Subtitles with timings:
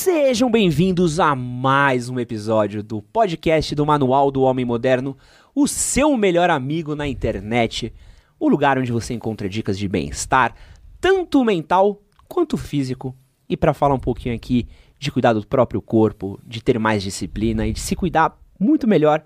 [0.00, 5.16] Sejam bem-vindos a mais um episódio do podcast do Manual do Homem Moderno,
[5.52, 7.92] o seu melhor amigo na internet,
[8.38, 10.54] o lugar onde você encontra dicas de bem-estar,
[11.00, 13.12] tanto mental quanto físico.
[13.48, 14.68] E para falar um pouquinho aqui
[15.00, 19.24] de cuidar do próprio corpo, de ter mais disciplina e de se cuidar muito melhor,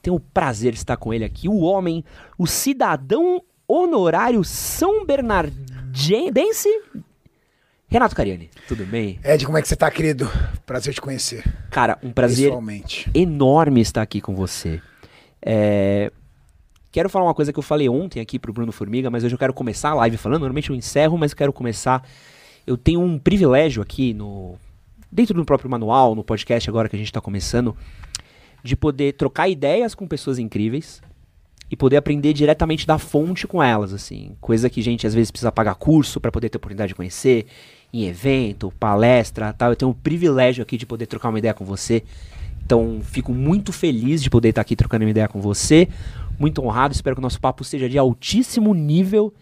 [0.00, 2.02] tenho o prazer de estar com ele aqui, o homem,
[2.38, 6.70] o cidadão honorário São Bernardense
[7.94, 9.20] Renato Cariani, tudo bem?
[9.22, 10.28] Ed, como é que você tá, querido?
[10.66, 11.44] Prazer te conhecer.
[11.70, 12.52] Cara, um prazer
[13.14, 14.82] enorme estar aqui com você.
[15.40, 16.10] É,
[16.90, 19.38] Quero falar uma coisa que eu falei ontem aqui pro Bruno Formiga, mas hoje eu
[19.38, 20.40] quero começar a live falando.
[20.40, 22.04] Normalmente eu encerro, mas eu quero começar.
[22.66, 24.56] Eu tenho um privilégio aqui no
[25.08, 27.76] dentro do próprio manual, no podcast agora que a gente está começando,
[28.64, 31.00] de poder trocar ideias com pessoas incríveis
[31.70, 34.36] e poder aprender diretamente da fonte com elas, assim.
[34.40, 37.46] Coisa que a gente às vezes precisa pagar curso para poder ter oportunidade de conhecer,
[37.94, 39.70] em evento, palestra, tal.
[39.70, 42.02] Eu tenho o privilégio aqui de poder trocar uma ideia com você.
[42.64, 45.88] Então, fico muito feliz de poder estar aqui trocando uma ideia com você.
[46.36, 49.32] Muito honrado, espero que o nosso papo seja de altíssimo nível.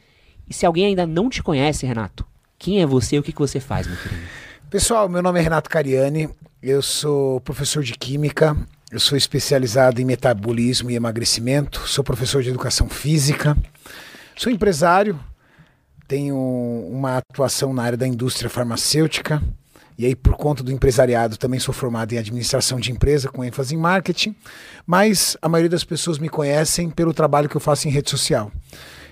[0.46, 2.26] E se alguém ainda não te conhece, Renato,
[2.58, 4.20] quem é você e o que, que você faz, meu querido?
[4.68, 6.28] Pessoal, meu nome é Renato Cariani,
[6.62, 8.56] eu sou professor de Química,
[8.90, 13.56] eu sou especializado em metabolismo e emagrecimento, sou professor de educação física,
[14.36, 15.18] sou empresário,
[16.12, 19.42] tenho uma atuação na área da indústria farmacêutica,
[19.96, 23.74] e aí, por conta do empresariado, também sou formado em administração de empresa, com ênfase
[23.74, 24.36] em marketing.
[24.86, 28.52] Mas a maioria das pessoas me conhecem pelo trabalho que eu faço em rede social.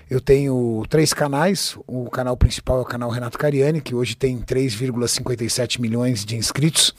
[0.07, 1.75] Eu tenho três canais.
[1.87, 6.93] O canal principal é o canal Renato Cariani, que hoje tem 3,57 milhões de inscritos,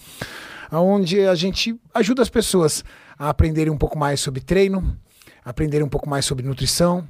[0.73, 2.85] onde a gente ajuda as pessoas
[3.17, 4.97] a aprenderem um pouco mais sobre treino,
[5.45, 7.07] aprenderem um pouco mais sobre nutrição,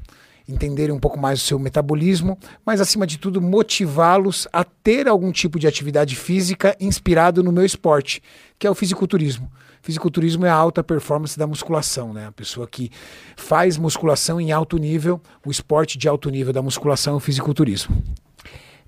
[0.49, 5.31] entenderem um pouco mais o seu metabolismo, mas acima de tudo motivá-los a ter algum
[5.33, 8.23] tipo de atividade física inspirado no meu esporte,
[8.59, 9.51] que é o fisiculturismo.
[9.83, 12.27] Fisiculturismo é a alta performance da musculação, né?
[12.29, 12.91] A pessoa que
[13.37, 18.01] faz musculação em alto nível, o esporte de alto nível da musculação é o fisiculturismo.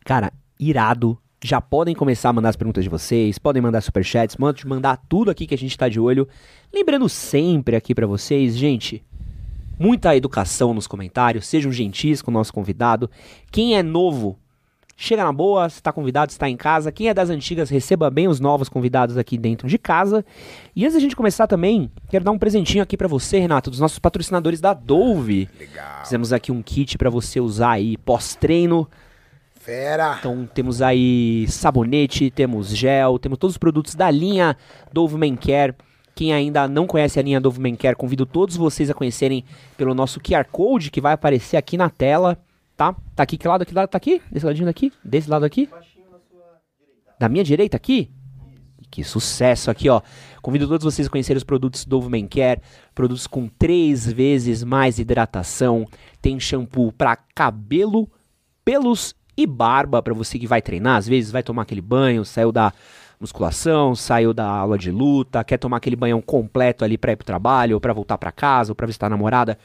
[0.05, 1.19] Cara, irado.
[1.43, 5.31] Já podem começar a mandar as perguntas de vocês, podem mandar superchats, pode mandar tudo
[5.31, 6.27] aqui que a gente tá de olho.
[6.73, 9.05] Lembrando sempre aqui para vocês, gente,
[9.79, 13.11] muita educação nos comentários, sejam gentis com o nosso convidado.
[13.51, 14.39] Quem é novo,
[14.97, 16.93] chega na boa, está convidado, está em casa.
[16.93, 20.25] Quem é das antigas, receba bem os novos convidados aqui dentro de casa.
[20.75, 23.81] E antes da gente começar também, quero dar um presentinho aqui para você, Renato, dos
[23.81, 25.49] nossos patrocinadores da Dove.
[25.59, 26.05] Legal.
[26.05, 28.89] Fizemos aqui um kit para você usar aí pós-treino.
[29.55, 30.17] Fera!
[30.19, 34.57] Então temos aí sabonete, temos gel, temos todos os produtos da linha
[34.93, 35.75] Dove Men Care.
[36.15, 39.45] Quem ainda não conhece a linha Men Care, convido todos vocês a conhecerem
[39.77, 42.39] pelo nosso QR Code que vai aparecer aqui na tela,
[42.77, 42.95] tá?
[43.17, 44.23] Tá aqui, que lado, que lado tá aqui?
[44.31, 44.93] Desse ladinho daqui?
[45.05, 45.69] Desse lado aqui?
[47.19, 48.11] Da minha direita aqui?
[48.91, 50.01] Que sucesso aqui, ó.
[50.41, 52.61] Convido todos vocês a conhecerem os produtos Dove Men Care,
[52.95, 55.85] produtos com três vezes mais hidratação.
[56.23, 58.09] Tem shampoo para cabelo,
[58.65, 62.53] pelos e barba para você que vai treinar, às vezes vai tomar aquele banho, saiu
[62.53, 62.73] da
[63.21, 67.27] musculação, saiu da aula de luta, quer tomar aquele banhão completo ali para ir pro
[67.27, 69.59] trabalho, ou para voltar para casa, ou para visitar a namorada.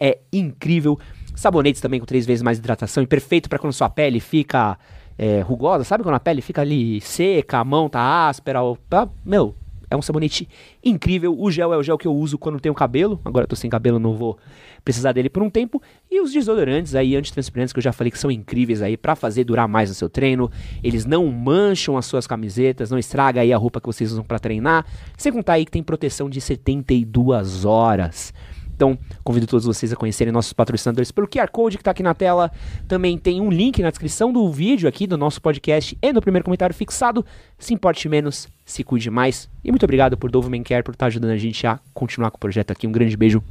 [0.00, 0.98] É incrível.
[1.34, 4.78] Sabonetes também com três vezes mais hidratação e perfeito para quando sua pele fica
[5.18, 8.78] é, rugosa, sabe quando a pele fica ali seca, a mão tá áspera, ou,
[9.24, 9.54] meu,
[9.90, 10.48] é um sabonete
[10.82, 11.38] incrível.
[11.38, 13.20] O gel é o gel que eu uso quando tenho cabelo.
[13.24, 14.38] Agora eu tô sem cabelo, não vou
[14.84, 15.82] precisar dele por um tempo.
[16.10, 19.44] E os desodorantes aí, antitranspirantes, que eu já falei que são incríveis aí para fazer
[19.44, 20.50] durar mais o seu treino.
[20.82, 24.38] Eles não mancham as suas camisetas, não estraga aí a roupa que vocês usam para
[24.38, 24.84] treinar.
[25.16, 28.32] Sem contar aí que tem proteção de 72 horas.
[28.74, 32.12] Então, convido todos vocês a conhecerem nossos patrocinadores pelo QR Code que está aqui na
[32.12, 32.50] tela.
[32.88, 36.44] Também tem um link na descrição do vídeo aqui do nosso podcast e no primeiro
[36.44, 37.24] comentário fixado.
[37.58, 39.48] Se importe menos, se cuide mais.
[39.62, 42.40] E muito obrigado por Men Care por estar ajudando a gente a continuar com o
[42.40, 42.86] projeto aqui.
[42.86, 43.42] Um grande beijo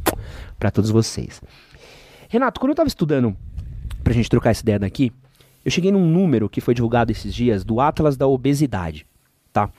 [0.60, 1.42] para todos vocês.
[2.28, 3.36] Renato, quando eu estava estudando
[4.04, 5.12] pra gente trocar essa ideia daqui,
[5.64, 9.06] eu cheguei num número que foi divulgado esses dias do Atlas da Obesidade,
[9.54, 9.70] tá?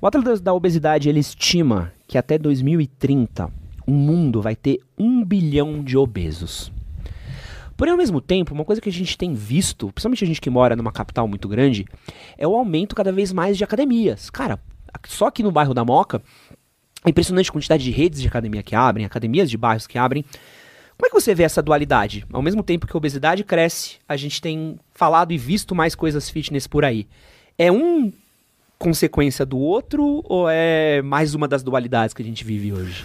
[0.00, 5.82] O Atlas da Obesidade, ele estima que até 2030 o mundo vai ter um bilhão
[5.82, 6.72] de obesos.
[7.76, 10.50] Porém, ao mesmo tempo, uma coisa que a gente tem visto, principalmente a gente que
[10.50, 11.84] mora numa capital muito grande,
[12.38, 14.30] é o aumento cada vez mais de academias.
[14.30, 14.60] Cara,
[15.06, 16.22] só aqui no bairro da Moca,
[17.04, 20.24] é impressionante quantidade de redes de academia que abrem, academias de bairros que abrem.
[20.96, 22.24] Como é que você vê essa dualidade?
[22.32, 26.30] Ao mesmo tempo que a obesidade cresce, a gente tem falado e visto mais coisas
[26.30, 27.08] fitness por aí.
[27.58, 28.12] É um
[28.78, 33.04] consequência do outro ou é mais uma das dualidades que a gente vive hoje?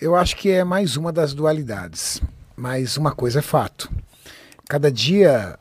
[0.00, 2.22] Eu acho que é mais uma das dualidades.
[2.56, 3.90] Mas uma coisa é fato.
[4.68, 5.58] Cada dia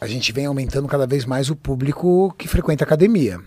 [0.00, 3.40] a gente vem aumentando cada vez mais o público que frequenta a academia.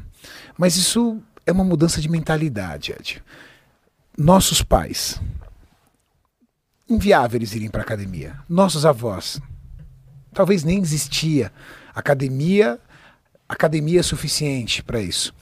[0.57, 3.23] Mas isso é uma mudança de mentalidade, Ed.
[4.17, 5.19] Nossos pais,
[6.87, 8.35] inviável eles irem para academia.
[8.47, 9.39] Nossos avós,
[10.33, 11.51] talvez nem existia
[11.95, 12.79] academia,
[13.47, 15.33] academia suficiente para isso.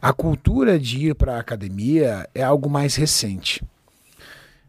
[0.00, 3.62] A cultura de ir para a academia é algo mais recente.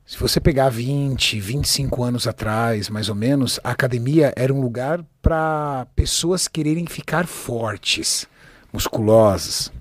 [0.06, 5.04] Se você pegar 20, 25 anos atrás, mais ou menos, a academia era um lugar
[5.22, 8.28] para pessoas quererem ficar fortes,
[8.72, 9.72] musculosas.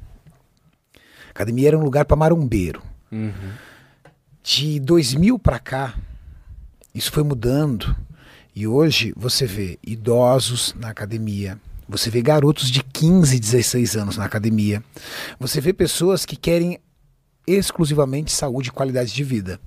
[0.95, 2.81] A academia era um lugar para marombeiro.
[3.11, 3.33] Uhum.
[4.45, 5.95] De 2000 para cá,
[6.95, 7.95] isso foi mudando.
[8.55, 11.59] E hoje você vê idosos na academia,
[11.89, 14.85] você vê garotos de 15, 16 anos na academia,
[15.41, 16.79] você vê pessoas que querem
[17.45, 19.59] exclusivamente saúde e qualidade de vida.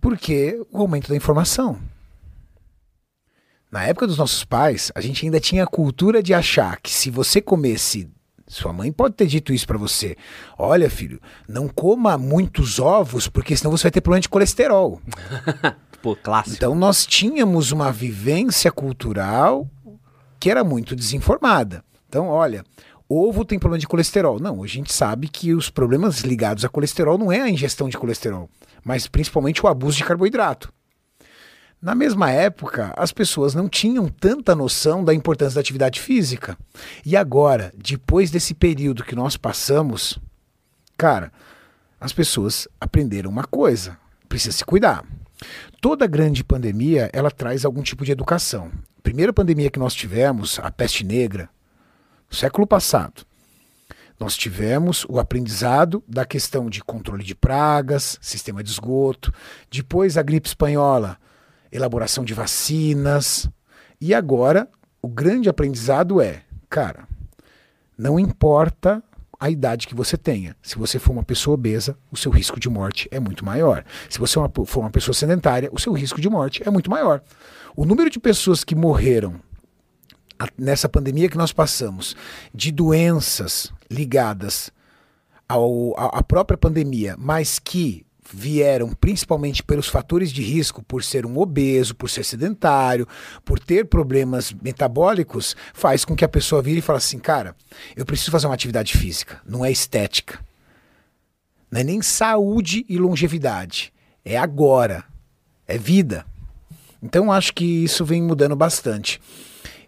[0.00, 1.78] Porque o aumento da informação.
[3.70, 7.10] Na época dos nossos pais, a gente ainda tinha a cultura de achar que se
[7.10, 8.08] você comesse
[8.48, 10.16] sua mãe pode ter dito isso para você.
[10.56, 15.00] Olha, filho, não coma muitos ovos, porque senão você vai ter problema de colesterol.
[16.00, 16.56] Pô, clássico.
[16.56, 19.68] Então nós tínhamos uma vivência cultural
[20.38, 21.82] que era muito desinformada.
[22.08, 22.64] Então, olha,
[23.08, 24.38] ovo tem problema de colesterol.
[24.38, 27.98] Não, a gente sabe que os problemas ligados a colesterol não é a ingestão de
[27.98, 28.48] colesterol,
[28.86, 30.72] mas principalmente o abuso de carboidrato.
[31.82, 36.56] Na mesma época, as pessoas não tinham tanta noção da importância da atividade física.
[37.04, 40.20] E agora, depois desse período que nós passamos,
[40.96, 41.32] cara,
[42.00, 43.98] as pessoas aprenderam uma coisa:
[44.28, 45.04] precisa se cuidar.
[45.80, 48.70] Toda grande pandemia, ela traz algum tipo de educação.
[49.02, 51.50] Primeira pandemia que nós tivemos, a peste negra,
[52.30, 53.26] no século passado,
[54.18, 59.32] nós tivemos o aprendizado da questão de controle de pragas, sistema de esgoto,
[59.70, 61.18] depois a gripe espanhola,
[61.70, 63.48] elaboração de vacinas.
[64.00, 64.68] E agora,
[65.02, 67.06] o grande aprendizado é, cara,
[67.96, 69.02] não importa
[69.38, 70.56] a idade que você tenha.
[70.62, 73.84] Se você for uma pessoa obesa, o seu risco de morte é muito maior.
[74.08, 77.22] Se você for uma pessoa sedentária, o seu risco de morte é muito maior.
[77.76, 79.40] O número de pessoas que morreram
[80.58, 82.16] nessa pandemia que nós passamos
[82.54, 84.70] de doenças ligadas
[85.48, 91.38] ao, à própria pandemia, mas que vieram principalmente pelos fatores de risco, por ser um
[91.38, 93.06] obeso, por ser sedentário,
[93.44, 97.54] por ter problemas metabólicos, faz com que a pessoa vire e fale assim: cara,
[97.94, 100.44] eu preciso fazer uma atividade física, não é estética.
[101.70, 103.92] Não é nem saúde e longevidade.
[104.24, 105.04] É agora.
[105.66, 106.24] É vida.
[107.02, 109.20] Então acho que isso vem mudando bastante.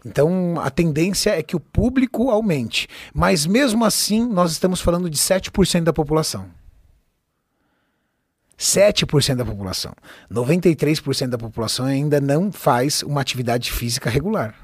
[0.04, 2.88] Então a tendência é que o público aumente.
[3.12, 6.48] Mas mesmo assim, nós estamos falando de 7% da população.
[8.58, 9.94] 7% da população.
[10.30, 14.54] 93% da população ainda não faz uma atividade física regular.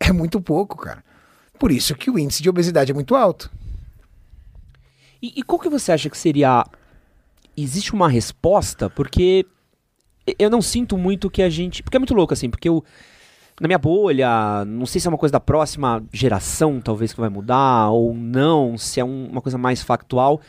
[0.00, 1.04] É muito pouco, cara.
[1.58, 3.50] Por isso que o índice de obesidade é muito alto.
[5.22, 6.64] E, e qual que você acha que seria.
[7.56, 8.90] Existe uma resposta?
[8.90, 9.46] Porque
[10.38, 11.82] eu não sinto muito que a gente.
[11.82, 12.84] Porque é muito louco, assim, porque eu.
[13.58, 17.30] Na minha bolha, não sei se é uma coisa da próxima geração, talvez, que vai
[17.30, 20.40] mudar, ou não, se é um, uma coisa mais factual.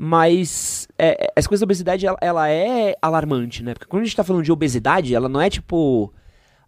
[0.00, 3.74] Mas é, é, essa coisa da obesidade, ela, ela, é alarmante, né?
[3.74, 6.12] Porque quando a gente tá falando de obesidade, ela não é tipo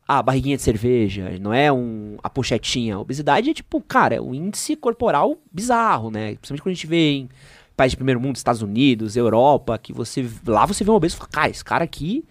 [0.08, 2.96] a barriguinha de cerveja, não é um, a pochetinha.
[2.96, 6.34] A obesidade é tipo, cara, é um índice corporal bizarro, né?
[6.34, 7.28] Principalmente quando a gente vê em
[7.76, 11.18] países de primeiro mundo, Estados Unidos, Europa, que você lá você vê um obeso e
[11.18, 12.24] fala, cara, esse cara aqui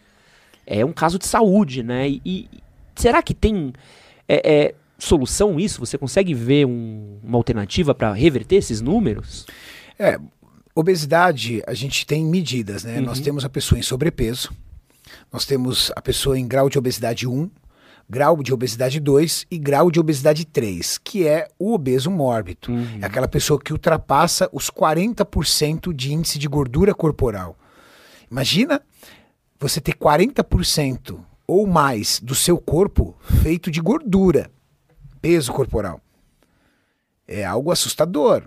[0.68, 2.10] é um caso de saúde, né?
[2.10, 2.50] E
[3.00, 3.74] será que tem
[4.28, 5.80] é, é, solução isso?
[5.80, 9.46] Você consegue ver um, uma alternativa para reverter esses números?
[9.98, 10.20] É,
[10.80, 13.00] Obesidade, a gente tem medidas, né?
[13.00, 13.06] Uhum.
[13.06, 14.50] Nós temos a pessoa em sobrepeso,
[15.30, 17.50] nós temos a pessoa em grau de obesidade 1,
[18.10, 22.72] grau de obesidade 2 e grau de obesidade 3, que é o obeso mórbido.
[22.72, 23.00] Uhum.
[23.02, 27.58] É aquela pessoa que ultrapassa os 40% de índice de gordura corporal.
[28.32, 28.82] Imagina
[29.60, 34.52] você ter 40% ou mais do seu corpo feito de gordura,
[35.20, 36.00] peso corporal.
[37.28, 38.44] É algo assustador.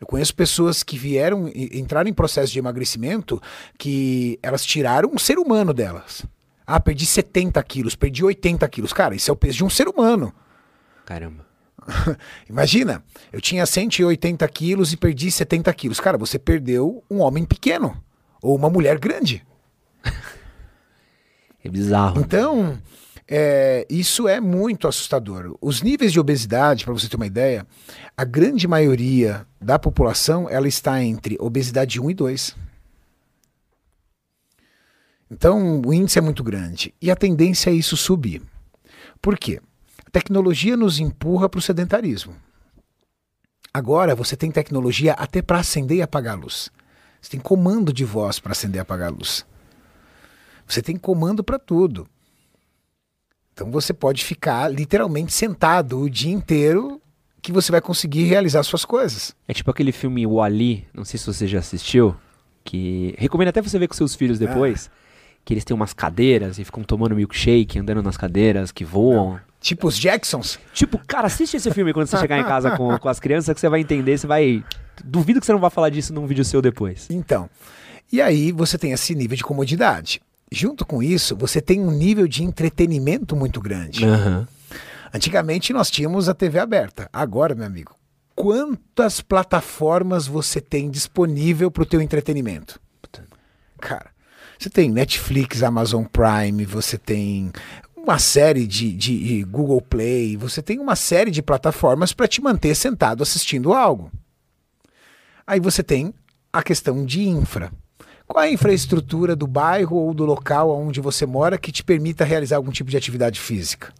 [0.00, 3.38] Eu conheço pessoas que vieram, entraram em processo de emagrecimento
[3.78, 6.24] que elas tiraram um ser humano delas.
[6.66, 8.94] Ah, perdi 70 quilos, perdi 80 quilos.
[8.94, 10.32] Cara, isso é o peso de um ser humano.
[11.04, 11.44] Caramba.
[12.48, 16.00] Imagina, eu tinha 180 quilos e perdi 70 quilos.
[16.00, 18.02] Cara, você perdeu um homem pequeno
[18.40, 19.44] ou uma mulher grande.
[21.62, 22.20] É bizarro.
[22.20, 22.78] Então,
[23.26, 25.56] é, isso é muito assustador.
[25.60, 27.66] Os níveis de obesidade, para você ter uma ideia,
[28.16, 32.56] a grande maioria da população ela está entre obesidade 1 e 2.
[35.30, 36.94] Então, o índice é muito grande.
[37.02, 38.42] E a tendência é isso subir.
[39.20, 39.60] Por quê?
[40.06, 42.34] A tecnologia nos empurra para o sedentarismo.
[43.74, 46.70] Agora você tem tecnologia até para acender e apagar a luz.
[47.20, 49.44] Você tem comando de voz para acender e apagar a luz.
[50.68, 52.06] Você tem comando para tudo.
[53.54, 57.00] Então você pode ficar literalmente sentado o dia inteiro
[57.40, 59.34] que você vai conseguir realizar suas coisas.
[59.48, 62.14] É tipo aquele filme Wally, não sei se você já assistiu,
[62.62, 64.90] que recomendo até você ver com seus filhos depois,
[65.44, 69.40] que eles têm umas cadeiras e ficam tomando milkshake, andando nas cadeiras que voam.
[69.60, 70.58] Tipo os Jacksons.
[70.72, 73.60] Tipo, cara, assiste esse filme quando você chegar em casa com, com as crianças que
[73.60, 74.62] você vai entender, você vai...
[75.02, 77.08] Duvido que você não vai falar disso num vídeo seu depois.
[77.10, 77.48] Então,
[78.12, 80.20] e aí você tem esse nível de comodidade.
[80.50, 84.04] Junto com isso, você tem um nível de entretenimento muito grande.
[84.04, 84.48] Aham.
[85.12, 87.08] Antigamente nós tínhamos a TV aberta.
[87.12, 87.94] Agora, meu amigo,
[88.34, 92.80] quantas plataformas você tem disponível para o teu entretenimento?
[93.80, 94.10] Cara,
[94.58, 97.52] você tem Netflix, Amazon Prime, você tem
[97.96, 102.74] uma série de, de Google Play, você tem uma série de plataformas para te manter
[102.74, 104.10] sentado assistindo algo.
[105.46, 106.12] Aí você tem
[106.52, 107.72] a questão de infra.
[108.28, 112.26] Qual é a infraestrutura do bairro ou do local onde você mora que te permita
[112.26, 113.90] realizar algum tipo de atividade física?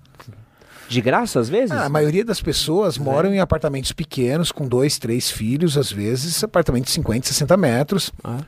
[0.87, 1.73] De graça, às vezes?
[1.73, 6.45] Ah, a maioria das pessoas moram em apartamentos pequenos, com dois, três filhos, às vezes,
[6.45, 8.13] apartamentos de 50, 60 metros.
[8.23, 8.41] Ah.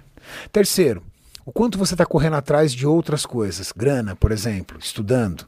[0.52, 1.02] Terceiro,
[1.44, 5.46] o quanto você está correndo atrás de outras coisas, grana, por exemplo, estudando.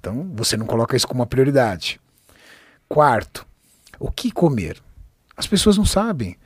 [0.00, 2.00] Então, você não coloca isso como uma prioridade.
[2.88, 3.46] Quarto,
[3.98, 4.82] o que comer?
[5.36, 6.36] As pessoas não sabem.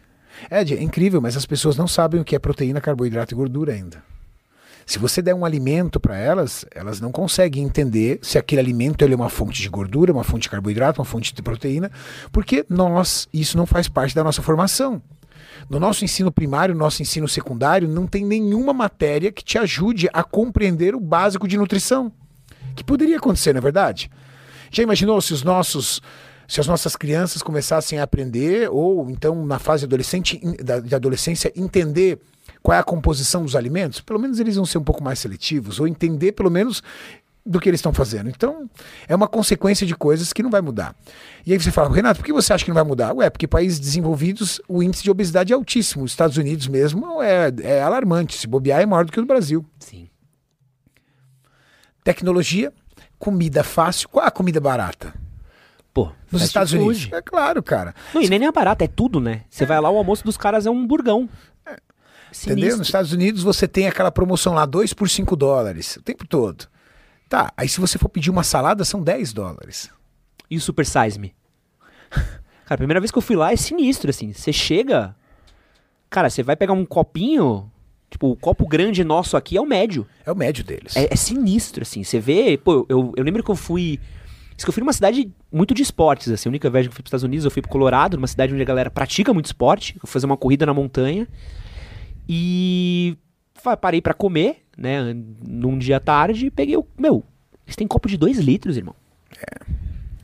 [0.51, 3.73] Ed, é incrível, mas as pessoas não sabem o que é proteína, carboidrato e gordura
[3.73, 4.03] ainda.
[4.85, 9.15] Se você der um alimento para elas, elas não conseguem entender se aquele alimento é
[9.17, 11.91] uma fonte de gordura, uma fonte de carboidrato, uma fonte de proteína,
[12.31, 15.03] porque nós, isso não faz parte da nossa formação.
[15.69, 20.09] No nosso ensino primário, no nosso ensino secundário, não tem nenhuma matéria que te ajude
[20.13, 22.13] a compreender o básico de nutrição.
[22.77, 24.09] Que poderia acontecer, não é verdade?
[24.71, 26.01] Já imaginou se os nossos
[26.49, 30.41] se as nossas crianças começassem a aprender, ou então na fase adolescente,
[30.85, 32.19] de adolescência, entender
[32.63, 35.79] qual é a composição dos alimentos, pelo menos eles vão ser um pouco mais seletivos,
[35.81, 36.83] ou entender pelo menos
[37.47, 38.29] do que eles estão fazendo.
[38.29, 38.69] Então,
[39.07, 40.97] é uma consequência de coisas que não vai mudar.
[41.47, 43.13] E aí você fala, Renato, por que você acha que não vai mudar?
[43.13, 46.03] Ué, porque países desenvolvidos, o índice de obesidade é altíssimo.
[46.03, 48.37] Os Estados Unidos mesmo é, é alarmante.
[48.37, 49.65] Se bobear, é maior do que o Brasil.
[49.79, 50.09] Sim.
[52.03, 52.73] Tecnologia,
[53.17, 54.09] comida fácil.
[54.09, 55.15] Qual a comida barata?
[55.97, 56.75] Pô, Nos Estados.
[56.75, 57.09] Unidos.
[57.11, 57.95] É claro, cara.
[58.13, 59.45] Não, e nem é barato, é tudo, né?
[59.49, 61.27] Você vai lá, o almoço dos caras é um burgão.
[61.65, 61.79] Entendeu?
[62.33, 62.79] Sinistro.
[62.79, 66.67] Nos Estados Unidos você tem aquela promoção lá, 2 por 5 dólares, o tempo todo.
[67.31, 69.91] Tá, aí se você for pedir uma salada, são 10 dólares.
[70.51, 71.35] E o Super Size Me?
[72.11, 74.35] Cara, a primeira vez que eu fui lá é sinistro, assim.
[74.35, 75.17] Você chega.
[76.11, 77.73] Cara, você vai pegar um copinho.
[78.11, 80.07] Tipo, o copo grande nosso aqui é o médio.
[80.27, 80.95] É o médio deles.
[80.95, 82.05] É, é sinistro, assim.
[82.05, 82.59] Você vê.
[82.59, 83.99] Pô, eu, eu lembro que eu fui.
[84.57, 86.49] Isso que eu fui numa cidade muito de esportes, assim.
[86.49, 88.27] A única vez que eu fui para os Estados Unidos, eu fui pro Colorado, numa
[88.27, 89.95] cidade onde a galera pratica muito esporte.
[89.97, 91.29] Eu fui fazer uma corrida na montanha.
[92.29, 93.17] E.
[93.81, 95.15] Parei para comer, né?
[95.47, 96.51] Num dia tarde.
[96.51, 96.87] Peguei o.
[96.97, 97.23] Meu,
[97.67, 98.95] eles têm copo de 2 litros, irmão.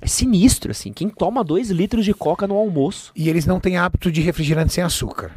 [0.00, 0.92] É sinistro, assim.
[0.92, 3.12] Quem toma 2 litros de coca no almoço.
[3.14, 5.32] E eles não têm hábito de refrigerante sem açúcar.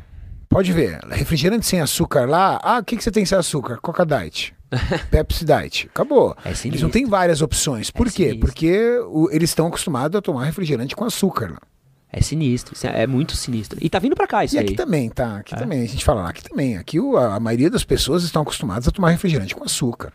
[0.50, 3.78] Pode ver, refrigerante sem açúcar lá, ah, o que, que você tem sem açúcar?
[3.82, 4.55] Coca Diet,
[5.12, 6.36] Pepsi Diet, acabou.
[6.44, 7.90] É eles não têm várias opções.
[7.92, 8.16] Por É quê?
[8.30, 8.40] sinistro.
[8.40, 11.62] Porque o- eles estão acostumados a tomar refrigerante com açúcar lá.
[12.12, 12.76] É sinistro.
[12.88, 13.78] é, é muito sinistro.
[13.82, 14.66] E tá vindo pra cá isso E aí.
[14.66, 15.38] aqui também, tá?
[15.38, 15.58] Aqui É?
[15.58, 16.78] também, a gente fala aqui também.
[16.78, 20.14] Aqui o- a, a maioria das pessoas estão acostumadas a tomar refrigerante com açúcar.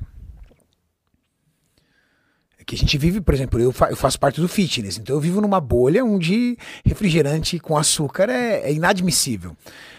[2.59, 5.16] É que a gente vive, por exemplo, eu, fa- eu faço parte do fitness, então
[5.16, 9.57] eu vivo numa bolha onde refrigerante com açúcar é, é inadmissível.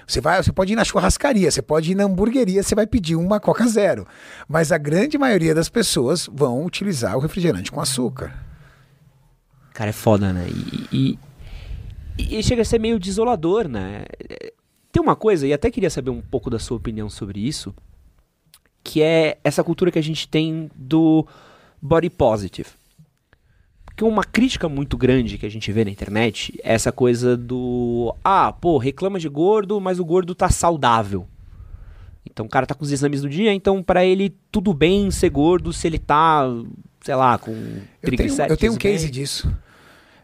[0.07, 3.15] Você, vai, você pode ir na churrascaria, você pode ir na hamburgueria, você vai pedir
[3.15, 4.07] uma Coca Zero.
[4.47, 8.33] Mas a grande maioria das pessoas vão utilizar o refrigerante com açúcar.
[9.73, 10.47] Cara, é foda, né?
[10.91, 11.17] E,
[12.17, 14.05] e, e chega a ser meio desolador, né?
[14.91, 17.73] Tem uma coisa, e até queria saber um pouco da sua opinião sobre isso,
[18.83, 21.25] que é essa cultura que a gente tem do
[21.81, 22.69] body positive.
[24.01, 28.15] Uma crítica muito grande que a gente vê na internet é essa coisa do.
[28.23, 31.27] Ah, pô, reclama de gordo, mas o gordo tá saudável.
[32.25, 35.29] Então o cara tá com os exames do dia, então pra ele tudo bem ser
[35.29, 36.43] gordo se ele tá,
[37.01, 37.51] sei lá, com
[38.01, 38.91] Eu tenho, eu tenho um bem.
[38.93, 39.51] case disso.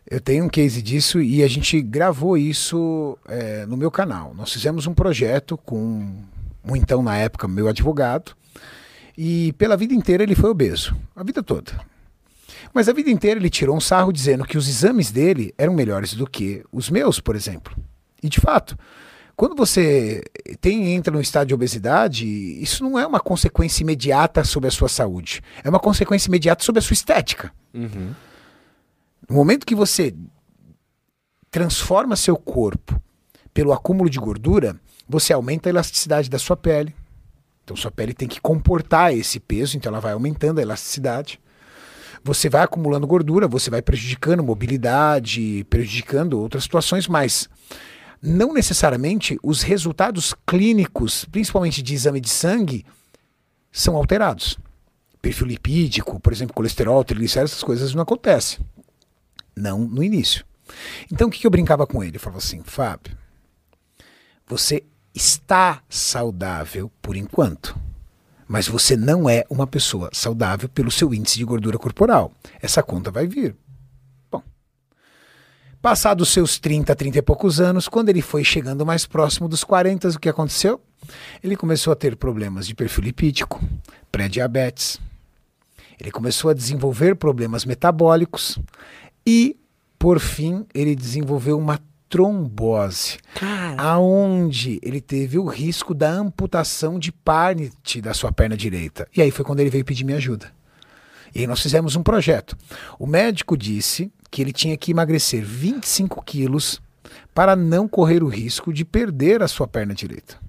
[0.10, 4.34] Eu tenho um case disso e a gente gravou isso é, no meu canal.
[4.34, 6.24] Nós fizemos um projeto com
[6.64, 8.34] um então, na época, meu advogado.
[9.18, 10.96] E pela vida inteira ele foi obeso.
[11.16, 11.74] A vida toda.
[12.74, 16.14] Mas a vida inteira ele tirou um sarro dizendo que os exames dele eram melhores
[16.14, 17.76] do que os meus, por exemplo.
[18.22, 18.78] E de fato,
[19.36, 20.24] quando você
[20.60, 24.90] tem entra no estado de obesidade, isso não é uma consequência imediata sobre a sua
[24.90, 25.42] saúde.
[25.64, 27.54] É uma consequência imediata sobre a sua estética.
[27.74, 28.14] Uhum.
[29.30, 30.16] No momento que você
[31.52, 33.02] transforma seu corpo
[33.54, 36.96] pelo acúmulo de gordura, você aumenta a elasticidade da sua pele.
[37.64, 41.40] Então sua pele tem que comportar esse peso, então ela vai aumentando a elasticidade.
[42.28, 47.48] Você vai acumulando gordura, você vai prejudicando mobilidade, prejudicando outras situações, mas
[48.22, 52.86] não necessariamente os resultados clínicos, principalmente de exame de sangue,
[53.72, 54.60] são alterados.
[55.22, 58.60] Perfil lipídico, por exemplo, colesterol, triglicéridos, essas coisas não acontecem.
[59.56, 60.46] Não no início.
[61.10, 62.18] Então o que eu brincava com ele?
[62.18, 63.18] Eu falava assim, Fábio,
[64.46, 64.84] você
[65.16, 67.80] está saudável por enquanto,
[68.48, 72.32] mas você não é uma pessoa saudável pelo seu índice de gordura corporal.
[72.62, 73.56] Essa conta vai vir.
[74.32, 74.42] Bom,
[75.82, 80.10] passados seus 30, 30 e poucos anos, quando ele foi chegando mais próximo dos 40,
[80.10, 80.82] o que aconteceu?
[81.44, 83.64] Ele começou a ter problemas de perfil lipídico,
[84.12, 85.00] pré-diabetes.
[86.00, 88.60] Ele começou a desenvolver problemas metabólicos
[89.26, 89.58] e
[90.00, 93.82] por fim, ele desenvolveu uma trombose, Cara.
[93.82, 99.08] aonde ele teve o risco da amputação de parte da sua perna direita.
[99.16, 100.52] E aí foi quando ele veio pedir minha ajuda.
[101.36, 102.58] E aí nós fizemos um projeto.
[102.98, 106.82] O médico disse que ele tinha que emagrecer 25 quilos
[107.34, 110.40] para não correr o risco de perder a sua perna direita.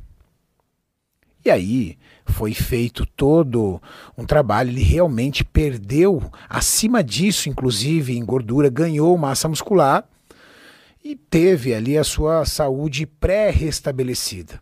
[1.44, 3.80] E aí foi feito todo
[4.16, 10.04] um trabalho, ele realmente perdeu, acima disso, inclusive em gordura, ganhou massa muscular
[11.02, 14.60] e teve ali a sua saúde pré-restabelecida.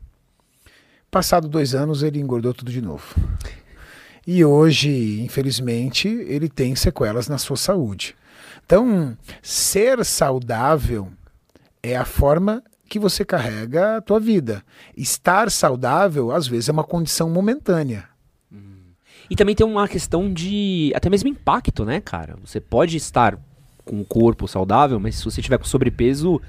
[1.10, 3.14] Passado dois anos, ele engordou tudo de novo.
[4.26, 8.16] E hoje, infelizmente, ele tem sequelas na sua saúde.
[8.64, 11.12] Então, ser saudável
[11.82, 14.64] é a forma que você carrega a tua vida.
[14.96, 18.08] Estar saudável, às vezes, é uma condição momentânea.
[19.28, 22.36] E também tem uma questão de até mesmo impacto, né, cara?
[22.44, 23.38] Você pode estar
[23.86, 26.42] com o corpo saudável, mas se você tiver com sobrepeso,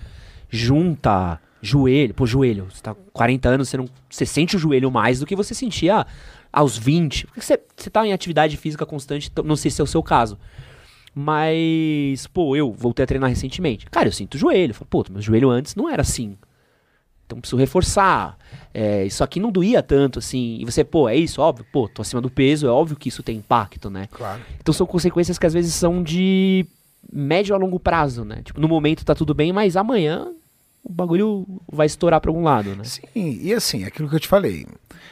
[0.49, 4.91] junta joelho, pô, joelho, você tá com 40 anos, você não você sente o joelho
[4.91, 6.05] mais do que você sentia
[6.51, 7.27] aos 20.
[7.27, 10.01] Porque você, você tá em atividade física constante, então, não sei se é o seu
[10.03, 10.37] caso.
[11.13, 13.87] Mas, pô, eu voltei a treinar recentemente.
[13.87, 14.73] Cara, eu sinto o joelho.
[14.73, 16.37] Falo, pô, meu joelho antes não era assim.
[17.25, 18.37] Então preciso reforçar.
[18.73, 20.59] É, isso aqui não doía tanto, assim.
[20.61, 21.65] E você, pô, é isso, óbvio.
[21.71, 24.07] Pô, tô acima do peso, é óbvio que isso tem impacto, né?
[24.11, 24.41] Claro.
[24.59, 26.65] Então são consequências que às vezes são de
[27.11, 28.41] médio a longo prazo, né?
[28.43, 30.27] Tipo, no momento tá tudo bem, mas amanhã
[30.83, 32.83] o bagulho vai estourar pra algum lado, né?
[32.83, 34.65] Sim, e assim, aquilo que eu te falei.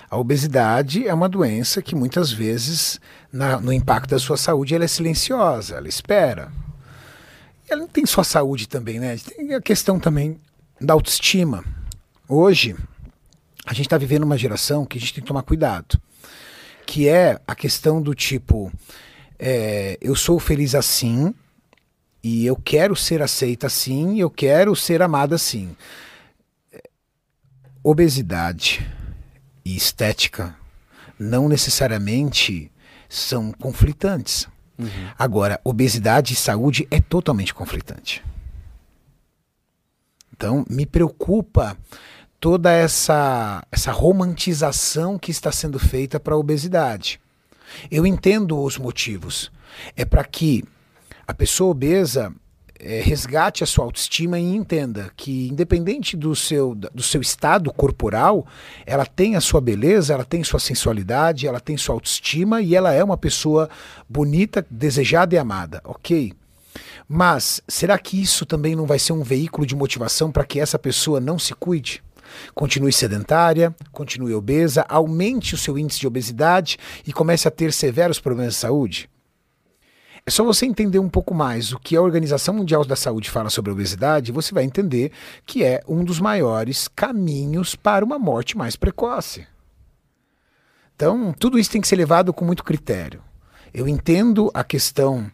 [0.10, 3.00] A obesidade é uma doença que muitas vezes,
[3.32, 6.52] na- no impacto da sua saúde, ela é silenciosa, ela espera.
[7.68, 9.18] E ela não tem só saúde também, né?
[9.18, 10.40] Tem a questão também
[10.80, 11.64] da autoestima.
[12.30, 12.76] Hoje,
[13.66, 16.00] a gente está vivendo uma geração que a gente tem que tomar cuidado.
[16.86, 18.72] Que é a questão do tipo,
[19.40, 21.34] é, eu sou feliz assim,
[22.28, 25.78] e eu quero ser aceita assim, eu quero ser amada assim.
[27.84, 28.84] Obesidade
[29.64, 30.56] e estética
[31.20, 32.72] não necessariamente
[33.08, 34.48] são conflitantes.
[35.20, 38.26] Agora, obesidade e saúde é totalmente conflitante.
[40.36, 41.78] Então, me preocupa
[42.40, 47.22] toda essa, essa romantização que está sendo feita para a obesidade.
[47.92, 49.52] Eu entendo os motivos.
[49.96, 50.64] É para que
[51.28, 52.34] a pessoa obesa
[52.80, 58.46] eh, resgate a sua autoestima e entenda que, independente do seu, do seu estado corporal,
[58.86, 62.92] ela tem a sua beleza, ela tem sua sensualidade, ela tem sua autoestima e ela
[62.92, 63.70] é uma pessoa
[64.10, 66.34] bonita, desejada e amada, ok?
[67.08, 70.78] Mas será que isso também não vai ser um veículo de motivação para que essa
[70.78, 72.04] pessoa não se cuide?
[72.54, 78.20] Continue sedentária, continue obesa, aumente o seu índice de obesidade e comece a ter severos
[78.20, 79.10] problemas de saúde?
[80.28, 83.48] É só você entender um pouco mais o que a Organização Mundial da Saúde fala
[83.52, 85.12] sobre a obesidade, você vai entender
[85.46, 89.46] que é um dos maiores caminhos para uma morte mais precoce.
[90.96, 93.22] Então, tudo isso tem que ser levado com muito critério.
[93.72, 95.30] Eu entendo a questão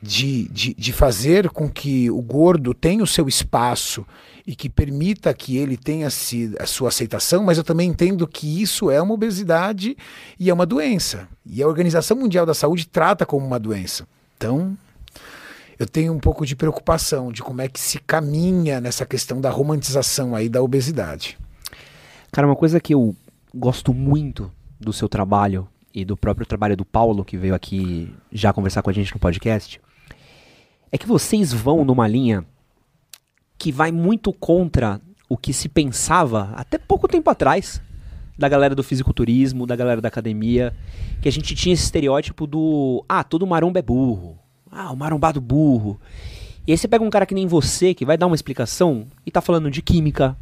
[0.00, 4.06] de, de, de fazer com que o gordo tenha o seu espaço
[4.46, 8.92] e que permita que ele tenha a sua aceitação, mas eu também entendo que isso
[8.92, 9.96] é uma obesidade
[10.38, 11.26] e é uma doença.
[11.44, 14.06] E a Organização Mundial da Saúde trata como uma doença.
[14.36, 14.76] Então,
[15.78, 19.50] eu tenho um pouco de preocupação de como é que se caminha nessa questão da
[19.50, 21.38] romantização aí da obesidade.
[22.30, 23.16] Cara, uma coisa que eu
[23.54, 28.52] gosto muito do seu trabalho e do próprio trabalho do Paulo, que veio aqui já
[28.52, 29.80] conversar com a gente no podcast,
[30.92, 32.44] é que vocês vão numa linha
[33.58, 37.80] que vai muito contra o que se pensava até pouco tempo atrás
[38.38, 40.74] da galera do fisiculturismo, da galera da academia,
[41.20, 44.38] que a gente tinha esse estereótipo do ah, todo maromba é burro.
[44.70, 45.98] Ah, o marombado burro.
[46.66, 49.30] E aí você pega um cara que nem você, que vai dar uma explicação e
[49.30, 50.36] tá falando de química,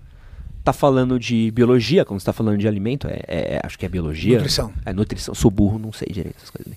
[0.64, 3.88] tá falando de biologia, como você tá falando de alimento, é, é- acho que é
[3.88, 4.36] biologia.
[4.38, 4.72] Nutrição.
[4.86, 6.72] É nutrição, sou burro, não sei direito essas coisas.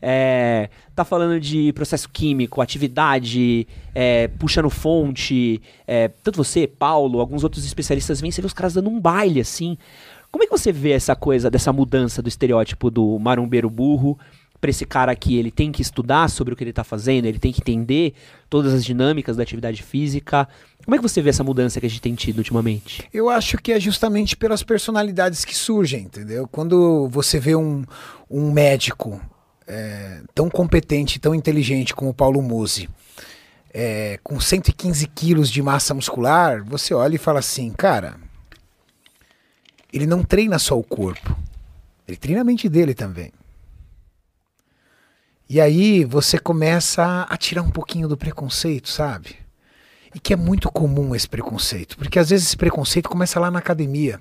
[0.00, 5.60] É, tá falando de processo químico, atividade, é, puxando fonte.
[5.84, 9.40] é, tanto você, Paulo, alguns outros especialistas vêm, você vê os caras dando um baile
[9.40, 9.76] assim.
[10.34, 14.18] Como é que você vê essa coisa, dessa mudança do estereótipo do marombeiro burro
[14.60, 17.38] pra esse cara que ele tem que estudar sobre o que ele tá fazendo, ele
[17.38, 18.14] tem que entender
[18.50, 20.48] todas as dinâmicas da atividade física?
[20.84, 23.08] Como é que você vê essa mudança que a gente tem tido ultimamente?
[23.14, 26.48] Eu acho que é justamente pelas personalidades que surgem, entendeu?
[26.48, 27.84] Quando você vê um,
[28.28, 29.20] um médico
[29.68, 32.88] é, tão competente, tão inteligente como o Paulo Musi,
[33.72, 38.16] é, com 115 quilos de massa muscular, você olha e fala assim, cara,
[39.94, 41.36] ele não treina só o corpo,
[42.06, 43.32] ele treina a mente dele também.
[45.48, 49.36] E aí você começa a tirar um pouquinho do preconceito, sabe?
[50.12, 53.60] E que é muito comum esse preconceito, porque às vezes esse preconceito começa lá na
[53.60, 54.20] academia.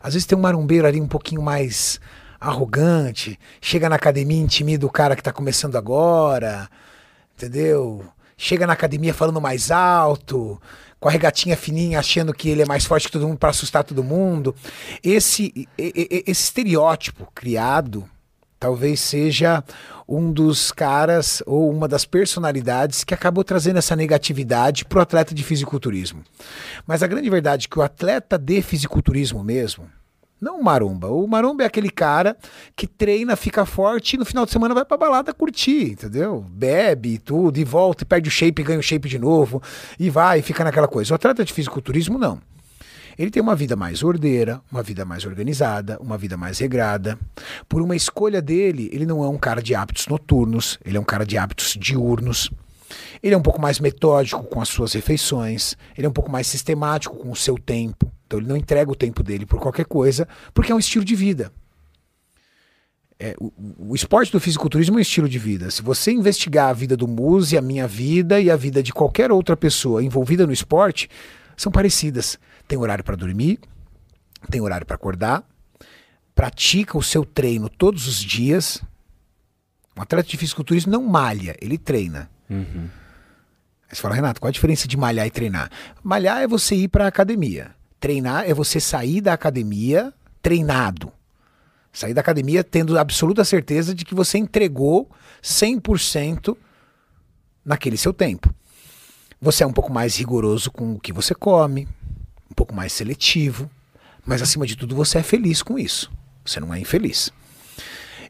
[0.00, 2.00] Às vezes tem um marombeiro ali um pouquinho mais
[2.40, 6.68] arrogante, chega na academia e intimida o cara que tá começando agora,
[7.36, 8.04] entendeu?
[8.36, 10.60] Chega na academia falando mais alto,
[11.02, 13.82] com a regatinha fininha, achando que ele é mais forte que todo mundo para assustar
[13.82, 14.54] todo mundo.
[15.02, 18.08] Esse, esse estereótipo criado
[18.60, 19.64] talvez seja
[20.08, 25.34] um dos caras ou uma das personalidades que acabou trazendo essa negatividade para o atleta
[25.34, 26.22] de fisiculturismo.
[26.86, 29.90] Mas a grande verdade é que o atleta de fisiculturismo mesmo,
[30.42, 31.08] não o maromba.
[31.08, 32.36] O maromba é aquele cara
[32.74, 36.44] que treina, fica forte e no final de semana vai pra balada curtir, entendeu?
[36.50, 39.62] Bebe e tudo, e volta, e perde o shape, ganha o shape de novo,
[39.98, 41.12] e vai, e fica naquela coisa.
[41.12, 42.40] O atleta de fisiculturismo, não.
[43.16, 47.16] Ele tem uma vida mais ordeira, uma vida mais organizada, uma vida mais regrada.
[47.68, 51.04] Por uma escolha dele, ele não é um cara de hábitos noturnos, ele é um
[51.04, 52.50] cara de hábitos diurnos.
[53.22, 56.48] Ele é um pouco mais metódico com as suas refeições, ele é um pouco mais
[56.48, 58.11] sistemático com o seu tempo.
[58.32, 61.14] Então ele não entrega o tempo dele por qualquer coisa, porque é um estilo de
[61.14, 61.52] vida.
[63.20, 63.52] É, o,
[63.90, 65.70] o esporte do fisiculturismo é um estilo de vida.
[65.70, 69.30] Se você investigar a vida do Muse, a minha vida e a vida de qualquer
[69.30, 71.10] outra pessoa envolvida no esporte,
[71.58, 72.38] são parecidas.
[72.66, 73.60] Tem horário para dormir,
[74.50, 75.44] tem horário para acordar,
[76.34, 78.82] pratica o seu treino todos os dias.
[79.94, 82.30] Um atleta de fisiculturismo não malha, ele treina.
[83.90, 85.70] Aí você fala, Renato, qual a diferença de malhar e treinar?
[86.02, 87.72] Malhar é você ir para a academia.
[88.02, 90.12] Treinar é você sair da academia
[90.42, 91.12] treinado.
[91.92, 95.08] Sair da academia tendo absoluta certeza de que você entregou
[95.40, 96.56] 100%
[97.64, 98.52] naquele seu tempo.
[99.40, 101.86] Você é um pouco mais rigoroso com o que você come,
[102.50, 103.70] um pouco mais seletivo,
[104.26, 106.10] mas acima de tudo você é feliz com isso.
[106.44, 107.30] Você não é infeliz.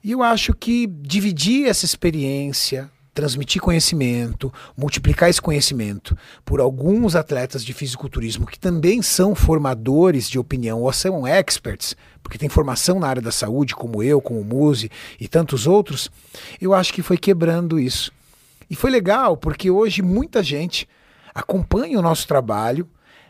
[0.05, 7.65] E eu acho que dividir essa experiência, transmitir conhecimento, multiplicar esse conhecimento por alguns atletas
[7.65, 13.09] de fisiculturismo que também são formadores de opinião ou são experts, porque tem formação na
[13.09, 16.11] área da saúde, como eu, como o Muse e tantos outros,
[16.61, 18.13] eu acho que foi quebrando isso.
[18.71, 20.89] E foi legal, porque hoje muita gente
[21.35, 22.89] acompanha o nosso trabalho,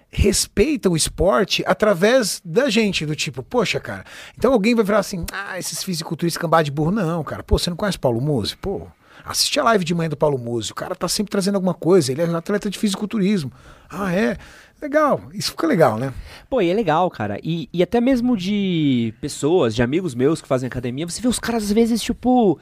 [0.08, 4.04] respeita o esporte através da gente, do tipo, poxa, cara,
[4.36, 7.70] então alguém vai falar assim, ah, esses fisiculturistas cambá de burro, não, cara, pô, você
[7.70, 8.56] não conhece Paulo Musi?
[8.56, 8.86] Pô,
[9.24, 12.12] assiste a live de manhã do Paulo Musi, o cara tá sempre trazendo alguma coisa,
[12.12, 13.52] ele é um atleta de fisiculturismo.
[13.90, 14.36] Ah, é?
[14.80, 16.12] Legal, isso fica legal, né?
[16.50, 17.38] Pô, e é legal, cara.
[17.42, 21.38] E, e até mesmo de pessoas, de amigos meus que fazem academia, você vê os
[21.38, 22.58] caras às vezes, tipo,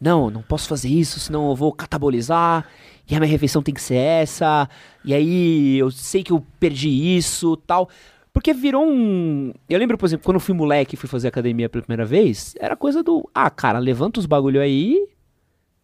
[0.00, 2.66] não, não posso fazer isso, senão eu vou catabolizar,
[3.08, 4.68] e a minha refeição tem que ser essa,
[5.04, 7.88] e aí eu sei que eu perdi isso tal.
[8.32, 9.54] Porque virou um.
[9.66, 12.54] Eu lembro, por exemplo, quando eu fui moleque e fui fazer academia pela primeira vez,
[12.60, 13.28] era coisa do.
[13.34, 15.08] Ah, cara, levanta os bagulho aí,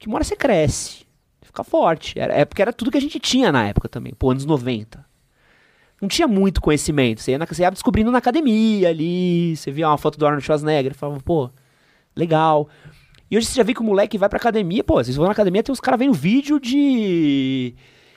[0.02, 1.06] que uma hora você cresce.
[1.40, 2.18] Fica forte.
[2.18, 5.12] Era, é porque era tudo que a gente tinha na época também, pô, anos 90
[6.02, 7.22] não tinha muito conhecimento.
[7.22, 10.44] Você ia, na, você ia descobrindo na academia ali, você via uma foto do Arnold
[10.44, 11.48] Schwarzenegger falava, pô,
[12.16, 12.68] legal.
[13.30, 15.32] E hoje você já vê que o moleque vai pra academia, pô, vocês vão na
[15.32, 17.72] academia, tem uns caras vendo vídeo de,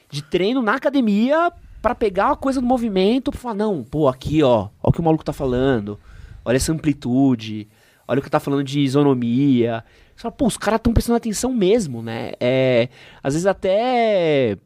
[0.09, 4.41] de treino na academia pra pegar a coisa do movimento, pra falar, não, pô, aqui,
[4.41, 5.99] ó, ó o que o maluco tá falando,
[6.43, 7.67] olha essa amplitude,
[8.07, 9.83] olha o que tá falando de isonomia.
[10.15, 12.31] Você fala, pô, os caras tão prestando atenção mesmo, né?
[12.39, 12.87] É,
[13.21, 14.57] às vezes até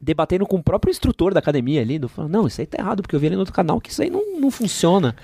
[0.00, 3.00] debatendo com o próprio instrutor da academia ali, do, falando, não, isso aí tá errado,
[3.00, 5.16] porque eu vi ali no outro canal que isso aí não, não funciona.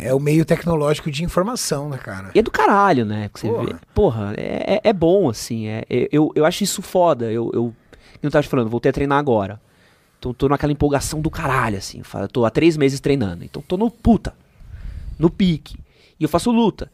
[0.00, 2.30] É o meio tecnológico de informação, né, cara?
[2.34, 3.28] E é do caralho, né?
[3.32, 3.64] Que você Porra.
[3.66, 3.74] vê.
[3.94, 5.66] Porra, é, é, é bom, assim.
[5.66, 7.30] É, é- eu, eu acho isso foda.
[7.30, 7.74] Eu, eu,
[8.22, 9.60] eu tava te falando, voltei a treinar agora.
[10.18, 12.02] Então tô naquela empolgação do caralho, assim.
[12.02, 13.44] Fala, Tô há três meses treinando.
[13.44, 14.34] Então tô no puta.
[15.18, 15.76] No pique.
[16.18, 16.90] E eu faço luta.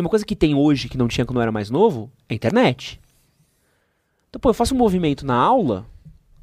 [0.00, 2.32] E uma coisa que tem hoje, que não tinha quando eu era mais novo, é
[2.32, 3.00] a internet.
[4.28, 5.86] Então, pô, eu faço um movimento na aula,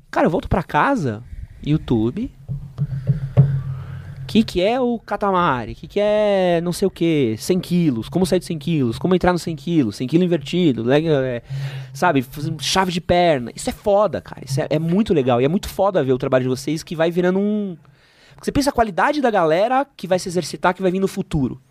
[0.10, 1.22] Cara, eu volto pra casa,
[1.64, 2.32] YouTube.
[4.24, 5.74] O que, que é o Katamari?
[5.74, 7.36] O que, que é não sei o que?
[7.38, 10.92] 100 quilos, como sair de 100 quilos, como entrar no 100 quilos, 100 quilos invertido,
[10.92, 11.42] é,
[11.94, 12.26] sabe?
[12.60, 13.52] Chave de perna.
[13.56, 14.44] Isso é foda, cara.
[14.46, 15.42] Isso é, é muito legal.
[15.42, 17.78] E é muito foda ver o trabalho de vocês que vai virando um.
[18.42, 21.62] Você pensa a qualidade da galera que vai se exercitar, que vai vir no futuro.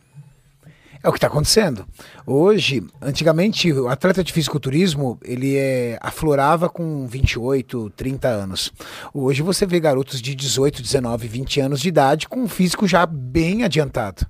[1.02, 1.86] É o que está acontecendo.
[2.26, 8.72] Hoje, antigamente, o atleta de fisiculturismo, ele é, aflorava com 28, 30 anos.
[9.12, 13.06] Hoje você vê garotos de 18, 19, 20 anos de idade com um físico já
[13.06, 14.26] bem adiantado.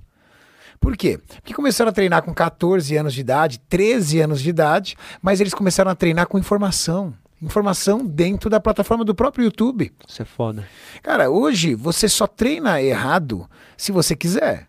[0.79, 1.19] Por quê?
[1.41, 5.53] Porque começaram a treinar com 14 anos de idade, 13 anos de idade, mas eles
[5.53, 7.13] começaram a treinar com informação.
[7.41, 9.93] Informação dentro da plataforma do próprio YouTube.
[10.07, 10.67] Isso é foda.
[11.03, 14.67] Cara, hoje você só treina errado se você quiser.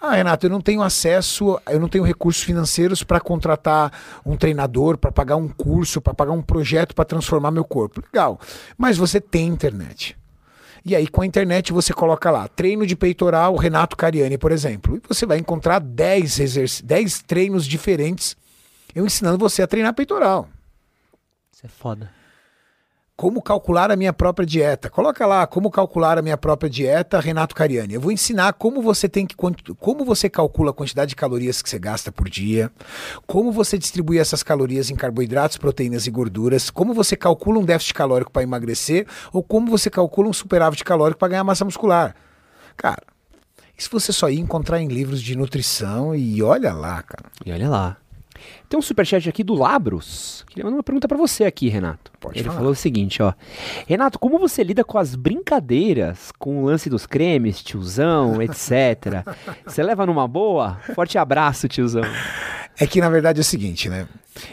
[0.00, 3.92] Ah, Renato, eu não tenho acesso, eu não tenho recursos financeiros para contratar
[4.24, 8.02] um treinador, para pagar um curso, para pagar um projeto para transformar meu corpo.
[8.12, 8.38] Legal.
[8.76, 10.16] Mas você tem internet.
[10.84, 14.96] E aí, com a internet, você coloca lá, treino de peitoral Renato Cariani, por exemplo.
[14.96, 18.36] E você vai encontrar 10, exerc 10 treinos diferentes
[18.96, 20.48] eu ensinando você a treinar peitoral.
[21.52, 22.10] Isso é foda.
[23.16, 24.90] Como calcular a minha própria dieta.
[24.90, 27.94] Coloca lá como calcular a minha própria dieta, Renato Cariani.
[27.94, 29.34] Eu vou ensinar como você tem que
[29.78, 32.70] como você calcula a quantidade de calorias que você gasta por dia,
[33.26, 37.94] como você distribui essas calorias em carboidratos, proteínas e gorduras, como você calcula um déficit
[37.94, 42.14] calórico para emagrecer ou como você calcula um superávit calórico para ganhar massa muscular.
[42.76, 43.02] Cara,
[43.78, 47.30] isso você só ia encontrar em livros de nutrição e olha lá, cara.
[47.46, 47.96] E olha lá.
[48.68, 50.44] Tem um superchat aqui do Labros.
[50.48, 52.10] Queria mandar uma pergunta pra você aqui, Renato.
[52.20, 52.56] Pode Ele falar.
[52.58, 53.32] falou o seguinte, ó.
[53.86, 59.24] Renato, como você lida com as brincadeiras, com o lance dos cremes, tiozão, etc?
[59.64, 60.78] você leva numa boa?
[60.94, 62.02] Forte abraço, tiozão.
[62.78, 64.06] É que na verdade é o seguinte, né?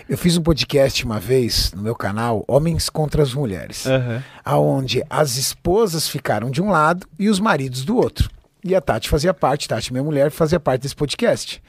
[0.08, 3.86] Eu fiz um podcast uma vez no meu canal, Homens contra as Mulheres,
[4.46, 8.30] aonde as esposas ficaram de um lado e os maridos do outro.
[8.64, 11.62] E a Tati fazia parte, Tati, minha mulher, fazia parte desse podcast.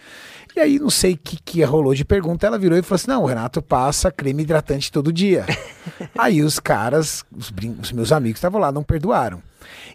[0.56, 3.08] E aí, não sei o que, que rolou de pergunta, ela virou e falou assim:
[3.08, 5.44] não, o Renato passa creme hidratante todo dia.
[6.16, 9.42] aí os caras, os, os meus amigos estavam lá, não perdoaram.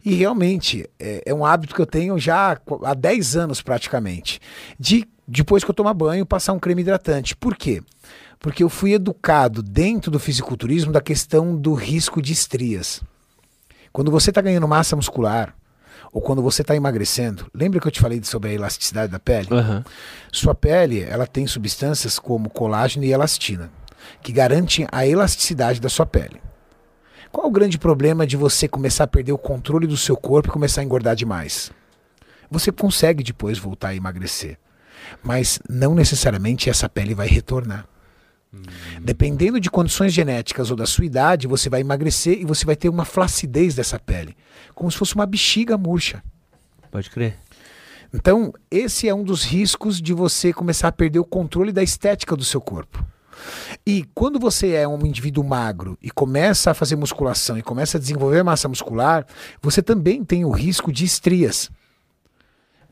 [0.03, 4.39] E realmente, é, é um hábito que eu tenho já há 10 anos praticamente.
[4.77, 7.35] De, depois que eu tomar banho, passar um creme hidratante.
[7.35, 7.81] Por quê?
[8.37, 13.01] Porque eu fui educado dentro do fisiculturismo da questão do risco de estrias.
[13.91, 15.55] Quando você está ganhando massa muscular,
[16.11, 19.47] ou quando você está emagrecendo, lembra que eu te falei sobre a elasticidade da pele?
[19.51, 19.83] Aham.
[20.31, 23.71] Sua pele, ela tem substâncias como colágeno e elastina,
[24.21, 26.41] que garantem a elasticidade da sua pele.
[27.31, 30.51] Qual o grande problema de você começar a perder o controle do seu corpo e
[30.51, 31.71] começar a engordar demais?
[32.49, 34.57] Você consegue depois voltar a emagrecer,
[35.21, 37.85] mas não necessariamente essa pele vai retornar.
[39.01, 42.89] Dependendo de condições genéticas ou da sua idade, você vai emagrecer e você vai ter
[42.89, 44.35] uma flacidez dessa pele,
[44.73, 46.23] como se fosse uma bexiga murcha.
[46.91, 47.37] Pode crer.
[48.11, 52.35] Então, esse é um dos riscos de você começar a perder o controle da estética
[52.35, 53.05] do seu corpo.
[53.85, 58.01] E quando você é um indivíduo magro e começa a fazer musculação e começa a
[58.01, 59.25] desenvolver massa muscular,
[59.61, 61.69] você também tem o risco de estrias,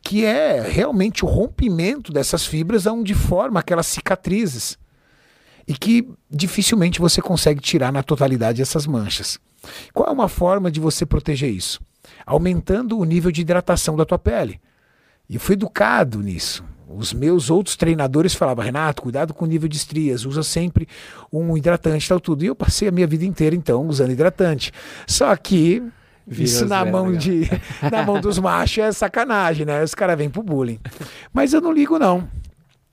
[0.04, 4.78] que é realmente o rompimento dessas fibras onde forma aquelas cicatrizes
[5.68, 9.40] e que dificilmente você consegue tirar na totalidade essas manchas.
[9.94, 11.82] Qual é uma forma de você proteger isso?
[12.26, 14.62] Aumentando o nível de hidratação da tua pele.
[15.30, 16.64] E eu fui educado nisso.
[16.88, 20.88] Os meus outros treinadores falavam, Renato, cuidado com o nível de estrias, usa sempre
[21.32, 22.46] um hidratante e tal tudo.
[22.46, 24.72] E eu passei a minha vida inteira, então, usando hidratante.
[25.06, 25.84] Só que
[26.26, 27.20] Virou isso na mão, legal.
[27.20, 27.50] de,
[27.92, 29.84] na mão dos machos é sacanagem, né?
[29.84, 30.80] Os caras vêm pro bullying.
[31.34, 32.28] Mas eu não ligo, não.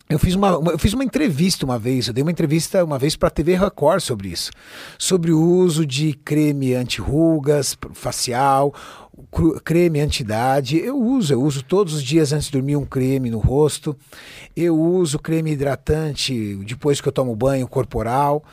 [0.09, 3.17] Eu fiz, uma, eu fiz uma entrevista uma vez, eu dei uma entrevista uma vez
[3.17, 4.51] para a TV Record sobre isso.
[4.99, 8.73] Sobre o uso de creme anti-rugas, facial,
[9.65, 10.77] creme anti-idade.
[10.79, 13.97] Eu uso, eu uso todos os dias antes de dormir um creme no rosto.
[14.55, 18.45] Eu uso creme hidratante depois que eu tomo banho corporal.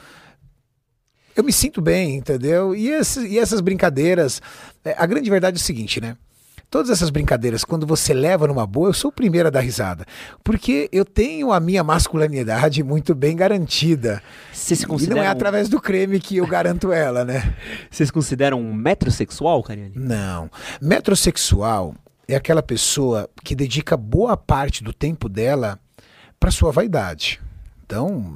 [1.36, 2.74] Eu me sinto bem, entendeu?
[2.74, 4.42] E, esse- e essas brincadeiras.
[4.86, 6.16] é, A grande verdade é o seguinte, né?
[6.72, 10.06] Todas essas brincadeiras, quando você leva numa boa, eu sou o primeiro a dar risada.
[10.42, 14.24] Porque eu tenho a minha masculinidade muito bem garantida.
[14.54, 17.56] Se E não é através do creme que eu garanto ela, né?
[17.92, 19.92] Vocês consideram um metrosexual, Cariane?
[19.94, 20.50] Não.
[20.82, 21.94] Metrosexual
[22.26, 25.78] é aquela pessoa que dedica boa parte do tempo dela
[26.40, 27.42] para sua vaidade.
[27.92, 28.34] Então,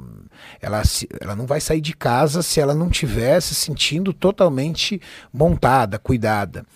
[0.60, 0.82] ela,
[1.18, 5.00] ela não vai sair de casa se ela não estiver se sentindo totalmente
[5.32, 6.66] montada, cuidada.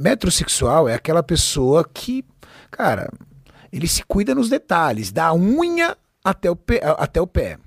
[0.00, 2.24] Metrosexual é aquela pessoa que,
[2.70, 3.12] cara,
[3.70, 6.80] ele se cuida nos detalhes, da unha até o pé.
[6.96, 7.58] Até o pé.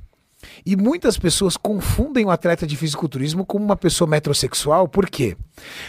[0.66, 4.88] E muitas pessoas confundem o atleta de fisiculturismo com uma pessoa metrosexual.
[4.88, 5.38] Por quê?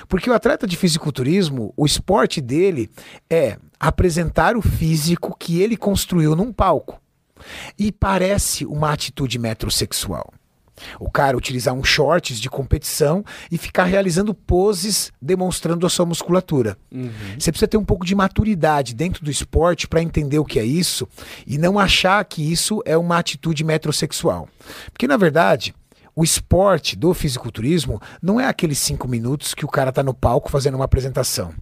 [0.07, 2.91] Porque o atleta de fisiculturismo, o esporte dele
[3.31, 7.01] é apresentar o físico que ele construiu num palco.
[7.79, 10.33] E parece uma atitude metrosexual.
[11.01, 16.77] O cara utilizar um shorts de competição e ficar realizando poses demonstrando a sua musculatura.
[16.93, 17.11] Uhum.
[17.39, 20.65] Você precisa ter um pouco de maturidade dentro do esporte para entender o que é
[20.65, 21.09] isso
[21.47, 24.49] e não achar que isso é uma atitude metrosexual.
[24.93, 25.75] Porque, na verdade,
[26.15, 30.51] o esporte do fisiculturismo não é aqueles cinco minutos que o cara está no palco
[30.51, 31.55] fazendo uma apresentação.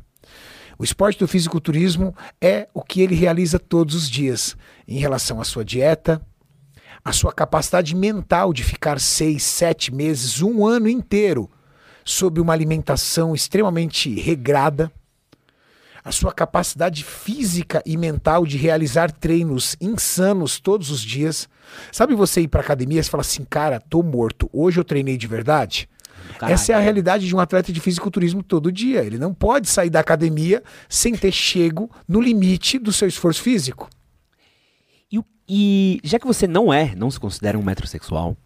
[0.78, 4.56] O esporte do fisiculturismo é o que ele realiza todos os dias
[4.86, 6.20] em relação à sua dieta,
[7.04, 11.50] a sua capacidade mental de ficar seis, sete meses, um ano inteiro
[12.04, 14.92] sob uma alimentação extremamente regrada,
[16.04, 21.48] a sua capacidade física e mental de realizar treinos insanos todos os dias.
[21.90, 25.26] Sabe você ir para academia e falar assim, cara, tô morto, hoje eu treinei de
[25.26, 25.88] verdade?
[26.38, 26.54] Caralho.
[26.54, 29.04] Essa é a realidade de um atleta de fisiculturismo todo dia.
[29.04, 33.88] Ele não pode sair da academia sem ter chego no limite do seu esforço físico.
[35.48, 38.36] E já que você não é, não se considera um metrosexual,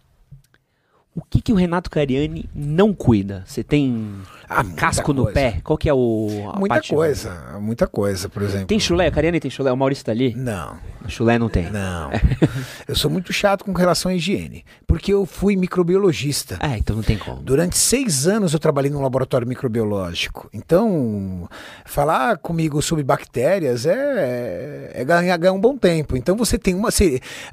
[1.18, 3.42] o que, que o Renato Cariani não cuida?
[3.44, 4.14] Você tem
[4.48, 5.60] ah, casco no pé?
[5.64, 6.52] Qual que é o.
[6.56, 8.68] Muita coisa, muita coisa, por exemplo.
[8.68, 9.10] Tem chulé?
[9.10, 9.72] Cariani tem chulé?
[9.72, 10.32] O Maurício tá ali?
[10.36, 10.78] Não.
[11.04, 11.70] O chulé não tem?
[11.70, 12.10] Não.
[12.86, 16.56] eu sou muito chato com relação à higiene, porque eu fui microbiologista.
[16.60, 17.42] É, então não tem como.
[17.42, 20.48] Durante seis anos eu trabalhei num laboratório microbiológico.
[20.52, 21.48] Então,
[21.84, 26.16] falar comigo sobre bactérias é, é ganhar, ganhar um bom tempo.
[26.16, 26.90] Então você tem uma.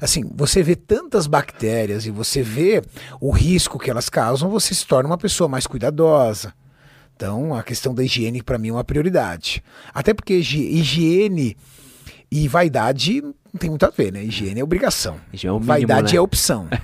[0.00, 2.80] Assim, você vê tantas bactérias e você vê
[3.20, 6.52] o risco que elas causam, você se torna uma pessoa mais cuidadosa.
[7.14, 9.62] Então, a questão da higiene para mim é uma prioridade.
[9.94, 11.56] Até porque higiene
[12.30, 14.22] e vaidade não tem muito a ver, né?
[14.22, 15.16] Higiene é obrigação.
[15.32, 16.18] Higiene é mínimo, vaidade né?
[16.18, 16.68] é opção.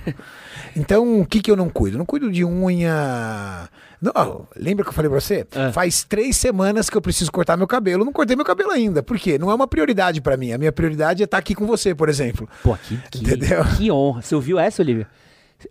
[0.75, 1.99] Então, o que, que eu não cuido?
[1.99, 3.69] não cuido de unha.
[4.01, 5.45] Não, lembra que eu falei pra você?
[5.51, 5.71] É.
[5.71, 8.03] Faz três semanas que eu preciso cortar meu cabelo.
[8.03, 9.03] Não cortei meu cabelo ainda.
[9.03, 9.37] Por quê?
[9.37, 10.51] Não é uma prioridade para mim.
[10.51, 12.49] A minha prioridade é estar tá aqui com você, por exemplo.
[12.63, 13.63] Pô, que, que, Entendeu?
[13.77, 14.23] que honra.
[14.23, 15.07] Você ouviu essa, Olivia?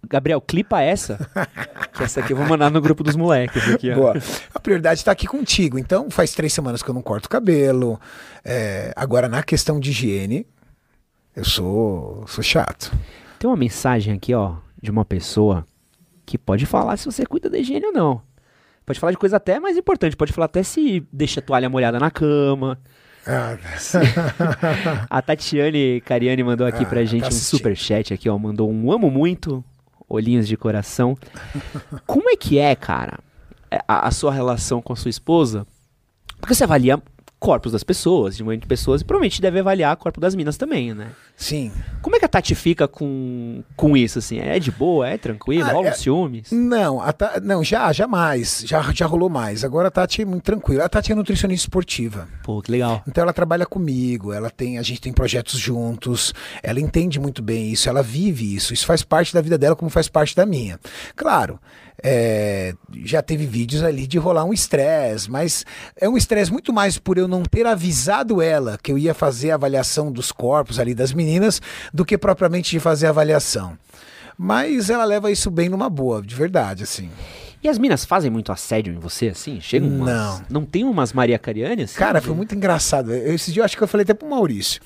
[0.08, 1.18] Gabriel, clipa essa.
[1.92, 3.68] que essa aqui eu vou mandar no grupo dos moleques.
[3.70, 4.14] Aqui, Boa.
[4.54, 5.78] A prioridade está aqui contigo.
[5.78, 8.00] Então, faz três semanas que eu não corto cabelo.
[8.44, 10.46] É, agora, na questão de higiene,
[11.34, 12.92] eu sou, sou chato.
[13.38, 15.66] Tem uma mensagem aqui, ó, de uma pessoa
[16.24, 18.22] que pode falar se você cuida da higiene ou não.
[18.84, 20.16] Pode falar de coisa até mais importante.
[20.16, 22.78] Pode falar até se deixa a toalha molhada na cama.
[23.26, 23.56] Ah,
[25.08, 28.68] a Tatiane Cariani mandou aqui ah, pra gente tá um super chat aqui, ó, mandou
[28.68, 29.64] um amo muito,
[30.12, 31.16] olhinhos de coração.
[32.06, 33.18] Como é que é, cara,
[33.70, 35.66] é, a, a sua relação com a sua esposa?
[36.38, 37.02] Porque você avalia
[37.42, 40.94] corpos das pessoas, de de pessoas, e provavelmente deve avaliar o corpo das minas também,
[40.94, 41.08] né?
[41.36, 41.72] Sim.
[42.00, 44.38] Como é que a Tati fica com, com isso, assim?
[44.38, 45.92] É de boa, é tranquilo, ah, rola é...
[45.92, 46.52] ciúmes?
[46.52, 47.40] Não, a ta...
[47.42, 49.64] não, já, jamais, já, já rolou mais.
[49.64, 50.84] Agora a Tati é muito tranquila.
[50.84, 52.28] A Tati é nutricionista esportiva.
[52.44, 53.02] Pô, que legal.
[53.08, 57.72] Então ela trabalha comigo, ela tem, a gente tem projetos juntos, ela entende muito bem
[57.72, 60.78] isso, ela vive isso, isso faz parte da vida dela como faz parte da minha.
[61.16, 61.58] Claro,
[62.02, 65.64] é, já teve vídeos ali de rolar um estresse, mas
[65.96, 69.52] é um estresse muito mais por eu não ter avisado ela que eu ia fazer
[69.52, 71.60] a avaliação dos corpos ali das meninas
[71.92, 73.78] do que propriamente de fazer a avaliação.
[74.36, 77.10] Mas ela leva isso bem numa boa, de verdade, assim.
[77.62, 79.60] E as minas fazem muito assédio em você, assim?
[79.60, 80.08] Chegam umas...
[80.08, 80.42] Não.
[80.50, 81.96] Não tem umas Maria Cariani, assim?
[81.96, 83.14] Cara, foi muito engraçado.
[83.14, 84.80] Esse dia eu acho que eu falei até pro Maurício.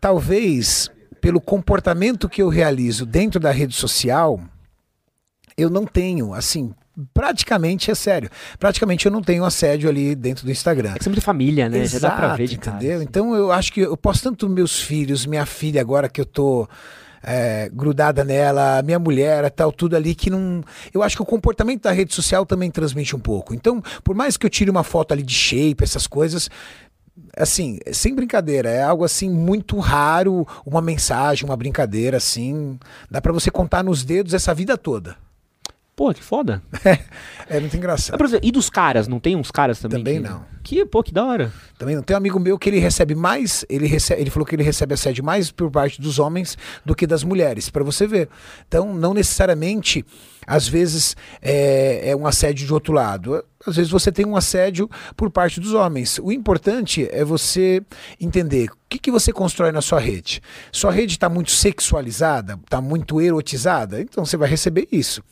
[0.00, 0.90] Talvez
[1.20, 4.40] pelo comportamento que eu realizo dentro da rede social,
[5.58, 6.72] eu não tenho, assim,
[7.12, 8.30] praticamente é sério.
[8.58, 10.94] Praticamente eu não tenho assédio ali dentro do Instagram.
[10.98, 11.78] É sempre família, né?
[11.78, 12.80] Exato, Já dá pra ver de entendeu?
[12.80, 13.04] Cara, assim.
[13.04, 16.68] Então eu acho que eu posso tanto meus filhos, minha filha agora que eu tô
[17.22, 20.62] é, grudada nela, minha mulher, tal, tudo ali que não.
[20.92, 23.54] Eu acho que o comportamento da rede social também transmite um pouco.
[23.54, 26.48] Então, por mais que eu tire uma foto ali de shape, essas coisas,
[27.36, 32.78] assim, sem brincadeira, é algo assim muito raro, uma mensagem, uma brincadeira assim,
[33.10, 35.16] dá para você contar nos dedos essa vida toda.
[35.98, 36.62] Pô, que foda.
[37.50, 38.22] É, é muito engraçado.
[38.42, 40.04] e dos caras, não tem uns caras também?
[40.04, 40.28] Também que...
[40.28, 40.44] não.
[40.62, 41.50] Que, pô, que da hora.
[41.78, 42.02] Também não.
[42.02, 44.92] Tem um amigo meu que ele recebe mais, ele, recebe, ele falou que ele recebe
[44.92, 48.28] assédio mais por parte dos homens do que das mulheres, para você ver.
[48.66, 50.04] Então, não necessariamente,
[50.46, 54.88] às vezes, é, é um assédio de outro lado às vezes você tem um assédio
[55.16, 56.18] por parte dos homens.
[56.18, 57.82] O importante é você
[58.20, 60.40] entender o que, que você constrói na sua rede.
[60.72, 65.22] Sua rede está muito sexualizada, está muito erotizada, então você vai receber isso.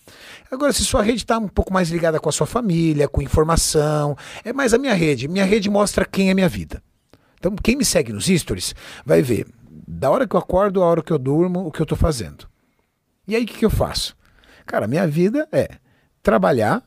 [0.51, 4.17] Agora, se sua rede está um pouco mais ligada com a sua família, com informação,
[4.45, 5.29] é mais a minha rede.
[5.29, 6.83] Minha rede mostra quem é minha vida.
[7.39, 8.75] Então, quem me segue nos stories
[9.05, 9.47] vai ver
[9.87, 12.49] da hora que eu acordo, a hora que eu durmo, o que eu estou fazendo.
[13.29, 14.17] E aí o que, que eu faço?
[14.65, 15.69] Cara, minha vida é
[16.23, 16.83] trabalhar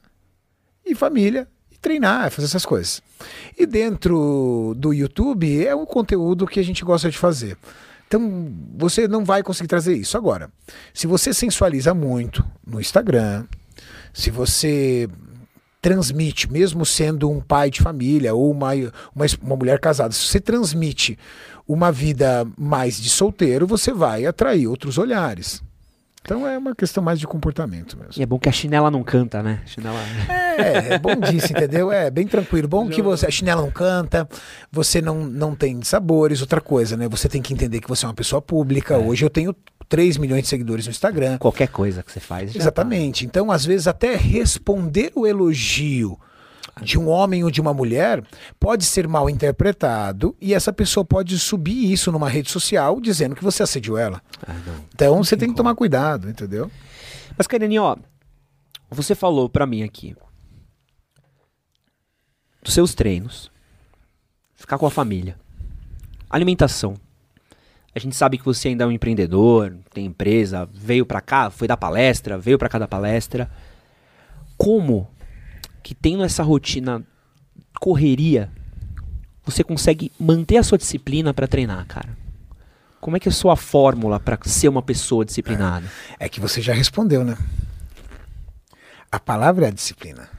[0.89, 3.01] e família e treinar, fazer essas coisas.
[3.57, 7.57] E dentro do YouTube é um conteúdo que a gente gosta de fazer.
[8.07, 10.17] Então, você não vai conseguir trazer isso.
[10.17, 10.49] Agora,
[10.93, 13.45] se você sensualiza muito no Instagram,
[14.11, 15.07] se você
[15.81, 20.39] transmite, mesmo sendo um pai de família ou uma, uma, uma mulher casada, se você
[20.39, 21.17] transmite
[21.67, 25.61] uma vida mais de solteiro, você vai atrair outros olhares.
[26.21, 28.13] Então é uma questão mais de comportamento mesmo.
[28.17, 29.61] E é bom que a chinela não canta, né?
[29.65, 29.99] Chinela...
[30.59, 31.91] É, é bom disso, entendeu?
[31.91, 32.67] É bem tranquilo.
[32.67, 34.27] Bom que você, a chinela não canta,
[34.71, 37.07] você não, não tem sabores, outra coisa, né?
[37.07, 38.95] Você tem que entender que você é uma pessoa pública.
[38.95, 38.97] É.
[38.97, 39.55] Hoje eu tenho
[39.87, 41.37] 3 milhões de seguidores no Instagram.
[41.37, 42.51] Qualquer coisa que você faz.
[42.53, 42.59] Tá.
[42.59, 43.23] Exatamente.
[43.23, 43.27] Tá.
[43.27, 46.19] Então, às vezes, até responder o elogio
[46.81, 48.23] de um homem ou de uma mulher
[48.59, 53.43] pode ser mal interpretado e essa pessoa pode subir isso numa rede social dizendo que
[53.43, 54.21] você assediou ela.
[54.47, 54.55] Ah,
[54.93, 56.69] então não você tem, tem que tomar cuidado, entendeu?
[57.37, 57.95] Mas, Karine, ó,
[58.89, 60.15] você falou para mim aqui
[62.61, 63.51] dos seus treinos,
[64.55, 65.37] ficar com a família,
[66.29, 66.95] alimentação.
[67.95, 71.67] A gente sabe que você ainda é um empreendedor, tem empresa, veio para cá, foi
[71.67, 73.49] dar palestra, veio para cada palestra.
[74.57, 75.07] Como
[75.81, 77.03] que tendo essa rotina
[77.79, 78.51] correria,
[79.43, 82.17] você consegue manter a sua disciplina para treinar, cara?
[82.99, 85.89] Como é que é a sua fórmula para ser uma pessoa disciplinada?
[86.19, 87.37] É, é, que você já respondeu, né?
[89.11, 90.29] A palavra é a disciplina.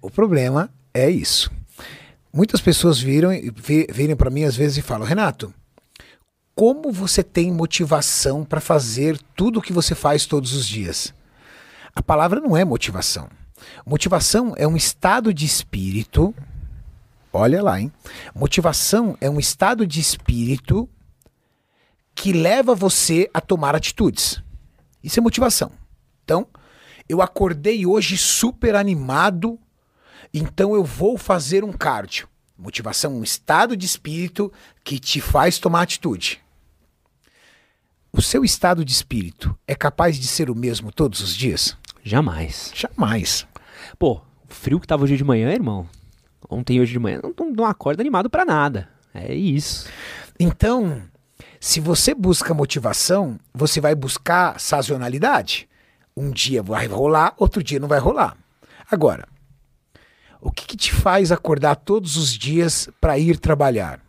[0.00, 1.50] O problema é isso.
[2.32, 3.30] Muitas pessoas viram,
[3.92, 5.52] virem para mim às vezes e falam: Renato,
[6.54, 11.12] como você tem motivação para fazer tudo o que você faz todos os dias?
[11.94, 13.28] A palavra não é motivação.
[13.84, 16.34] Motivação é um estado de espírito.
[17.32, 17.92] Olha lá, hein?
[18.34, 20.88] Motivação é um estado de espírito
[22.14, 24.42] que leva você a tomar atitudes.
[25.02, 25.72] Isso é motivação.
[26.24, 26.46] Então,
[27.08, 29.58] eu acordei hoje super animado,
[30.32, 32.28] então eu vou fazer um cardio.
[32.56, 34.52] Motivação, um estado de espírito
[34.84, 36.40] que te faz tomar atitude.
[38.12, 41.76] O seu estado de espírito é capaz de ser o mesmo todos os dias?
[42.04, 42.70] Jamais.
[42.74, 43.46] Jamais.
[43.98, 45.88] Pô, o frio que tava hoje de manhã, irmão.
[46.48, 48.88] Ontem hoje de manhã, não, não acorda animado para nada.
[49.14, 49.88] É isso.
[50.38, 51.02] Então,
[51.60, 55.68] se você busca motivação, você vai buscar sazonalidade.
[56.16, 58.36] Um dia vai rolar, outro dia não vai rolar.
[58.90, 59.26] Agora,
[60.40, 64.00] o que, que te faz acordar todos os dias para ir trabalhar?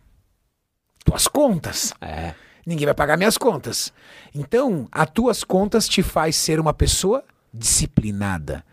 [1.04, 1.94] Tuas contas.
[2.00, 2.34] É.
[2.66, 3.92] Ninguém vai pagar minhas contas.
[4.34, 7.22] Então, as tuas contas te faz ser uma pessoa
[7.52, 8.64] disciplinada.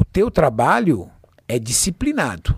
[0.00, 1.10] O teu trabalho
[1.46, 2.56] é disciplinado.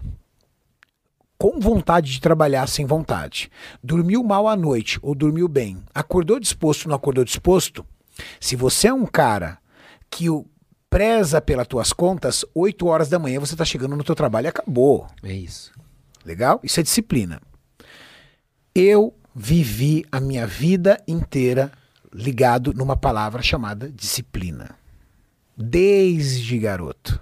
[1.37, 3.51] Com vontade de trabalhar sem vontade.
[3.83, 5.83] Dormiu mal à noite ou dormiu bem.
[5.93, 7.85] Acordou disposto ou não acordou disposto?
[8.39, 9.59] Se você é um cara
[10.09, 10.47] que o
[10.89, 14.49] preza pelas tuas contas, 8 horas da manhã você está chegando no teu trabalho e
[14.49, 15.09] acabou.
[15.21, 15.73] É isso.
[16.25, 16.61] Legal?
[16.63, 17.43] Isso é disciplina.
[18.73, 21.73] Eu vivi a minha vida inteira
[22.15, 24.77] ligado numa palavra chamada disciplina.
[25.57, 27.21] Desde garoto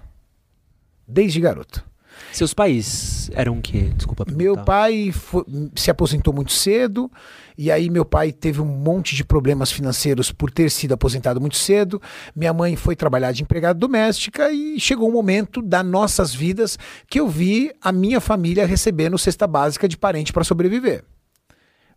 [1.11, 1.91] desde garoto.
[2.31, 3.91] Seus pais eram o quê?
[3.95, 4.25] Desculpa.
[4.31, 5.43] Meu pai foi,
[5.75, 7.11] se aposentou muito cedo,
[7.57, 11.57] e aí meu pai teve um monte de problemas financeiros por ter sido aposentado muito
[11.57, 12.01] cedo.
[12.35, 17.19] Minha mãe foi trabalhar de empregada doméstica e chegou um momento das nossas vidas que
[17.19, 21.03] eu vi a minha família recebendo cesta básica de parente para sobreviver.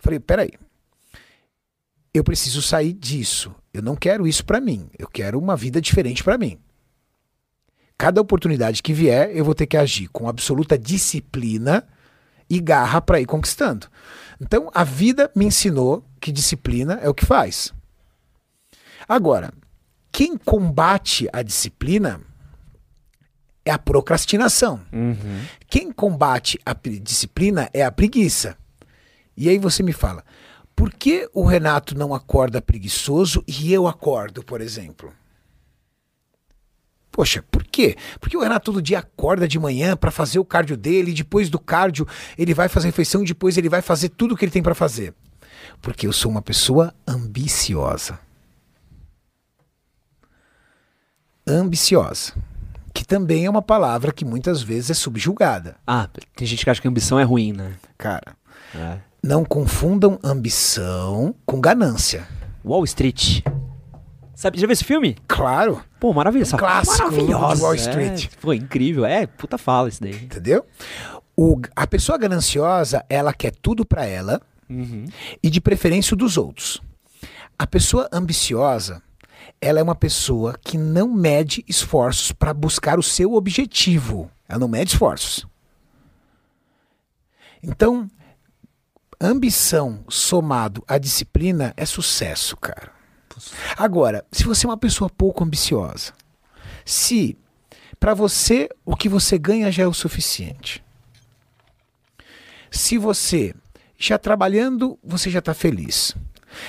[0.00, 0.50] Falei, peraí,
[2.12, 3.54] eu preciso sair disso.
[3.72, 4.88] Eu não quero isso para mim.
[4.98, 6.58] Eu quero uma vida diferente para mim.
[7.99, 11.86] Cada oportunidade que vier, eu vou ter que agir com absoluta disciplina
[12.51, 13.86] e garra para ir conquistando.
[14.40, 17.72] Então, a vida me ensinou que disciplina é o que faz.
[19.09, 19.53] Agora,
[20.11, 22.20] quem combate a disciplina
[23.64, 24.80] é a procrastinação.
[24.92, 25.45] Uhum.
[25.68, 28.57] Quem combate a disciplina é a preguiça.
[29.36, 30.24] E aí você me fala,
[30.76, 35.12] por que o Renato não acorda preguiçoso e eu acordo, por exemplo?
[37.14, 37.96] Poxa, por quê?
[38.18, 41.48] Porque o Renato todo dia acorda de manhã para fazer o cardio dele, e depois
[41.48, 44.44] do cardio ele vai fazer a refeição, e depois ele vai fazer tudo o que
[44.44, 45.14] ele tem para fazer.
[45.80, 48.18] Porque eu sou uma pessoa ambiciosa.
[51.46, 52.32] Ambiciosa.
[52.92, 55.76] Que também é uma palavra que muitas vezes é subjugada.
[55.86, 57.76] Ah, tem gente que acha que ambição é ruim, né?
[57.96, 58.36] Cara,
[58.74, 58.98] é.
[59.22, 62.26] não confundam ambição com ganância.
[62.64, 63.44] Wall Street.
[64.35, 65.16] Sabe, já viu esse filme?
[65.28, 65.82] Claro.
[66.01, 66.57] Pô, maravilhoso.
[66.57, 67.62] Um clássico Maravilhosa.
[67.62, 68.26] Wall Street.
[68.26, 69.05] É, foi incrível.
[69.05, 70.14] É, puta fala isso daí.
[70.14, 70.66] Entendeu?
[71.37, 75.05] O, a pessoa gananciosa, ela quer tudo para ela uhum.
[75.43, 76.80] e de preferência dos outros.
[77.59, 79.03] A pessoa ambiciosa,
[79.61, 84.30] ela é uma pessoa que não mede esforços para buscar o seu objetivo.
[84.49, 85.47] Ela não mede esforços.
[87.62, 88.09] Então,
[89.20, 92.93] ambição somado à disciplina é sucesso, cara.
[93.76, 96.12] Agora, se você é uma pessoa pouco ambiciosa,
[96.85, 97.37] se
[97.99, 100.85] para você o que você ganha já é o suficiente,
[102.70, 103.55] se você
[103.97, 106.14] já trabalhando, você já está feliz.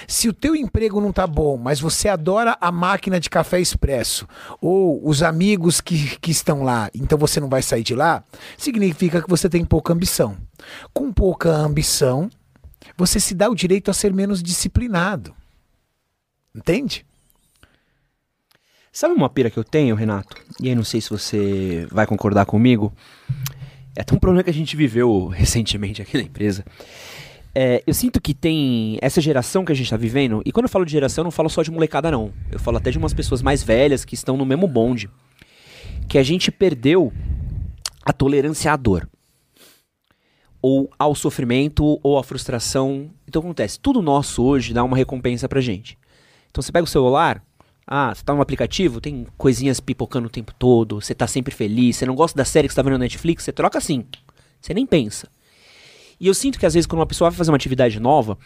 [0.07, 4.28] Se o teu emprego não tá bom, mas você adora a máquina de café expresso
[4.61, 8.24] ou os amigos que, que estão lá, então você não vai sair de lá,
[8.57, 10.38] significa que você tem pouca ambição.
[10.93, 12.30] Com pouca ambição,
[12.97, 15.36] você se dá o direito a ser menos disciplinado.
[16.56, 17.06] Entende?
[18.91, 20.38] Sabe uma pira que eu tenho, Renato?
[20.62, 22.93] E aí não sei se você vai concordar comigo.
[23.93, 26.64] É até um problema que a gente viveu recentemente aqui na empresa.
[27.53, 30.70] É, eu sinto que tem essa geração que a gente está vivendo, e quando eu
[30.70, 32.34] falo de geração, eu não falo só de molecada, não.
[32.51, 35.10] Eu falo até de umas pessoas mais velhas que estão no mesmo bonde.
[36.08, 37.12] Que a gente perdeu
[38.06, 39.10] a tolerância à dor.
[40.62, 43.10] Ou ao sofrimento, ou à frustração.
[43.28, 45.97] Então acontece, tudo nosso hoje dá uma recompensa pra gente.
[46.56, 47.43] Então você pega o celular,
[47.86, 51.97] ah, você tá no aplicativo, tem coisinhas pipocando o tempo todo, você tá sempre feliz,
[51.97, 54.06] você não gosta da série que você tá vendo na Netflix, você troca assim.
[54.62, 55.28] Você nem pensa.
[56.18, 58.38] E eu sinto que às vezes quando uma pessoa vai fazer uma atividade nova,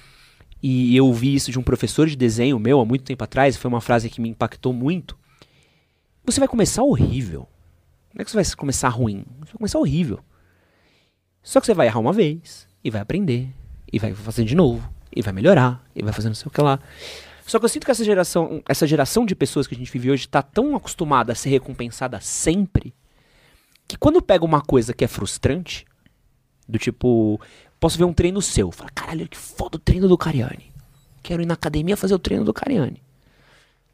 [0.60, 3.70] e eu vi isso de um professor de desenho meu há muito tempo atrás, foi
[3.70, 5.16] uma frase que me impactou muito.
[6.26, 7.47] Você vai começar horrível.
[8.12, 10.20] Não é que você vai começar ruim, você vai começar horrível.
[11.43, 13.53] Só que você vai errar uma vez, e vai aprender,
[13.93, 16.60] e vai fazer de novo, e vai melhorar, e vai fazer não sei o que
[16.60, 16.80] lá.
[17.49, 20.11] Só que eu sinto que essa geração, essa geração de pessoas que a gente vive
[20.11, 22.93] hoje está tão acostumada a ser recompensada sempre,
[23.87, 25.83] que quando pega uma coisa que é frustrante,
[26.67, 27.41] do tipo,
[27.79, 28.71] posso ver um treino seu.
[28.71, 30.71] Fala, caralho, que foda o treino do Cariani.
[31.23, 33.01] Quero ir na academia fazer o treino do Cariani.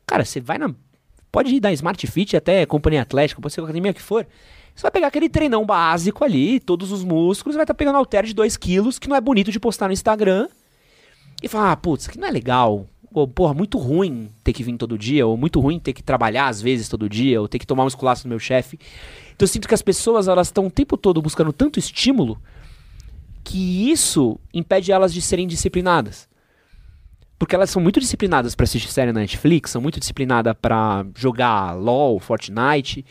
[0.06, 0.76] Cara, você vai na.
[1.32, 4.28] Pode ir da Smart Fit até companhia atlética, pode ser a academia que for.
[4.76, 8.26] Você vai pegar aquele treinão básico ali, todos os músculos, vai estar tá pegando halter
[8.26, 10.50] de 2 quilos, que não é bonito de postar no Instagram.
[11.42, 12.86] E falar, ah, putz, isso aqui não é legal.
[13.16, 16.50] Ou, porra, muito ruim ter que vir todo dia, ou muito ruim ter que trabalhar
[16.50, 18.78] às vezes todo dia, ou ter que tomar um esculacho do meu chefe.
[19.34, 22.38] Então eu sinto que as pessoas, elas estão o tempo todo buscando tanto estímulo
[23.42, 26.28] que isso impede elas de serem disciplinadas.
[27.40, 31.72] Porque elas são muito disciplinadas para assistir série na Netflix, são muito disciplinadas para jogar
[31.72, 33.06] LoL, Fortnite.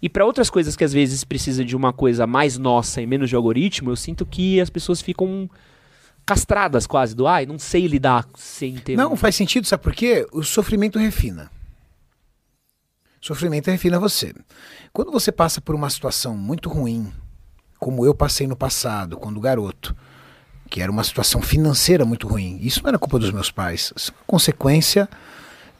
[0.00, 3.28] E para outras coisas que às vezes precisa de uma coisa mais nossa e menos
[3.28, 5.50] de algoritmo, eu sinto que as pessoas ficam
[6.28, 8.98] castradas quase do ai, não sei lidar sem ter.
[8.98, 9.16] Não, um...
[9.16, 10.26] faz sentido, sabe por quê?
[10.30, 11.50] O sofrimento refina.
[13.18, 14.34] O sofrimento refina você.
[14.92, 17.10] Quando você passa por uma situação muito ruim,
[17.78, 19.96] como eu passei no passado, quando garoto,
[20.68, 22.58] que era uma situação financeira muito ruim.
[22.60, 25.08] Isso não era culpa dos meus pais, isso é consequência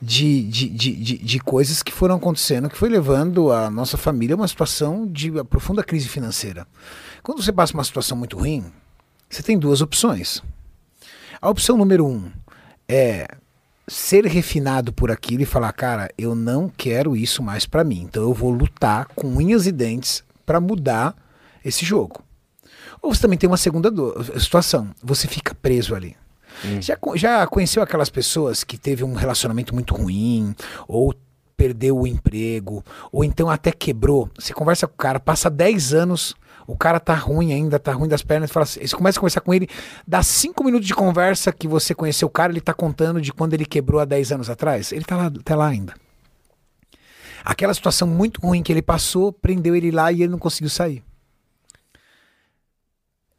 [0.01, 4.35] de, de, de, de, de coisas que foram acontecendo, que foi levando a nossa família
[4.35, 6.67] a uma situação de profunda crise financeira.
[7.23, 8.65] Quando você passa uma situação muito ruim,
[9.29, 10.43] você tem duas opções.
[11.41, 12.31] A opção número um
[12.89, 13.29] é
[13.87, 18.23] ser refinado por aquilo e falar, cara, eu não quero isso mais para mim, então
[18.23, 21.17] eu vou lutar com unhas e dentes para mudar
[21.65, 22.23] esse jogo.
[23.01, 23.91] Ou você também tem uma segunda
[24.39, 26.17] situação, você fica preso ali.
[26.65, 26.83] Hum.
[26.83, 30.55] Já, já conheceu aquelas pessoas que teve um relacionamento muito ruim,
[30.87, 31.15] ou
[31.57, 34.31] perdeu o emprego, ou então até quebrou.
[34.39, 36.35] Você conversa com o cara, passa 10 anos,
[36.69, 39.41] o cara tá ruim ainda, tá ruim das pernas, fala assim, você começa a conversar
[39.41, 39.67] com ele,
[40.07, 43.55] dá 5 minutos de conversa que você conheceu o cara, ele tá contando de quando
[43.55, 44.93] ele quebrou há 10 anos atrás.
[44.93, 45.95] Ele tá lá, tá lá ainda.
[47.43, 51.03] Aquela situação muito ruim que ele passou, prendeu ele lá e ele não conseguiu sair.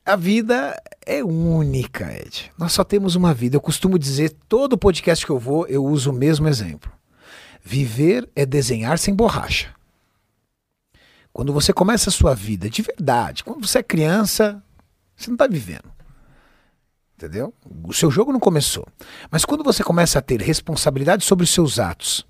[0.03, 0.75] A vida
[1.05, 2.51] é única, Ed.
[2.57, 3.55] Nós só temos uma vida.
[3.55, 6.91] Eu costumo dizer, todo podcast que eu vou, eu uso o mesmo exemplo.
[7.63, 9.78] Viver é desenhar sem borracha.
[11.32, 14.61] Quando você começa a sua vida de verdade, quando você é criança,
[15.15, 15.91] você não está vivendo.
[17.15, 17.53] Entendeu?
[17.84, 18.88] O seu jogo não começou.
[19.30, 22.25] Mas quando você começa a ter responsabilidade sobre os seus atos,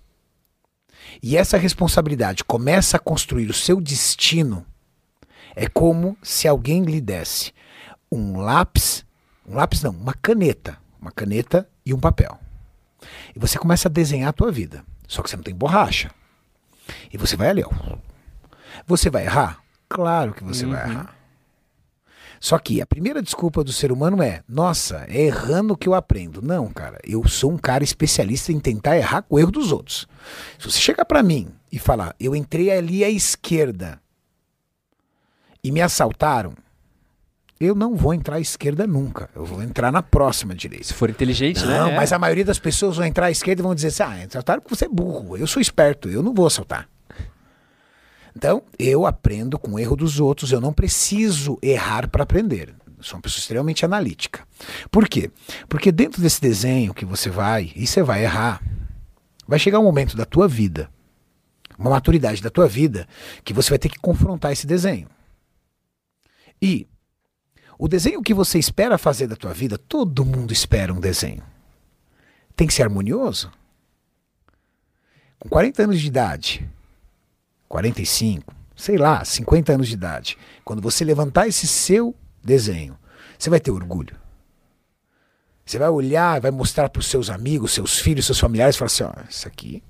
[1.22, 4.66] e essa responsabilidade começa a construir o seu destino,
[5.56, 7.54] é como se alguém lhe desse
[8.12, 9.06] um lápis,
[9.46, 12.40] um lápis não, uma caneta, uma caneta e um papel.
[13.36, 14.84] E você começa a desenhar a tua vida.
[15.08, 16.12] Só que você não tem borracha.
[17.12, 17.70] E você vai ali, ó.
[18.86, 19.60] Você vai errar?
[19.88, 20.72] Claro que você uhum.
[20.72, 21.16] vai errar.
[22.40, 26.42] Só que a primeira desculpa do ser humano é: nossa, é errando que eu aprendo.
[26.42, 30.08] Não, cara, eu sou um cara especialista em tentar errar com o erro dos outros.
[30.58, 34.00] Se você chegar para mim e falar, eu entrei ali à esquerda
[35.62, 36.54] e me assaltaram,
[37.60, 39.30] eu não vou entrar à esquerda nunca.
[39.36, 40.86] Eu vou entrar na próxima direita.
[40.86, 41.96] Se for inteligente, Não, né?
[41.96, 44.62] mas a maioria das pessoas vão entrar à esquerda e vão dizer assim: ah, assaltaram
[44.62, 45.36] porque você é burro.
[45.36, 46.88] Eu sou esperto, eu não vou assaltar.
[48.36, 52.74] Então, eu aprendo com o erro dos outros, eu não preciso errar para aprender.
[53.02, 54.46] Sou uma pessoa extremamente analítica.
[54.92, 55.32] Por quê?
[55.68, 58.62] Porque dentro desse desenho que você vai, e você vai errar,
[59.48, 60.90] vai chegar um momento da tua vida,
[61.78, 63.08] uma maturidade da tua vida,
[63.44, 65.08] que você vai ter que confrontar esse desenho.
[66.62, 66.88] E
[67.78, 71.42] o desenho que você espera fazer da tua vida, todo mundo espera um desenho.
[72.54, 73.50] Tem que ser harmonioso.
[75.40, 76.70] Com 40 anos de idade,
[77.70, 82.98] 45, sei lá, 50 anos de idade, quando você levantar esse seu desenho,
[83.38, 84.18] você vai ter orgulho.
[85.64, 88.88] Você vai olhar, vai mostrar para os seus amigos, seus filhos, seus familiares, e falar
[88.88, 89.84] assim: ó, isso aqui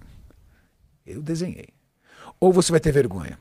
[1.07, 1.69] eu desenhei.
[2.37, 3.39] Ou você vai ter vergonha.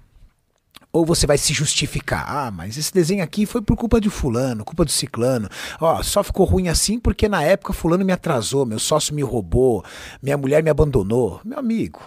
[0.93, 2.25] Ou você vai se justificar.
[2.29, 5.49] Ah, mas esse desenho aqui foi por culpa de fulano, culpa do ciclano.
[5.81, 9.85] Ó, só ficou ruim assim porque na época fulano me atrasou, meu sócio me roubou,
[10.23, 11.41] minha mulher me abandonou.
[11.45, 12.01] Meu amigo,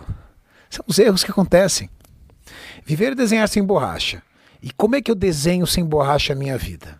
[0.69, 1.89] são os erros que acontecem.
[2.85, 4.21] Viver e desenhar sem borracha.
[4.61, 6.99] E como é que eu desenho sem borracha a minha vida?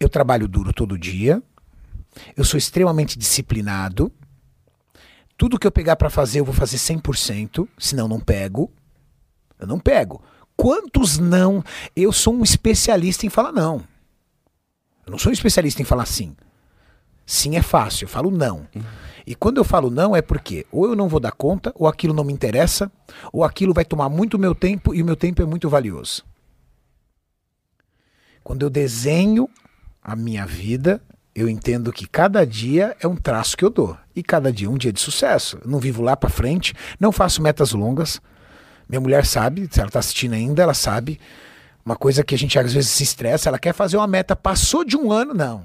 [0.00, 1.42] Eu trabalho duro todo dia.
[2.36, 4.12] Eu sou extremamente disciplinado.
[5.36, 8.70] Tudo que eu pegar para fazer, eu vou fazer 100%, senão não pego.
[9.58, 10.22] Eu não pego.
[10.56, 11.64] Quantos não?
[11.94, 13.82] Eu sou um especialista em falar não.
[15.04, 16.36] Eu não sou um especialista em falar sim.
[17.26, 18.66] Sim é fácil, eu falo não.
[19.26, 22.14] E quando eu falo não é porque ou eu não vou dar conta, ou aquilo
[22.14, 22.90] não me interessa,
[23.32, 26.24] ou aquilo vai tomar muito meu tempo e o meu tempo é muito valioso.
[28.42, 29.48] Quando eu desenho
[30.02, 31.00] a minha vida,
[31.34, 33.96] eu entendo que cada dia é um traço que eu dou.
[34.14, 35.58] E cada dia é um dia de sucesso.
[35.64, 38.20] Eu não vivo lá para frente, não faço metas longas.
[38.88, 41.18] Minha mulher sabe, se ela está assistindo ainda, ela sabe.
[41.84, 44.84] Uma coisa que a gente às vezes se estressa, ela quer fazer uma meta, passou
[44.84, 45.64] de um ano, não.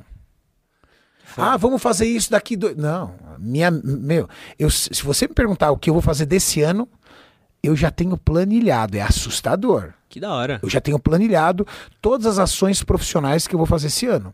[1.36, 2.76] Ah, vamos fazer isso daqui do...
[2.76, 6.88] Não, minha, meu, eu, se você me perguntar o que eu vou fazer desse ano,
[7.62, 9.94] eu já tenho planilhado, é assustador.
[10.10, 10.60] Que da hora.
[10.64, 11.68] Eu já tenho planilhado
[12.02, 14.34] todas as ações profissionais que eu vou fazer esse ano.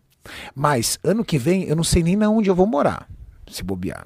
[0.56, 3.10] Mas ano que vem eu não sei nem na onde eu vou morar,
[3.50, 4.06] se bobear.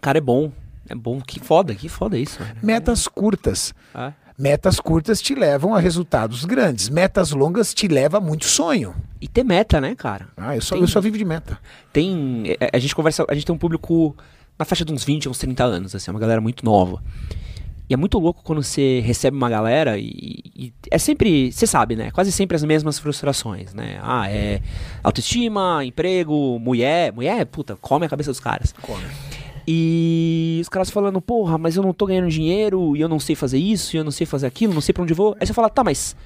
[0.00, 0.52] Cara, é bom.
[0.88, 1.20] É bom.
[1.20, 2.38] Que foda, que foda isso.
[2.62, 3.74] Metas curtas.
[3.94, 4.12] É.
[4.40, 6.88] Metas curtas te levam a resultados grandes.
[6.88, 8.94] Metas longas te levam a muito sonho.
[9.20, 10.28] E ter meta, né, cara?
[10.34, 11.58] Ah, eu só, Tem- eu só vivo de meta.
[11.92, 12.56] Tem.
[12.58, 13.24] é, A gente conversa.
[13.28, 14.16] A gente tem um público
[14.58, 17.02] na faixa de uns 20, uns 30 anos, assim, é uma galera muito nova.
[17.88, 21.96] E é muito louco quando você recebe uma galera e, e é sempre, você sabe,
[21.96, 22.10] né?
[22.12, 23.98] Quase sempre as mesmas frustrações, né?
[24.00, 24.62] Ah, é
[25.02, 27.12] autoestima, emprego, mulher.
[27.12, 28.72] Mulher, puta, come a cabeça dos caras.
[29.72, 33.36] E os caras falando, porra, mas eu não tô ganhando dinheiro e eu não sei
[33.36, 35.36] fazer isso, e eu não sei fazer aquilo, não sei pra onde vou.
[35.38, 36.16] Aí você fala, tá, mas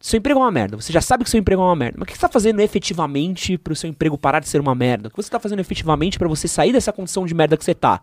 [0.00, 0.76] seu emprego é uma merda.
[0.76, 1.96] Você já sabe que seu emprego é uma merda.
[1.96, 5.06] Mas o que você tá fazendo efetivamente pro seu emprego parar de ser uma merda?
[5.06, 7.72] O que você tá fazendo efetivamente pra você sair dessa condição de merda que você
[7.72, 8.00] tá?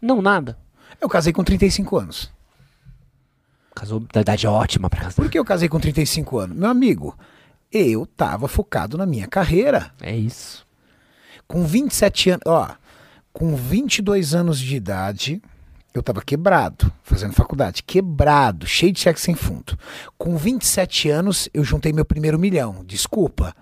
[0.00, 0.56] Não, nada.
[0.98, 2.32] Eu casei com 35 anos.
[3.74, 5.16] Casou da idade ótima pra casar.
[5.16, 6.56] Por que eu casei com 35 anos?
[6.56, 7.14] Meu amigo,
[7.70, 9.92] eu tava focado na minha carreira.
[10.00, 10.66] É isso.
[11.46, 12.70] Com 27 anos, ó,
[13.36, 15.40] com 22 anos de idade,
[15.92, 19.78] eu tava quebrado, fazendo faculdade, quebrado, cheio de cheque sem fundo.
[20.16, 22.82] Com 27 anos, eu juntei meu primeiro milhão.
[22.82, 23.54] Desculpa.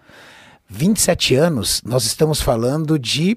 [0.68, 3.36] 27 anos, nós estamos falando de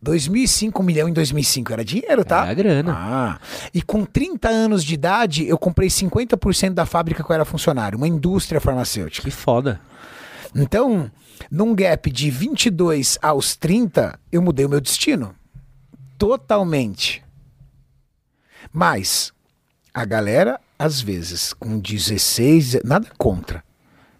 [0.00, 2.46] 2005, um milhão em 2005 era dinheiro, tá?
[2.46, 2.94] É a grana.
[2.96, 3.40] Ah,
[3.74, 7.98] e com 30 anos de idade, eu comprei 50% da fábrica que eu era funcionário,
[7.98, 9.24] uma indústria farmacêutica.
[9.24, 9.80] Que foda.
[10.54, 11.10] Então,
[11.50, 15.34] num gap de 22 aos 30, eu mudei o meu destino.
[16.18, 17.24] Totalmente.
[18.72, 19.32] Mas,
[19.92, 23.64] a galera, às vezes, com 16, nada contra.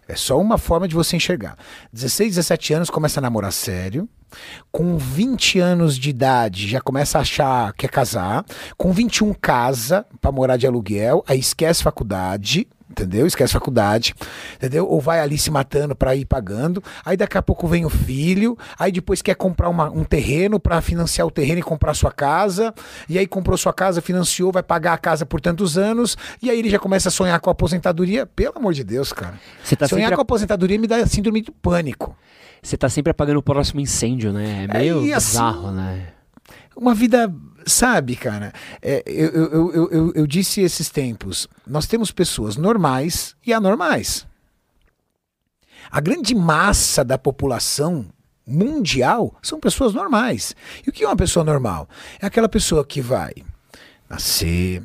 [0.07, 1.57] É só uma forma de você enxergar.
[1.93, 4.09] 16, 17 anos começa a namorar sério.
[4.71, 8.45] Com 20 anos de idade já começa a achar que quer casar.
[8.77, 13.25] Com 21 casa pra morar de aluguel, aí esquece faculdade, entendeu?
[13.25, 14.13] Esquece faculdade,
[14.55, 14.87] entendeu?
[14.87, 16.83] Ou vai ali se matando pra ir pagando.
[17.03, 20.81] Aí daqui a pouco vem o filho, aí depois quer comprar uma- um terreno pra
[20.81, 22.73] financiar o terreno e comprar sua casa.
[23.09, 26.17] E aí comprou sua casa, financiou, vai pagar a casa por tantos anos.
[26.41, 28.25] E aí ele já começa a sonhar com a aposentadoria.
[28.25, 29.33] Pelo amor de Deus, cara.
[29.77, 32.15] Tá, sonhar sempre, com a aposentadoria me dá síndrome de pânico.
[32.63, 34.67] você tá sempre apagando o próximo incêndio, né?
[34.69, 36.09] É meio e assim- bizarro, né?
[36.75, 37.33] Uma vida,
[37.65, 38.53] sabe, cara?
[38.81, 44.25] É, eu, eu, eu, eu, eu- disse esses tempos: nós temos pessoas normais e anormais.
[45.91, 48.05] A grande massa da população
[48.47, 50.55] mundial são pessoas normais.
[50.85, 51.87] E o que é uma pessoa normal?
[52.19, 53.33] É aquela pessoa que vai
[54.09, 54.83] nascer,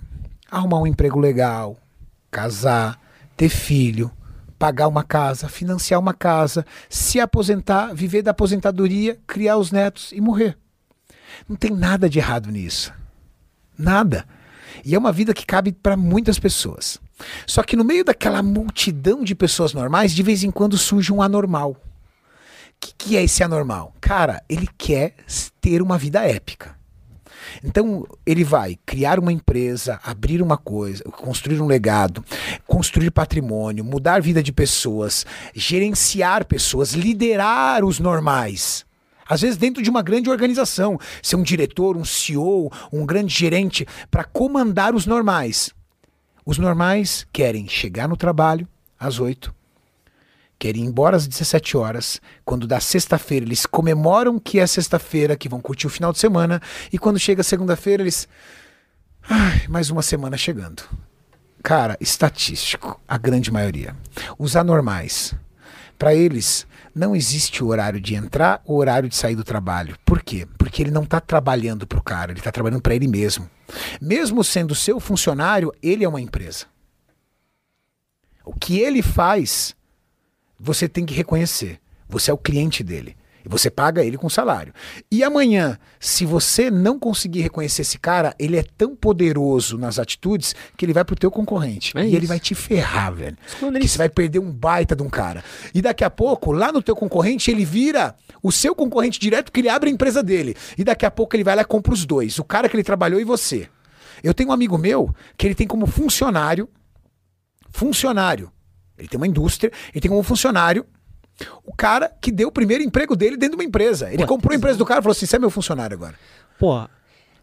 [0.51, 1.77] arrumar um emprego legal,
[2.31, 3.01] casar,
[3.37, 4.11] ter filho,
[4.59, 10.21] pagar uma casa, financiar uma casa, se aposentar, viver da aposentadoria, criar os netos e
[10.21, 10.57] morrer.
[11.49, 12.93] Não tem nada de errado nisso.
[13.79, 14.27] Nada.
[14.85, 17.01] E é uma vida que cabe para muitas pessoas.
[17.47, 21.23] Só que no meio daquela multidão de pessoas normais, de vez em quando surge um
[21.23, 21.71] anormal.
[21.71, 21.77] O
[22.81, 23.95] que, que é esse anormal?
[24.01, 25.15] Cara, ele quer
[25.61, 26.77] ter uma vida épica.
[27.65, 32.25] Então, ele vai criar uma empresa, abrir uma coisa, construir um legado,
[32.67, 38.86] construir patrimônio, mudar a vida de pessoas, gerenciar pessoas, liderar os normais.
[39.29, 43.87] Às vezes, dentro de uma grande organização, ser um diretor, um CEO, um grande gerente,
[44.11, 45.71] para comandar os normais.
[46.45, 48.69] Os normais querem chegar no trabalho
[48.99, 49.53] às 8,
[50.59, 52.21] querem ir embora às 17 horas.
[52.45, 56.63] Quando dá sexta-feira, eles comemoram que é sexta-feira, que vão curtir o final de semana.
[56.93, 58.29] E quando chega segunda-feira, eles.
[59.29, 60.85] Ai, mais uma semana chegando.
[61.63, 63.97] Cara, estatístico, a grande maioria.
[64.39, 65.35] Os anormais.
[65.99, 66.65] Para eles,
[66.97, 69.99] não existe o horário de entrar ou horário de sair do trabalho.
[70.03, 70.49] Por quê?
[70.57, 73.51] Porque ele não está trabalhando para o cara, ele está trabalhando para ele mesmo.
[74.01, 76.65] Mesmo sendo seu funcionário, ele é uma empresa.
[78.43, 79.77] O que ele faz
[80.59, 81.79] você tem que reconhecer.
[82.09, 83.15] Você é o cliente dele.
[83.47, 84.73] E você paga ele com salário.
[85.09, 90.53] E amanhã, se você não conseguir reconhecer esse cara, ele é tão poderoso nas atitudes
[90.77, 91.97] que ele vai pro teu concorrente.
[91.97, 92.17] É e isso.
[92.17, 93.37] ele vai te ferrar, velho.
[93.81, 95.45] Que você vai perder um baita de um cara.
[95.73, 99.61] E daqui a pouco, lá no teu concorrente, ele vira o seu concorrente direto que
[99.61, 100.57] ele abre a empresa dele.
[100.77, 102.41] E daqui a pouco ele vai lá e compra os dois.
[102.41, 103.69] O cara que ele trabalhou e você.
[104.25, 106.69] Eu tenho um amigo meu que ele tem como funcionário
[107.71, 108.51] funcionário.
[108.99, 110.87] Ele tem uma indústria, ele tem como funcionário
[111.65, 114.09] o cara que deu o primeiro emprego dele dentro de uma empresa.
[114.13, 116.15] Ele Pô, comprou a empresa do cara e falou assim: você é meu funcionário agora.
[116.59, 116.87] Pô,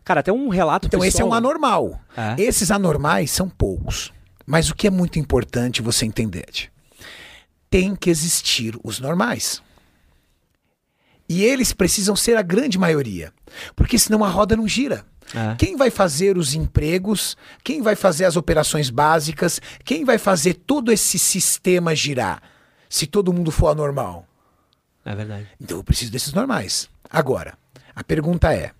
[0.04, 2.02] cara, até um relato Então esse é pessoal- um anormal.
[2.16, 2.42] É.
[2.42, 4.12] Esses anormais são poucos.
[4.46, 6.70] Mas o que é muito importante você entender?
[7.70, 9.62] Tem que existir os normais.
[11.30, 13.32] E eles precisam ser a grande maioria.
[13.76, 15.06] Porque senão a roda não gira.
[15.34, 15.56] É.
[15.58, 17.38] Quem vai fazer os empregos?
[17.64, 19.62] Quem vai fazer as operações básicas?
[19.86, 22.42] Quem vai fazer todo esse sistema girar?
[22.94, 24.24] Se todo mundo for anormal.
[25.04, 25.48] É verdade.
[25.60, 26.88] Então eu preciso desses normais.
[27.10, 27.58] Agora,
[27.96, 28.72] a pergunta é: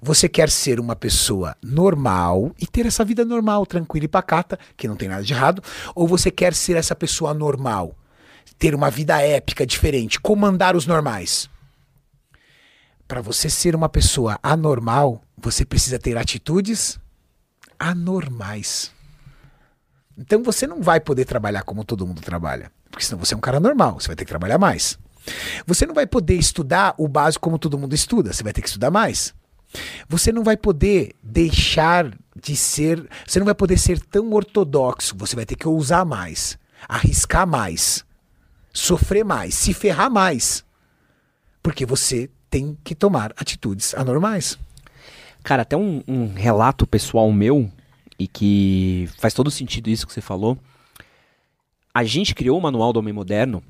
[0.00, 4.88] você quer ser uma pessoa normal e ter essa vida normal, tranquila e pacata, que
[4.88, 5.62] não tem nada de errado,
[5.94, 7.94] ou você quer ser essa pessoa normal,
[8.58, 11.50] ter uma vida épica, diferente, comandar os normais?
[13.06, 16.98] Para você ser uma pessoa anormal, você precisa ter atitudes
[17.78, 18.90] anormais.
[20.16, 23.40] Então você não vai poder trabalhar como todo mundo trabalha, porque senão você é um
[23.40, 24.98] cara normal, você vai ter que trabalhar mais.
[25.66, 28.68] Você não vai poder estudar o básico como todo mundo estuda, você vai ter que
[28.68, 29.34] estudar mais.
[30.08, 35.34] Você não vai poder deixar de ser, você não vai poder ser tão ortodoxo, você
[35.34, 38.04] vai ter que ousar mais, arriscar mais,
[38.72, 40.62] sofrer mais, se ferrar mais.
[41.62, 44.58] Porque você tem que tomar atitudes anormais.
[45.42, 47.70] Cara, até um, um relato pessoal meu,
[48.18, 50.56] e que faz todo sentido isso que você falou.
[51.94, 53.62] A gente criou o Manual do Homem Moderno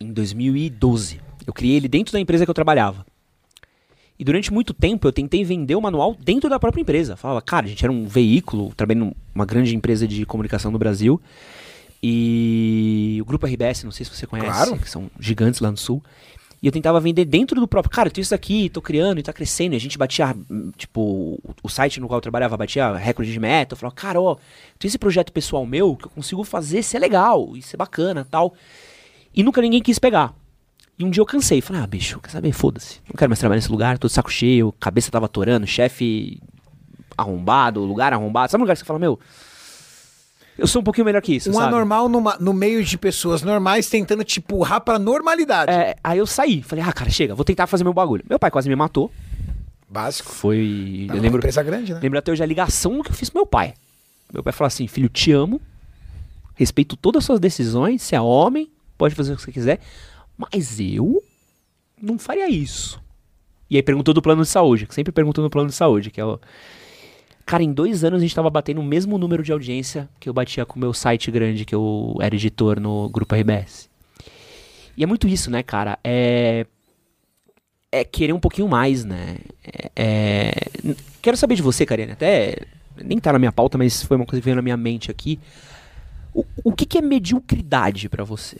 [0.00, 1.20] em 2012.
[1.46, 3.06] Eu criei ele dentro da empresa que eu trabalhava.
[4.18, 7.16] E durante muito tempo eu tentei vender o manual dentro da própria empresa.
[7.16, 11.20] Falava, cara, a gente era um veículo, trabalhei numa grande empresa de comunicação no Brasil.
[12.02, 14.76] E o grupo RBS, não sei se você conhece, Claro.
[14.78, 16.02] que são gigantes lá no sul.
[16.62, 17.90] E eu tentava vender dentro do próprio.
[17.90, 19.72] Cara, eu tenho isso aqui, tô criando e tá crescendo.
[19.72, 20.32] E a gente batia,
[20.76, 23.72] tipo, o- site no qual eu trabalhava batia recorde de meta.
[23.74, 24.36] Eu falava, cara, ó,
[24.78, 28.54] tem esse projeto pessoal meu que eu consigo fazer ser legal e ser bacana tal.
[29.34, 30.32] E nunca ninguém quis pegar.
[30.96, 31.60] E um dia eu cansei.
[31.60, 32.52] Falei, ah, bicho, quer saber?
[32.52, 33.00] Foda-se.
[33.08, 36.38] Não quero mais trabalhar nesse lugar, tô de saco cheio, cabeça tava atorando, chefe
[37.18, 38.52] arrombado, lugar arrombado.
[38.52, 39.18] Sabe um lugar que você fala, meu,
[40.58, 41.66] eu sou um pouquinho melhor que isso, Um sabe?
[41.68, 45.70] anormal numa- no meio de pessoas normais tentando te empurrar pra normalidade.
[45.72, 46.62] É, aí eu saí.
[46.62, 48.24] Falei, ah, cara, chega, vou tentar fazer meu bagulho.
[48.28, 49.10] Meu pai quase me matou.
[49.88, 50.30] Básico.
[50.30, 51.06] Foi.
[51.08, 52.00] É Eu uma lembro, empresa grande, né?
[52.02, 53.74] lembro até hoje a ligação que eu fiz pro meu pai.
[54.32, 55.60] Meu pai falou assim: filho, te amo,
[56.54, 59.80] respeito todas as suas decisões, você é homem, pode fazer o que você quiser,
[60.36, 61.22] mas eu
[62.00, 63.00] não faria isso.
[63.68, 66.20] E aí perguntou do plano de saúde, que sempre perguntou no plano de saúde, que
[66.20, 66.38] é o.
[67.44, 70.32] Cara, em dois anos a gente tava batendo o mesmo número de audiência que eu
[70.32, 73.90] batia com o meu site grande, que eu era editor no grupo RBS.
[74.96, 75.98] E é muito isso, né, cara?
[76.04, 76.66] É.
[77.94, 79.36] É querer um pouquinho mais, né?
[79.62, 80.52] É, é,
[81.20, 82.56] Quero saber de você, Karine, até.
[82.96, 85.38] Nem tá na minha pauta, mas foi uma coisa que veio na minha mente aqui.
[86.34, 88.56] O, o que, que é mediocridade pra você?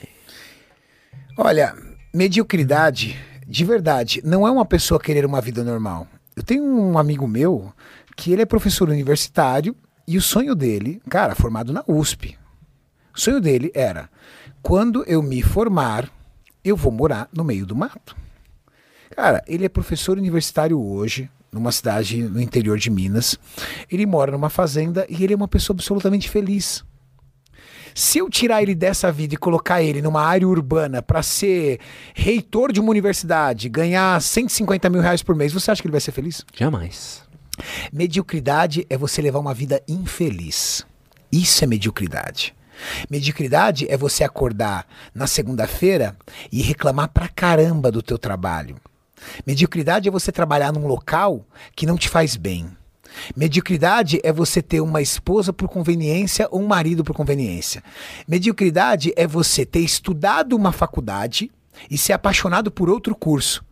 [1.37, 1.75] Olha,
[2.13, 6.07] mediocridade, de verdade, não é uma pessoa querer uma vida normal.
[6.37, 7.73] Eu tenho um amigo meu
[8.17, 12.37] que ele é professor universitário E o sonho dele, cara, formado na USP.
[13.15, 14.11] O sonho dele era:
[14.63, 16.11] quando eu me formar,
[16.65, 18.17] eu vou morar no meio do mato.
[19.15, 23.39] Cara, ele é professor universitário hoje, numa cidade no interior de Minas.
[23.91, 26.83] Ele mora numa fazenda e ele é uma pessoa absolutamente feliz.
[27.95, 31.79] Se eu tirar ele dessa vida e colocar ele numa área urbana para ser
[32.15, 36.01] reitor de uma universidade, ganhar 150 mil reais por mês, você acha que ele vai
[36.01, 36.43] ser feliz?
[36.55, 37.22] Jamais.
[37.93, 40.87] Mediocridade é você levar uma vida infeliz.
[41.31, 42.55] Isso é mediocridade.
[43.09, 46.17] Mediocridade é você acordar na segunda-feira
[46.51, 48.77] e reclamar pra caramba do teu trabalho.
[49.47, 51.45] Mediocridade é você trabalhar num local
[51.77, 52.71] que não te faz bem.
[53.37, 57.83] Mediocridade é você ter uma esposa por conveniência ou um marido por conveniência.
[58.27, 61.51] Mediocridade é você ter estudado uma faculdade
[61.91, 63.65] e ser apaixonado por outro curso.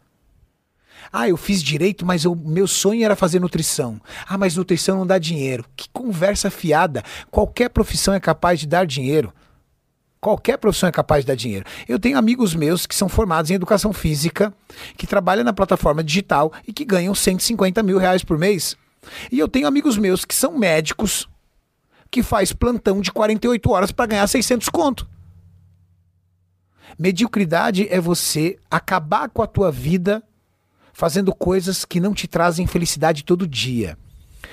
[1.12, 4.00] Ah, eu fiz direito, mas o meu sonho era fazer nutrição.
[4.26, 5.64] Ah, mas nutrição não dá dinheiro.
[5.76, 7.02] Que conversa fiada.
[7.30, 9.32] Qualquer profissão é capaz de dar dinheiro.
[10.20, 11.64] Qualquer profissão é capaz de dar dinheiro.
[11.88, 14.54] Eu tenho amigos meus que são formados em educação física,
[14.96, 18.76] que trabalham na plataforma digital e que ganham 150 mil reais por mês.
[19.32, 21.26] E eu tenho amigos meus que são médicos,
[22.10, 25.08] que faz plantão de 48 horas para ganhar 600 conto.
[26.98, 30.22] Mediocridade é você acabar com a tua vida
[31.00, 33.96] fazendo coisas que não te trazem felicidade todo dia.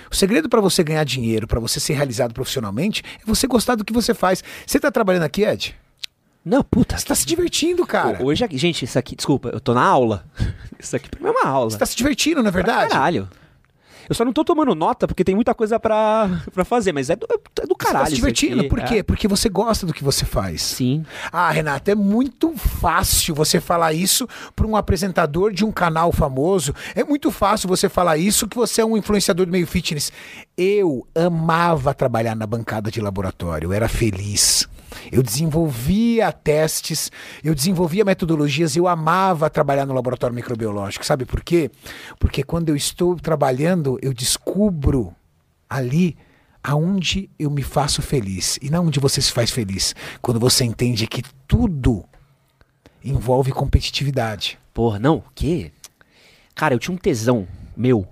[0.10, 3.84] O segredo para você ganhar dinheiro, para você ser realizado profissionalmente, é você gostar do
[3.84, 4.42] que você faz.
[4.66, 5.76] Você tá trabalhando aqui, Ed?
[6.46, 6.98] Não, puta.
[6.98, 8.24] Você tá se divertindo, cara.
[8.24, 10.26] Hoje, aqui- gente, isso aqui, desculpa, eu tô na aula.
[10.80, 11.70] Isso aqui pra mim é uma aula.
[11.70, 12.92] Você tá se divertindo, não é verdade?
[12.92, 13.28] Caralho.
[14.08, 17.16] Eu só não tô tomando nota porque tem muita coisa pra, pra fazer, mas é
[17.16, 18.06] do, é do Você caralho.
[18.06, 18.60] tá se divertindo.
[18.62, 18.70] aqui.
[18.70, 18.96] Por quê?
[18.98, 19.04] É.
[19.04, 20.62] Porque você gosta do que você faz.
[20.62, 21.06] Sim.
[21.32, 26.74] Ah, Renato, é muito fácil você falar isso para um apresentador de um canal famoso.
[26.96, 30.12] É muito fácil você falar isso que você é um influenciador do meio fitness.
[30.58, 34.68] Eu amava trabalhar na bancada de laboratório, eu era feliz.
[35.12, 37.12] Eu desenvolvia testes,
[37.44, 41.06] eu desenvolvia metodologias, eu amava trabalhar no laboratório microbiológico.
[41.06, 41.72] Sabe por quê?
[42.20, 45.14] Porque quando eu estou trabalhando, eu descubro
[45.70, 46.18] ali
[46.64, 49.96] aonde eu me faço feliz e não onde você se faz feliz.
[50.22, 52.04] Quando você entende que tudo
[53.04, 54.60] envolve competitividade.
[54.74, 55.72] Porra, não, o quê?
[56.54, 58.08] Cara, eu tinha um tesão meu.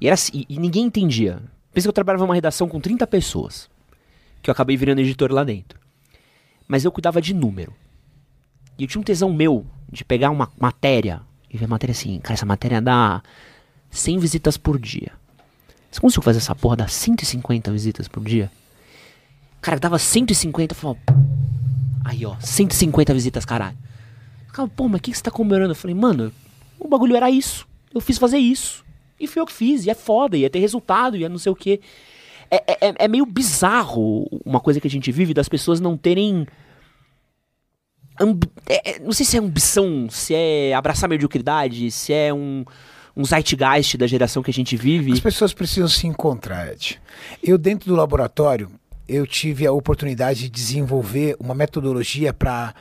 [0.00, 1.42] E, era assim, e, ninguém entendia.
[1.72, 3.68] Pensa que eu trabalhava numa redação com 30 pessoas.
[4.42, 5.80] Que eu acabei virando editor lá dentro.
[6.66, 7.72] Mas eu cuidava de número.
[8.78, 12.18] E eu tinha um tesão meu de pegar uma matéria e ver a matéria assim,
[12.20, 13.22] cara, essa matéria dá
[13.90, 15.12] 100 visitas por dia.
[15.90, 18.50] Você conseguiu fazer essa porra dar 150 visitas por dia?
[19.60, 21.00] Cara, dava 150, eu falava,
[22.04, 23.76] aí ó, 150 visitas, caralho.
[24.58, 25.72] Eu pô, mas o que, que você tá comemorando?
[25.72, 26.32] Eu falei, mano,
[26.78, 27.66] o bagulho era isso.
[27.92, 28.84] Eu fiz fazer isso.
[29.18, 29.84] E foi eu que fiz.
[29.84, 31.80] E é foda, ia ter resultado, ia não sei o quê.
[32.50, 35.96] É, é, é- é meio bizarro uma coisa que a gente vive das pessoas não
[35.96, 36.46] terem.
[38.66, 42.64] é- é- não sei se é ambição, se é abraçar a mediocridade, se é um,
[43.14, 45.12] um zeitgeist da geração que a gente vive.
[45.12, 47.00] As pessoas precisam se encontrar, Ed.
[47.42, 48.70] Eu, dentro do laboratório,
[49.06, 52.74] eu tive a oportunidade de desenvolver uma metodologia para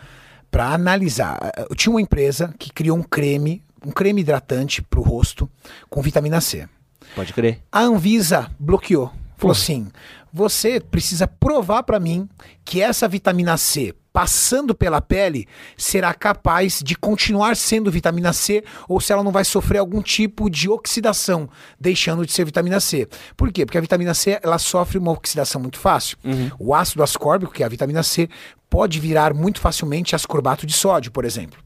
[0.49, 1.37] para analisar.
[1.69, 5.49] Eu tinha uma empresa que criou um creme, um creme hidratante para o rosto
[5.89, 6.65] com vitamina C.
[7.13, 7.59] Pode crer.
[7.69, 9.11] A Anvisa bloqueou.
[9.37, 9.87] Falou assim:
[10.31, 12.27] você precisa provar para mim
[12.63, 18.99] que essa vitamina C, passando pela pele, será capaz de continuar sendo vitamina C ou
[18.99, 23.07] se ela não vai sofrer algum tipo de oxidação, deixando de ser vitamina C.
[23.35, 23.65] Por quê?
[23.65, 26.17] Porque a vitamina C ela sofre uma oxidação muito fácil.
[26.59, 28.29] O ácido ascórbico, que é a vitamina C,
[28.69, 31.59] pode virar muito facilmente ascorbato de sódio, por exemplo.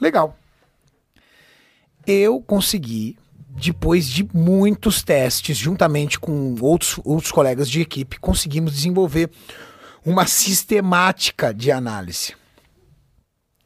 [0.00, 0.36] Legal
[2.06, 3.18] eu consegui,
[3.56, 9.30] depois de muitos testes, juntamente com outros, outros colegas de equipe, conseguimos desenvolver
[10.04, 12.34] uma sistemática de análise.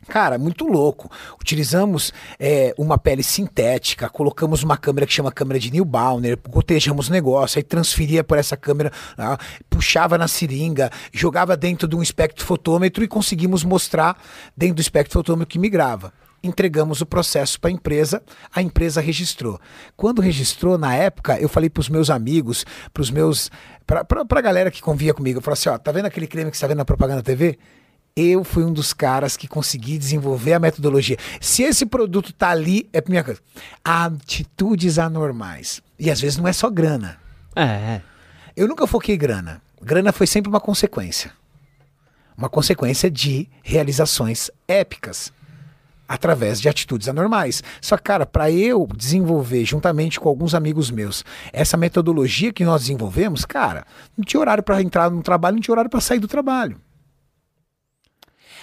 [0.08, 1.10] Cara, muito louco.
[1.40, 7.12] Utilizamos é, uma pele sintética, colocamos uma câmera que chama câmera de Newbauner, gotejamos o
[7.12, 9.38] negócio, aí transferia por essa câmera, ah,
[9.68, 14.20] puxava na seringa, jogava dentro de um espectrofotômetro e conseguimos mostrar
[14.56, 16.12] dentro do espectrofotômetro que migrava.
[16.42, 18.22] Entregamos o processo para a empresa,
[18.54, 19.60] a empresa registrou.
[19.96, 23.50] Quando registrou, na época, eu falei para os meus amigos, para os meus.
[23.86, 24.04] para
[24.38, 26.64] a galera que convia comigo, eu falei assim: ó, tá vendo aquele creme que você
[26.64, 27.58] está vendo na propaganda da TV?
[28.16, 31.16] Eu fui um dos caras que consegui desenvolver a metodologia.
[31.40, 33.40] Se esse produto tá ali, é pra minha coisa.
[33.84, 35.80] Atitudes anormais.
[35.98, 37.18] E às vezes não é só grana.
[37.54, 38.02] É, é.
[38.56, 39.62] Eu nunca foquei grana.
[39.80, 41.32] Grana foi sempre uma consequência.
[42.36, 45.32] Uma consequência de realizações épicas.
[46.10, 47.62] Através de atitudes anormais.
[47.80, 52.82] Só que, cara, para eu desenvolver, juntamente com alguns amigos meus, essa metodologia que nós
[52.82, 53.86] desenvolvemos, cara,
[54.18, 56.80] não tinha horário para entrar no trabalho, não tinha horário para sair do trabalho.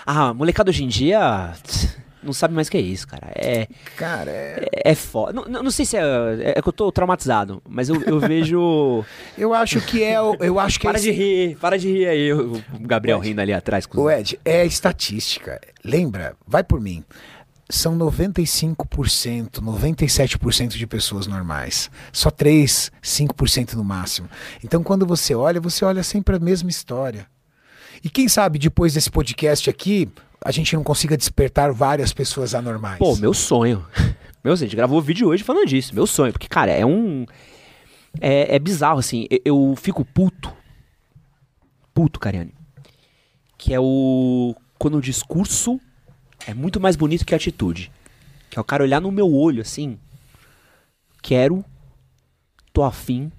[0.06, 1.54] Ah, molecada hoje em dia
[2.22, 3.32] não sabe mais o que é isso, cara.
[3.34, 3.68] É.
[3.96, 4.68] Cara, é.
[4.74, 5.32] É, é foda.
[5.32, 6.54] Não, não sei se é, é.
[6.58, 9.06] É que eu tô traumatizado, mas eu, eu vejo.
[9.38, 10.16] eu acho que é.
[10.40, 12.34] Eu acho que para é de rir, para de rir aí.
[12.34, 13.86] O Gabriel Ed, rindo ali atrás.
[13.86, 15.60] Com o Ed, é estatística.
[15.84, 16.36] Lembra?
[16.46, 17.04] Vai por mim
[17.70, 21.92] são 95%, 97% de pessoas normais.
[22.14, 24.30] Só 3, 5% no máximo.
[24.64, 27.28] Então quando você olha, você olha sempre a mesma história.
[28.04, 30.10] E quem sabe depois desse podcast aqui,
[30.44, 33.00] a gente não consiga despertar várias pessoas anormais.
[33.00, 33.86] Pô, meu sonho.
[34.44, 35.94] Meu, a gente gravou vídeo hoje falando disso.
[35.94, 36.32] Meu sonho.
[36.32, 37.26] Porque, cara, é um.
[38.22, 39.28] É, é bizarro, assim.
[39.30, 40.54] Eu, eu fico puto.
[41.94, 42.54] Puto, Cariane.
[43.58, 44.56] Que é o.
[44.80, 45.82] Quando o discurso
[46.48, 47.92] é muito mais bonito que a atitude.
[48.50, 50.00] Que é o cara olhar no meu olho assim.
[51.22, 51.64] Quero,
[52.72, 53.30] tô afim,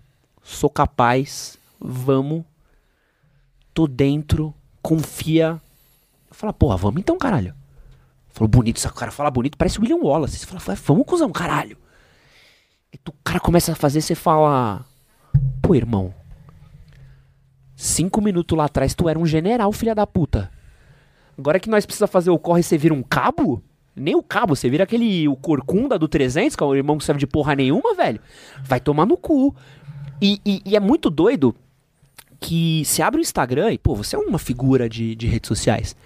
[0.43, 2.45] sou capaz, vamos,
[3.73, 5.59] tô dentro, confia.
[6.31, 7.55] Fala, porra, vamos então, caralho.
[8.29, 10.39] Falou bonito, o cara fala bonito, parece William Wallace.
[10.39, 11.79] Você fala, vamos, cuzão, caralho.
[12.93, 14.85] E tu, o cara começa a fazer, você fala,
[15.63, 16.15] pô, irmão.
[17.75, 20.51] Cinco minutos lá atrás tu era um general, filha da puta.
[21.39, 23.63] Agora que nós precisamos fazer o corre, você vira um cabo?
[23.95, 27.05] Nem o cabo, você vira aquele o corcunda do 300, que é o irmão que
[27.05, 28.21] serve de porra nenhuma, velho.
[28.65, 29.55] Vai tomar no cu.
[30.21, 31.55] E, e, e é muito doido
[32.41, 35.97] que se abre o Instagram e, pô, você é uma figura de, de redes sociais.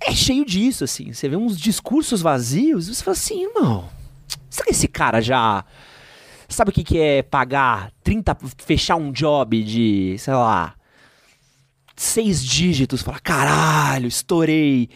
[0.00, 1.12] É cheio disso, assim.
[1.12, 3.88] Você vê uns discursos vazios e você fala assim, irmão,
[4.48, 5.64] será que esse cara já.
[6.48, 8.36] Sabe o que, que é pagar 30.
[8.58, 10.74] fechar um job de, sei lá,
[12.02, 14.88] seis dígitos, falar, caralho, estourei.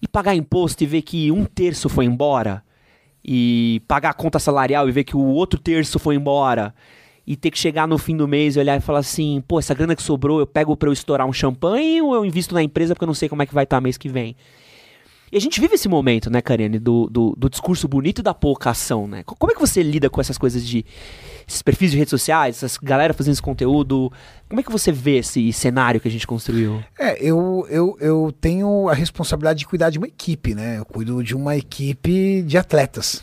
[0.00, 2.62] E pagar imposto e ver que um terço foi embora.
[3.24, 6.74] E pagar a conta salarial e ver que o outro terço foi embora.
[7.26, 9.74] E ter que chegar no fim do mês e olhar e falar assim, pô, essa
[9.74, 12.94] grana que sobrou eu pego pra eu estourar um champanhe ou eu invisto na empresa
[12.94, 14.36] porque eu não sei como é que vai estar tá mês que vem.
[15.30, 18.32] E a gente vive esse momento, né, Karine, do, do, do discurso bonito e da
[18.32, 19.22] pouca ação, né?
[19.24, 20.84] Como é que você lida com essas coisas de
[21.46, 24.12] esses perfis de redes sociais, essas galera fazendo esse conteúdo.
[24.48, 26.82] Como é que você vê esse cenário que a gente construiu?
[26.98, 30.78] É, eu, eu, eu tenho a responsabilidade de cuidar de uma equipe, né?
[30.78, 33.22] Eu cuido de uma equipe de atletas.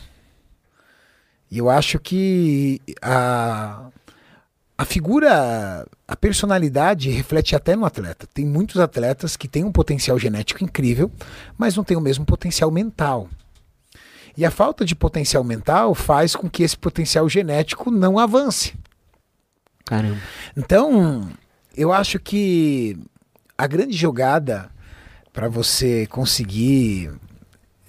[1.52, 3.88] E eu acho que a,
[4.84, 8.28] a figura, a personalidade reflete até no atleta.
[8.34, 11.10] Tem muitos atletas que têm um potencial genético incrível,
[11.58, 13.30] mas não têm o mesmo potencial mental.
[14.36, 18.74] E a falta de potencial mental faz com que esse potencial genético não avance.
[19.86, 20.20] Caramba.
[20.58, 21.30] Então,
[21.78, 22.98] eu acho que
[23.58, 24.70] a grande jogada
[25.32, 27.10] para você conseguir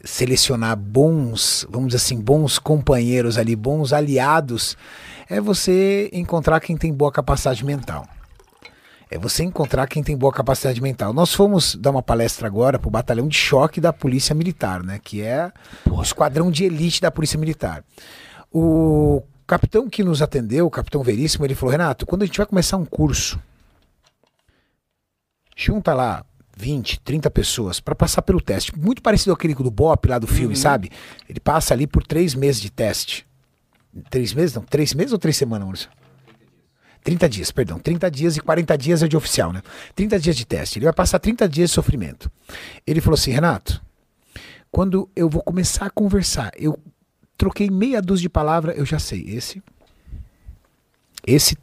[0.05, 4.77] selecionar bons, vamos dizer assim, bons companheiros ali, bons aliados,
[5.29, 8.07] é você encontrar quem tem boa capacidade mental
[9.15, 11.13] é você encontrar quem tem boa capacidade mental.
[11.13, 14.99] Nós fomos dar uma palestra agora para o batalhão de choque da Polícia Militar, né?
[15.03, 15.53] Que é
[15.89, 17.85] o esquadrão de elite da Polícia Militar.
[18.53, 22.47] O capitão que nos atendeu, o capitão Veríssimo, ele falou: Renato, quando a gente vai
[22.47, 23.39] começar um curso,
[25.57, 26.25] junta lá
[26.57, 28.77] 20, 30 pessoas para passar pelo teste.
[28.77, 30.61] Muito parecido com aquele do Bop lá do filme, uhum.
[30.61, 30.91] sabe?
[31.29, 33.25] Ele passa ali por três meses de teste.
[34.11, 34.55] Três meses?
[34.55, 35.91] Não, três meses ou três semanas, Maurício?
[37.05, 37.79] 30 dias, perdão.
[37.79, 39.63] 30 dias e 40 dias é de oficial, né?
[39.95, 40.79] 30 dias de teste.
[40.79, 42.31] Ele vai passar 30 dias de sofrimento.
[42.87, 43.81] Ele falou assim: Renato,
[44.71, 46.79] quando eu vou começar a conversar, eu
[47.37, 49.23] troquei meia dúzia de palavras, eu já sei.
[49.29, 49.63] Esse.
[51.27, 51.57] Esse.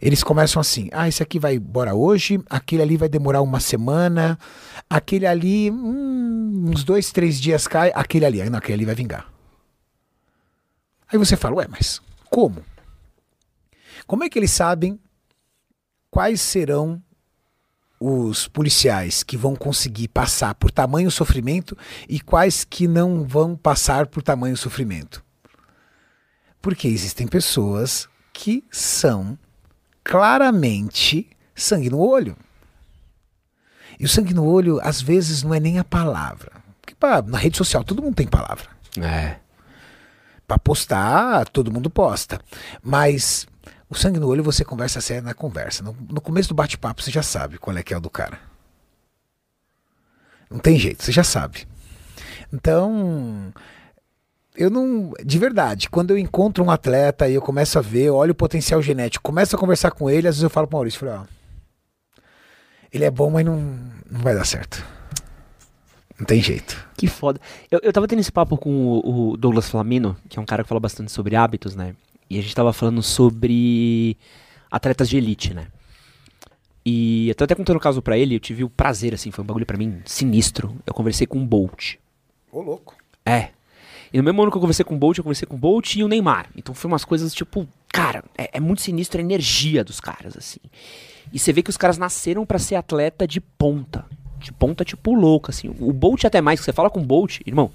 [0.00, 4.38] Eles começam assim: ah, esse aqui vai embora hoje, aquele ali vai demorar uma semana,
[4.88, 9.37] aquele ali, hum, uns dois, três dias cai, aquele ali, não, aquele ali vai vingar.
[11.10, 12.00] Aí você fala: ué, mas
[12.30, 12.64] como?
[14.06, 14.98] Como é que eles sabem
[16.10, 17.02] quais serão
[18.00, 21.76] os policiais que vão conseguir passar por tamanho sofrimento
[22.08, 25.24] e quais que não vão passar por tamanho sofrimento?
[26.62, 29.38] Porque existem pessoas que são
[30.04, 32.36] claramente sangue no olho.
[33.98, 36.52] E o sangue no olho, às vezes, não é nem a palavra.
[36.80, 38.68] Porque pá, na rede social todo mundo tem palavra.
[38.96, 39.40] É.
[40.48, 42.40] Para postar, todo mundo posta.
[42.82, 43.46] Mas
[43.88, 45.84] o sangue no olho você conversa sério na conversa.
[45.84, 48.40] No, no começo do bate-papo você já sabe qual é que é o do cara.
[50.50, 51.68] Não tem jeito, você já sabe.
[52.52, 53.52] Então,
[54.56, 55.12] eu não.
[55.24, 58.80] De verdade, quando eu encontro um atleta e eu começo a ver, olho o potencial
[58.80, 62.22] genético, começo a conversar com ele, às vezes eu falo pro Maurício, falo, ó,
[62.90, 63.56] ele é bom, mas não,
[64.10, 64.82] não vai dar certo.
[66.18, 66.84] Não tem jeito.
[66.96, 67.40] Que foda.
[67.70, 70.62] Eu, eu tava tendo esse papo com o, o Douglas Flamino, que é um cara
[70.62, 71.94] que fala bastante sobre hábitos, né?
[72.28, 74.16] E a gente tava falando sobre
[74.70, 75.68] atletas de elite, né?
[76.84, 79.44] E eu tô até contando o caso pra ele, eu tive o prazer, assim, foi
[79.44, 80.74] um bagulho pra mim sinistro.
[80.86, 81.96] Eu conversei com o Bolt.
[82.50, 82.96] Ô, louco.
[83.24, 83.50] É.
[84.12, 85.96] E no mesmo ano que eu conversei com o Bolt, eu conversei com o Bolt
[85.96, 86.48] e o Neymar.
[86.56, 90.60] Então foi umas coisas tipo, cara, é, é muito sinistro a energia dos caras, assim.
[91.32, 94.06] E você vê que os caras nasceram pra ser atleta de ponta.
[94.38, 95.68] De ponta, tipo, louco, assim.
[95.80, 97.70] O Bolt até mais, você fala com o Bolt, irmão,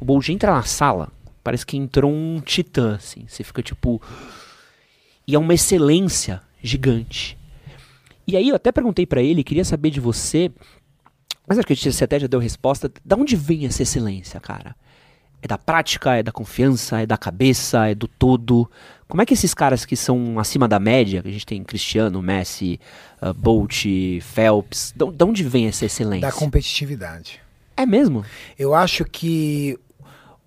[0.00, 1.08] o Bolt entra na sala,
[1.42, 3.24] parece que entrou um titã, assim.
[3.28, 4.00] Você fica tipo.
[5.26, 7.38] E é uma excelência gigante.
[8.26, 10.50] E aí eu até perguntei pra ele, queria saber de você,
[11.46, 12.90] mas acho que você até já deu resposta.
[13.04, 14.74] Da onde vem essa excelência, cara?
[15.44, 18.66] É da prática, é da confiança, é da cabeça, é do todo?
[19.06, 22.22] Como é que esses caras que são acima da média, que a gente tem Cristiano,
[22.22, 22.80] Messi,
[23.20, 23.84] uh, Bolt,
[24.22, 26.26] Phelps, da onde vem essa excelência?
[26.26, 27.42] Da competitividade.
[27.76, 28.24] É mesmo?
[28.58, 29.78] Eu acho que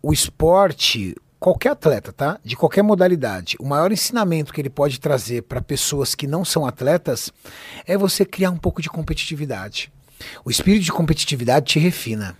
[0.01, 2.39] o esporte, qualquer atleta, tá?
[2.43, 6.65] De qualquer modalidade, o maior ensinamento que ele pode trazer para pessoas que não são
[6.65, 7.31] atletas
[7.85, 9.91] é você criar um pouco de competitividade.
[10.43, 12.35] O espírito de competitividade te refina.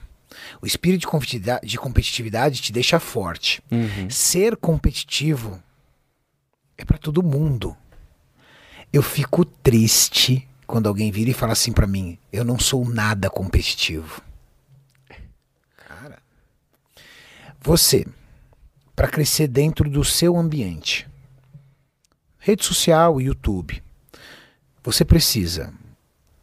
[0.61, 3.61] O espírito de competitividade, de competitividade te deixa forte.
[4.09, 5.61] Ser competitivo
[6.77, 7.75] é para todo mundo.
[8.91, 13.29] Eu fico triste quando alguém vira e fala assim para mim: eu não sou nada
[13.29, 14.21] competitivo.
[15.77, 16.19] Cara,
[17.59, 18.05] você,
[18.95, 21.07] para crescer dentro do seu ambiente,
[22.38, 23.83] rede social, YouTube,
[24.83, 25.73] você precisa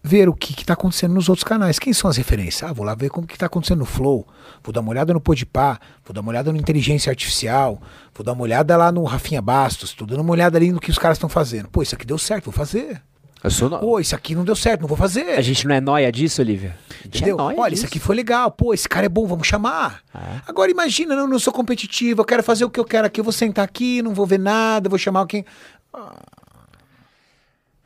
[0.07, 1.79] ver o que está acontecendo nos outros canais.
[1.79, 2.69] Quem são as referências?
[2.69, 4.29] Ah, vou lá ver como que está acontecendo no Flow,
[4.63, 7.81] vou dar uma olhada no Podpah, vou dar uma olhada no Inteligência Artificial,
[8.15, 10.91] vou dar uma olhada lá no Rafinha Bastos, tô dando uma olhada ali no que
[10.91, 11.71] os caras estão fazendo.
[11.71, 13.01] Pô, isso aqui deu certo, vou fazer.
[13.43, 13.79] Eu sou no...
[13.79, 15.39] Pô, isso aqui não deu certo, não vou fazer.
[15.39, 16.77] A gente não é noia disso, Olivia?
[17.05, 17.39] Entendeu?
[17.39, 17.75] É Olha, disso.
[17.75, 18.51] isso aqui foi legal.
[18.51, 20.03] Pô, esse cara é bom, vamos chamar.
[20.15, 20.41] É.
[20.47, 23.25] Agora imagina, não, não sou competitivo, eu quero fazer o que eu quero aqui, eu
[23.25, 25.45] vou sentar aqui, não vou ver nada, vou chamar quem.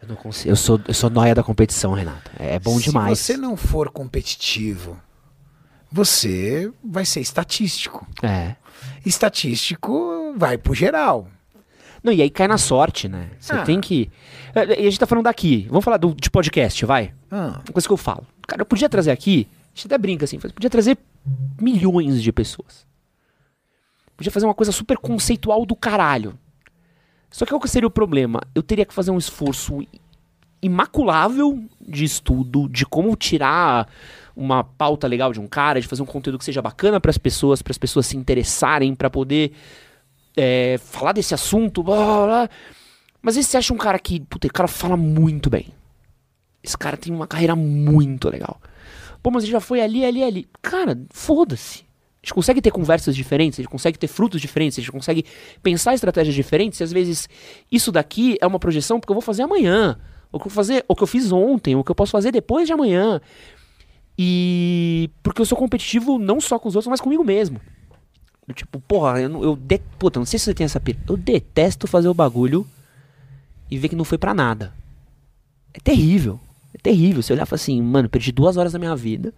[0.09, 0.50] Eu consigo.
[0.50, 2.30] Eu sou, eu sou noia da competição, Renato.
[2.38, 3.18] É é bom demais.
[3.18, 4.96] Se você não for competitivo,
[5.90, 8.06] você vai ser estatístico.
[8.22, 8.56] É.
[9.04, 11.28] Estatístico vai pro geral.
[12.02, 13.30] Não, e aí cai na sorte, né?
[13.40, 13.62] Você Ah.
[13.64, 14.11] tem que.
[14.54, 15.66] É, E a gente tá falando daqui.
[15.68, 17.12] Vamos falar do, de podcast, vai?
[17.30, 18.26] Ah, Uma coisa que eu falo.
[18.46, 19.48] Cara, eu podia trazer aqui.
[19.52, 20.38] A gente até brinca assim.
[20.38, 20.96] Podia trazer
[21.61, 22.86] milhões de pessoas.
[24.16, 26.38] Podia fazer uma coisa super conceitual do caralho.
[27.30, 28.40] Só que qual que seria o problema?
[28.54, 29.80] Eu teria que fazer um esforço
[30.62, 33.88] imaculável de estudo, de como tirar
[34.34, 37.18] uma pauta legal de um cara, de fazer um conteúdo que seja bacana para as
[37.18, 39.52] pessoas, para as pessoas se interessarem, para poder
[40.36, 42.50] é, falar desse assunto, blá, blá, blá.
[43.20, 45.66] Mas aí você acha um cara que, puta, o cara fala muito bem.
[46.62, 48.60] Esse cara tem uma carreira muito legal.
[49.22, 50.48] Pô, mas ele já foi ali, ali, ali.
[50.62, 51.84] Cara, foda-se.
[52.22, 55.24] A gente consegue ter conversas diferentes, a gente consegue ter frutos diferentes, a gente consegue
[55.62, 56.80] pensar estratégias diferentes.
[56.80, 57.28] E às vezes
[57.70, 59.98] isso daqui é uma projeção porque eu vou fazer amanhã.
[60.32, 62.32] Ou que eu vou fazer, ou que eu fiz ontem, ou que eu posso fazer
[62.32, 63.20] depois de amanhã.
[64.18, 67.60] E porque eu sou competitivo não só com os outros, mas comigo mesmo.
[68.46, 69.78] Do Tipo, porra, eu, eu de...
[69.98, 70.98] Puta, não sei se você tem essa pira.
[71.08, 72.66] Eu detesto fazer o bagulho
[73.70, 74.72] e ver que não foi pra nada.
[75.72, 76.40] É terrível.
[76.74, 77.22] É terrível.
[77.22, 79.32] Você olhar e falar assim, mano, perdi duas horas da minha vida.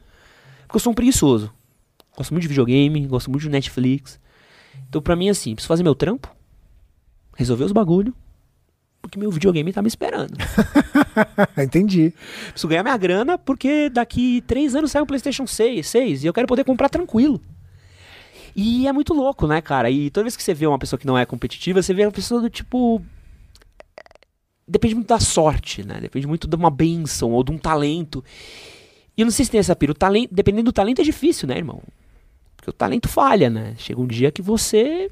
[0.63, 1.53] Porque eu sou um preguiçoso.
[2.17, 4.21] Gosto muito de videogame, gosto muito de Netflix.
[4.89, 6.35] Então, pra mim, assim, preciso fazer meu trampo,
[7.37, 8.15] resolver os bagulho,
[9.01, 10.35] porque meu videogame tá me esperando.
[11.59, 12.13] entendi.
[12.51, 16.33] preciso ganhar minha grana, porque daqui três anos sai um PlayStation 6, 6 e eu
[16.33, 17.41] quero poder comprar tranquilo.
[18.55, 19.91] E é muito louco, né, cara?
[19.91, 22.13] E toda vez que você vê uma pessoa que não é competitiva, você vê uma
[22.13, 23.01] pessoa do tipo.
[24.67, 25.99] Depende muito da sorte, né?
[26.01, 28.25] Depende muito de uma benção ou de um talento.
[29.17, 29.93] E eu não sei se tem essa pira.
[29.93, 31.83] O talento, dependendo do talento é difícil, né, irmão?
[32.61, 33.75] Porque o talento falha, né?
[33.79, 35.11] Chega um dia que você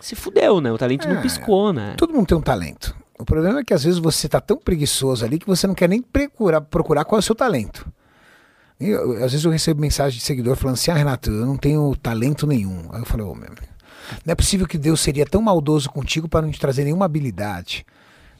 [0.00, 0.72] se fudeu, né?
[0.72, 1.22] O talento não É.
[1.22, 1.94] piscou, né?
[1.96, 2.96] Todo mundo tem um talento.
[3.16, 5.88] O problema é que às vezes você tá tão preguiçoso ali que você não quer
[5.88, 7.86] nem procurar, procurar qual é o seu talento.
[8.80, 11.56] E eu- às vezes eu recebo mensagem de seguidor falando assim: Ah, Renato, eu não
[11.56, 12.88] tenho talento nenhum.
[12.92, 13.62] Aí eu falei: Ô, meu, amigo,
[14.24, 17.86] não é possível que Deus seria tão maldoso contigo para não te trazer nenhuma habilidade,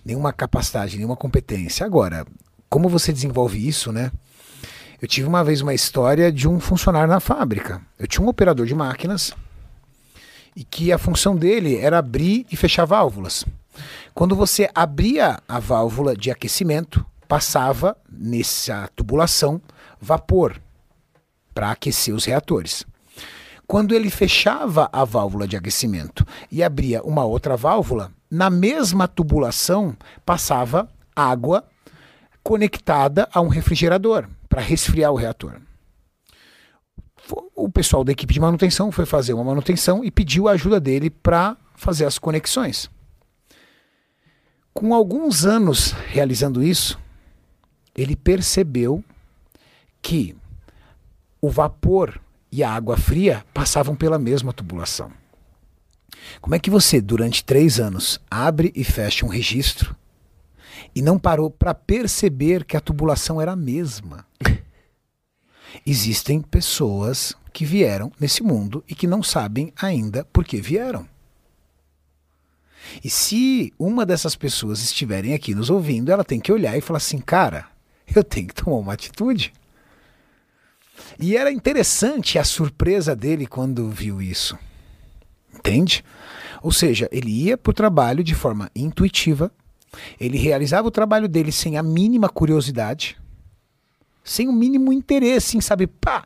[0.04, 1.86] nenhuma capacidade, nenhuma competência.
[1.86, 2.26] Agora,
[2.68, 4.10] como você desenvolve isso, né?
[5.07, 7.81] Eu tive uma vez uma história de um funcionário na fábrica.
[7.97, 9.33] Eu tinha um operador de máquinas
[10.57, 13.45] e que a função dele era abrir e fechar válvulas.
[14.12, 19.62] Quando você abria a válvula de aquecimento, passava nessa tubulação
[20.01, 20.61] vapor
[21.55, 22.85] para aquecer os reatores.
[23.65, 29.97] Quando ele fechava a válvula de aquecimento e abria uma outra válvula, na mesma tubulação
[30.24, 31.62] passava água
[32.43, 35.61] conectada a um refrigerador para resfriar o reator.
[37.55, 41.11] o pessoal da equipe de manutenção foi fazer uma manutenção e pediu a ajuda dele
[41.11, 42.91] para fazer as conexões.
[44.73, 46.99] Com alguns anos realizando isso,
[47.95, 49.05] ele percebeu
[50.01, 50.35] que
[51.39, 52.19] o vapor
[52.51, 55.12] e a água fria passavam pela mesma tubulação.
[56.41, 59.95] Como é que você, durante três anos, abre e fecha um registro
[60.95, 64.26] e não parou para perceber que a tubulação era a mesma?
[65.85, 71.09] Existem pessoas que vieram nesse mundo e que não sabem ainda por que vieram.
[73.03, 76.98] E se uma dessas pessoas estiverem aqui nos ouvindo, ela tem que olhar e falar
[76.98, 77.66] assim: cara,
[78.15, 79.53] eu tenho que tomar uma atitude.
[81.19, 84.59] E era interessante a surpresa dele quando viu isso.
[85.55, 86.05] Entende?
[86.62, 89.51] Ou seja, ele ia para o trabalho de forma intuitiva,
[90.20, 93.16] ele realizava o trabalho dele sem a mínima curiosidade,
[94.27, 96.24] sem o mínimo interesse em saber, pá,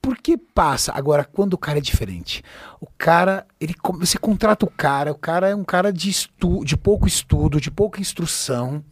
[0.00, 0.92] por que passa?
[0.92, 2.42] Agora, quando o cara é diferente,
[2.80, 6.76] o cara, ele, você contrata o cara, o cara é um cara de, estu, de
[6.76, 8.84] pouco estudo, de pouca instrução,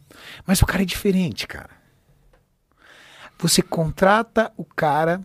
[0.45, 1.69] mas o cara é diferente, cara.
[3.39, 5.21] Você contrata o cara,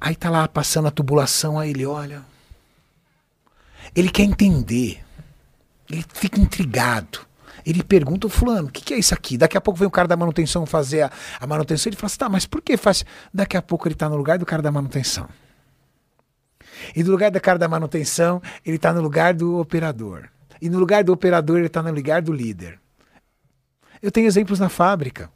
[0.00, 2.22] aí tá lá passando a tubulação, aí ele olha.
[3.94, 5.02] Ele quer entender.
[5.90, 7.26] Ele fica intrigado.
[7.66, 9.36] Ele pergunta, fulano, o que, que, é isso aqui?
[9.36, 11.10] Daqui a pouco vem o cara da manutenção fazer a,
[11.40, 11.90] a manutenção.
[11.90, 13.04] Ele fala assim, tá, mas por que faz?
[13.34, 15.28] Daqui a pouco ele está no lugar do cara da manutenção.
[16.94, 20.28] E no lugar do cara da manutenção, ele está no lugar do operador.
[20.62, 22.78] E no lugar do operador, ele está no lugar do líder.
[24.00, 25.28] Eu tenho exemplos na fábrica.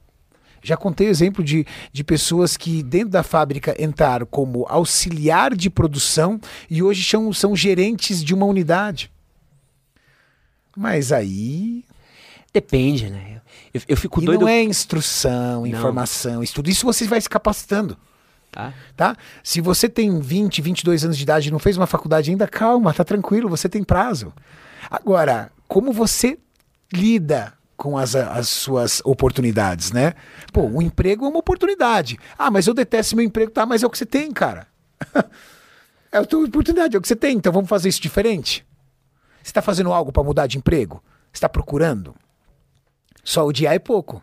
[0.62, 6.38] Já contei exemplo de, de pessoas que dentro da fábrica entraram como auxiliar de produção
[6.68, 9.10] e hoje são, são gerentes de uma unidade.
[10.76, 11.84] Mas aí
[12.52, 13.40] Depende, né?
[13.72, 14.40] Eu, eu fico e doido.
[14.42, 16.42] Não é instrução, informação, não.
[16.42, 16.68] estudo.
[16.68, 17.96] Isso você vai se capacitando.
[18.50, 18.74] Tá.
[18.96, 19.16] tá?
[19.44, 22.92] Se você tem 20, 22 anos de idade e não fez uma faculdade ainda, calma,
[22.92, 24.32] tá tranquilo, você tem prazo.
[24.90, 26.36] Agora, como você
[26.92, 30.14] lida com as, as suas oportunidades, né?
[30.52, 32.18] Pô, o emprego é uma oportunidade.
[32.36, 33.64] Ah, mas eu detesto meu emprego, tá?
[33.64, 34.66] Mas é o que você tem, cara.
[36.12, 37.36] é a tua oportunidade, é o que você tem.
[37.36, 38.66] Então vamos fazer isso diferente.
[39.42, 41.02] Você está fazendo algo para mudar de emprego?
[41.32, 42.14] Está procurando?
[43.30, 44.20] Só odiar é pouco.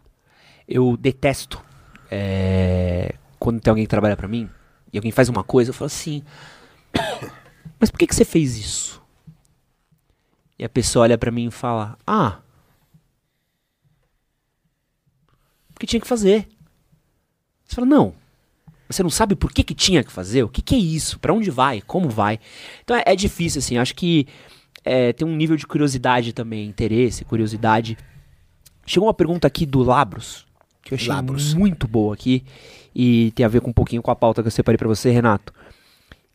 [0.67, 1.63] Eu detesto
[2.11, 4.49] é, quando tem alguém que trabalha para mim
[4.91, 6.21] e alguém faz uma coisa, eu falo assim:
[7.79, 9.01] Mas por que, que você fez isso?
[10.59, 12.39] E a pessoa olha para mim e fala: Ah,
[15.73, 16.45] porque tinha que fazer.
[17.63, 18.13] Você fala: Não,
[18.89, 20.43] você não sabe por que, que tinha que fazer?
[20.43, 21.17] O que, que é isso?
[21.17, 21.79] Para onde vai?
[21.79, 22.41] Como vai?
[22.83, 23.77] Então é, é difícil, assim.
[23.77, 24.27] Acho que
[24.83, 27.97] é, tem um nível de curiosidade também, interesse, curiosidade
[28.89, 30.45] Chegou uma pergunta aqui do Labros,
[30.81, 31.53] que eu achei Labros.
[31.53, 32.45] muito boa aqui,
[32.95, 35.11] e tem a ver com um pouquinho com a pauta que eu separei para você,
[35.11, 35.53] Renato.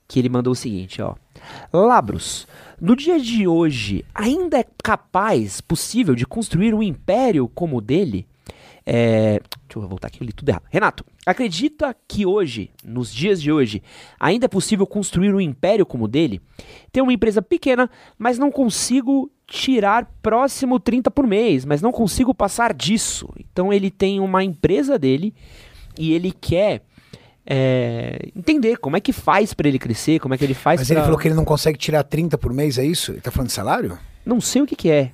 [0.06, 1.14] Que ele mandou o seguinte, ó.
[1.72, 2.46] Labros,
[2.78, 8.26] no dia de hoje, ainda é capaz, possível, de construir um império como o dele?
[8.84, 10.64] É, deixa eu voltar aqui, eu li tudo errado.
[10.68, 13.82] Renato, acredita que hoje, nos dias de hoje,
[14.20, 16.38] ainda é possível construir um império como o dele?
[16.90, 17.88] Tenho uma empresa pequena,
[18.18, 23.28] mas não consigo tirar próximo 30 por mês, mas não consigo passar disso.
[23.38, 25.34] Então ele tem uma empresa dele
[25.98, 26.80] e ele quer
[27.46, 30.88] é, entender como é que faz para ele crescer, como é que ele faz Mas
[30.88, 30.96] pra...
[30.96, 33.12] ele falou que ele não consegue tirar 30 por mês, é isso?
[33.12, 33.98] Ele tá falando de salário?
[34.24, 35.12] Não sei o que, que é.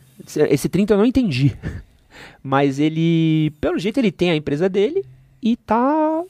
[0.48, 1.56] Esse 30 eu não entendi.
[2.40, 5.05] Mas ele, pelo jeito, ele tem a empresa dele
[5.43, 6.23] e tá.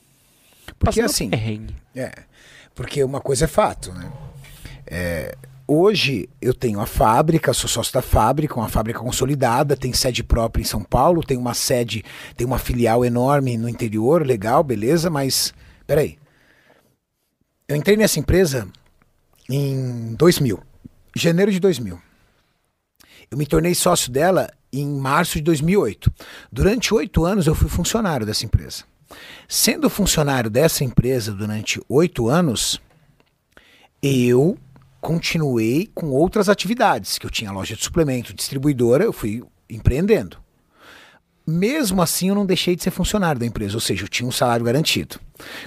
[0.78, 1.28] Porque assim.
[1.28, 1.74] Perrengue.
[1.94, 2.10] É.
[2.74, 4.10] Porque uma coisa é fato, né?
[4.86, 5.36] É,
[5.69, 10.62] hoje eu tenho a fábrica, sou sócio da fábrica, uma fábrica consolidada, tem sede própria
[10.62, 12.03] em São Paulo, tem uma sede,
[12.35, 15.53] tem uma filial enorme no interior, legal, beleza, mas
[15.86, 16.19] peraí.
[17.69, 18.66] Eu entrei nessa empresa
[19.49, 20.59] em 2000,
[21.15, 22.01] janeiro de 2000.
[23.31, 26.11] Eu me tornei sócio dela em março de 2008.
[26.51, 28.85] Durante oito anos eu fui funcionário dessa empresa.
[29.47, 32.81] Sendo funcionário dessa empresa durante oito anos,
[34.03, 34.57] eu
[35.00, 40.38] continuei com outras atividades, que eu tinha loja de suplemento, distribuidora, eu fui empreendendo.
[41.46, 44.32] Mesmo assim, eu não deixei de ser funcionário da empresa, ou seja, eu tinha um
[44.32, 45.18] salário garantido.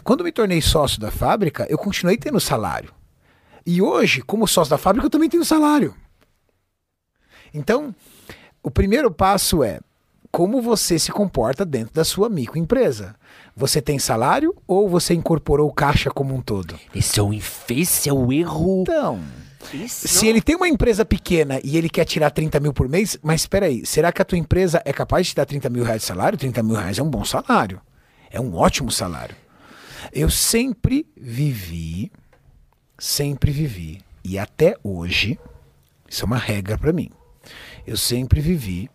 [0.03, 2.93] Quando me tornei sócio da fábrica, eu continuei tendo salário.
[3.65, 5.95] E hoje, como sócio da fábrica, eu também tenho salário.
[7.53, 7.95] Então,
[8.61, 9.79] o primeiro passo é
[10.31, 13.15] como você se comporta dentro da sua microempresa.
[13.55, 16.79] Você tem salário ou você incorporou caixa como um todo?
[16.95, 18.81] Esse é o, esse é o erro.
[18.81, 19.19] Então,
[19.73, 23.17] Esse se ele tem uma empresa pequena e ele quer tirar 30 mil por mês,
[23.21, 25.83] mas espera aí, será que a tua empresa é capaz de te dar 30 mil
[25.83, 26.37] reais de salário?
[26.37, 27.81] 30 mil reais é um bom salário.
[28.29, 29.35] É um ótimo salário.
[30.13, 32.11] Eu sempre vivi
[33.01, 35.39] sempre vivi e até hoje,
[36.07, 37.09] isso é uma regra para mim.
[37.85, 38.89] Eu sempre vivi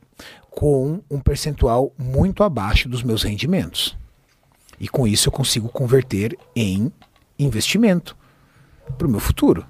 [0.48, 3.96] com um percentual muito abaixo dos meus rendimentos.
[4.78, 6.92] E com isso eu consigo converter em
[7.38, 8.16] investimento
[8.96, 9.66] para o meu futuro.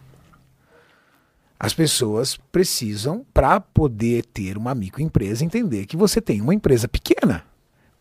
[1.58, 7.44] As pessoas precisam, para poder ter uma microempresa, entender que você tem uma empresa pequena.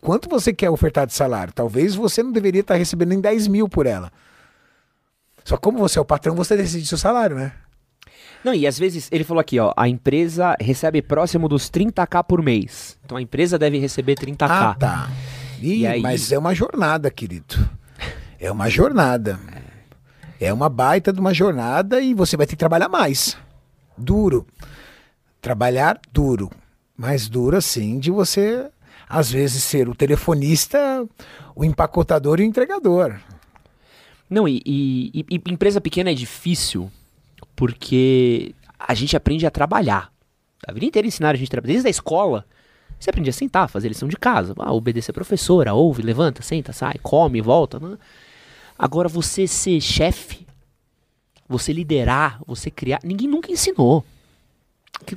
[0.02, 1.54] Quanto você quer ofertar de salário?
[1.54, 4.12] Talvez você não deveria estar recebendo nem 10 mil por ela.
[5.46, 7.54] Só como você é o patrão, você decide seu salário, né?
[8.44, 12.44] Não, e às vezes ele falou aqui, ó, a empresa recebe próximo dos 30k por
[12.44, 12.98] mês.
[13.06, 14.48] Então a empresa deve receber 30k.
[14.48, 15.10] Ah, tá.
[15.74, 17.56] E aí- Mas é uma jornada, querido.
[18.40, 19.40] É uma jornada.
[20.40, 23.38] É uma baita de uma jornada e você vai ter que trabalhar mais.
[23.98, 24.46] Duro.
[25.42, 26.52] Trabalhar duro.
[26.98, 28.68] Mais duro assim de você,
[29.08, 31.06] às vezes, ser o telefonista,
[31.56, 33.16] o empacotador e o entregador.
[34.30, 36.92] Não, e, e- e- e empresa pequena é difícil
[37.56, 40.12] porque a gente aprende a trabalhar.
[40.68, 41.74] A vida inteira ensinaram a gente a trabalhar.
[41.74, 42.46] Desde a escola,
[43.00, 46.74] você aprende a sentar, fazer lição de casa, ah, obedecer a professora, ouve, levanta, senta,
[46.74, 47.80] sai, come, volta.
[47.80, 47.98] Né?
[48.78, 50.46] Agora, você ser chefe,
[51.48, 54.04] você liderar, você criar, ninguém nunca ensinou.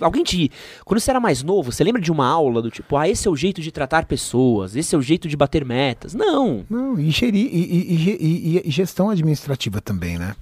[0.00, 0.50] Alguém te.
[0.84, 3.30] Quando você era mais novo, você lembra de uma aula do tipo, ah, esse é
[3.30, 6.14] o jeito de tratar pessoas, esse é o jeito de bater metas?
[6.14, 6.66] Não.
[6.68, 10.34] Não, e, gerir, e- e- e- e gestão administrativa também, né?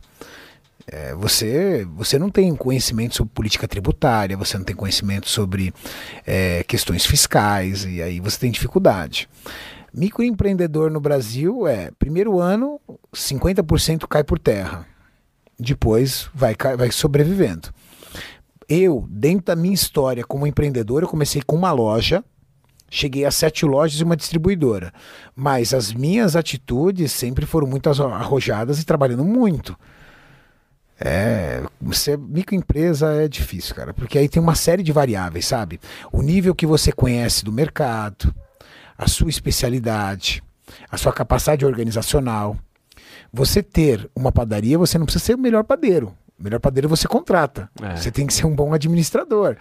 [0.86, 5.72] É, você, você não tem conhecimento sobre política tributária, você não tem conhecimento sobre
[6.24, 9.28] é, questões fiscais, e aí você tem dificuldade.
[9.92, 12.80] Microempreendedor no Brasil é, primeiro ano,
[13.14, 14.86] 50% cai por terra.
[15.58, 17.70] Depois vai, vai sobrevivendo.
[18.68, 22.22] Eu, dentro da minha história como empreendedor, eu comecei com uma loja,
[22.90, 24.92] cheguei a sete lojas e uma distribuidora.
[25.34, 29.76] Mas as minhas atitudes sempre foram muito arro- arrojadas e trabalhando muito.
[30.98, 31.62] É,
[31.92, 35.78] ser microempresa é difícil, cara, porque aí tem uma série de variáveis, sabe?
[36.10, 38.34] O nível que você conhece do mercado,
[38.96, 40.42] a sua especialidade,
[40.90, 42.56] a sua capacidade organizacional.
[43.32, 46.16] Você ter uma padaria, você não precisa ser o melhor padeiro.
[46.38, 47.68] O melhor padeiro você contrata.
[47.82, 47.96] É.
[47.96, 49.56] Você tem que ser um bom administrador.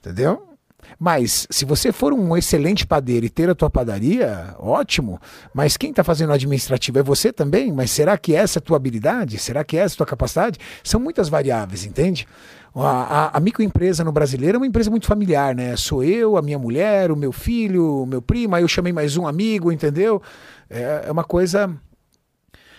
[0.00, 0.55] Entendeu?
[0.98, 5.20] Mas se você for um excelente padeiro e ter a tua padaria, ótimo.
[5.52, 7.72] Mas quem está fazendo administrativo é você também?
[7.72, 9.38] Mas será que essa é a tua habilidade?
[9.38, 10.58] Será que essa é a tua capacidade?
[10.82, 12.26] São muitas variáveis, entende?
[12.74, 15.76] A, a, a microempresa no brasileiro é uma empresa muito familiar, né?
[15.76, 19.16] Sou eu, a minha mulher, o meu filho, o meu primo, aí eu chamei mais
[19.16, 20.20] um amigo, entendeu?
[20.68, 21.74] É, é uma coisa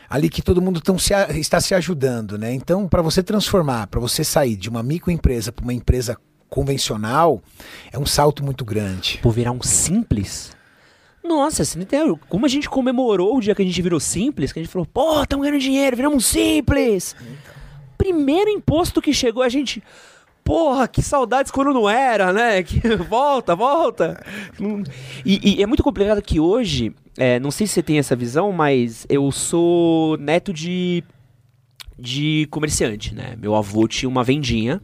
[0.10, 2.54] ali que todo mundo se está se ajudando, né?
[2.54, 6.18] Então, para você transformar, para você sair de uma microempresa para uma empresa
[6.50, 7.42] convencional,
[7.92, 9.20] é um salto muito grande.
[9.22, 10.56] Pô, virar um simples?
[11.28, 12.18] Nossa, entendeu?
[12.30, 14.86] Como a gente comemorou o dia que a gente virou simples, que a gente falou,
[14.86, 17.16] pô, estamos ganhando dinheiro, viramos simples.
[17.98, 19.84] Primeiro imposto que chegou, a gente.
[20.44, 22.64] Porra, que saudades quando não era, né?
[22.64, 24.24] Que, volta, volta.
[25.26, 28.54] E, e é muito complicado que hoje, é, não sei se você tem essa visão,
[28.54, 31.04] mas eu sou neto de,
[32.00, 33.36] de comerciante, né?
[33.38, 34.82] Meu avô tinha uma vendinha.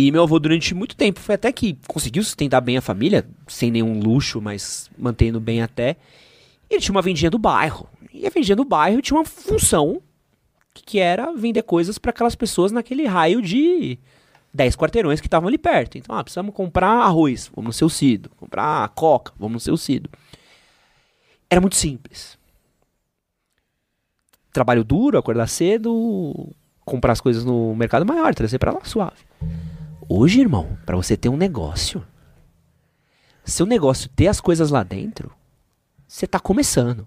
[0.00, 3.68] E meu avô, durante muito tempo, foi até que conseguiu sustentar bem a família, sem
[3.68, 5.96] nenhum luxo, mas mantendo bem até.
[6.70, 7.88] Ele tinha uma vendinha do bairro.
[8.14, 10.00] E a vendinha do bairro tinha uma função
[10.72, 13.98] que, era vender coisas para aquelas pessoas naquele raio de
[14.54, 15.98] 10 quarteirões que estavam ali perto.
[15.98, 18.30] Então, ah, precisamos comprar arroz, vamos no seu Cido.
[18.36, 20.08] Comprar coca, vamos no seu Cido.
[21.50, 22.38] Era muito simples.
[24.52, 26.54] Trabalho duro, acordar cedo,
[26.84, 29.26] comprar as coisas no mercado maior, trazer para lá suave.
[30.10, 32.02] Hoje, irmão, para você ter um negócio,
[33.44, 35.30] seu negócio ter as coisas lá dentro,
[36.06, 37.06] você tá começando.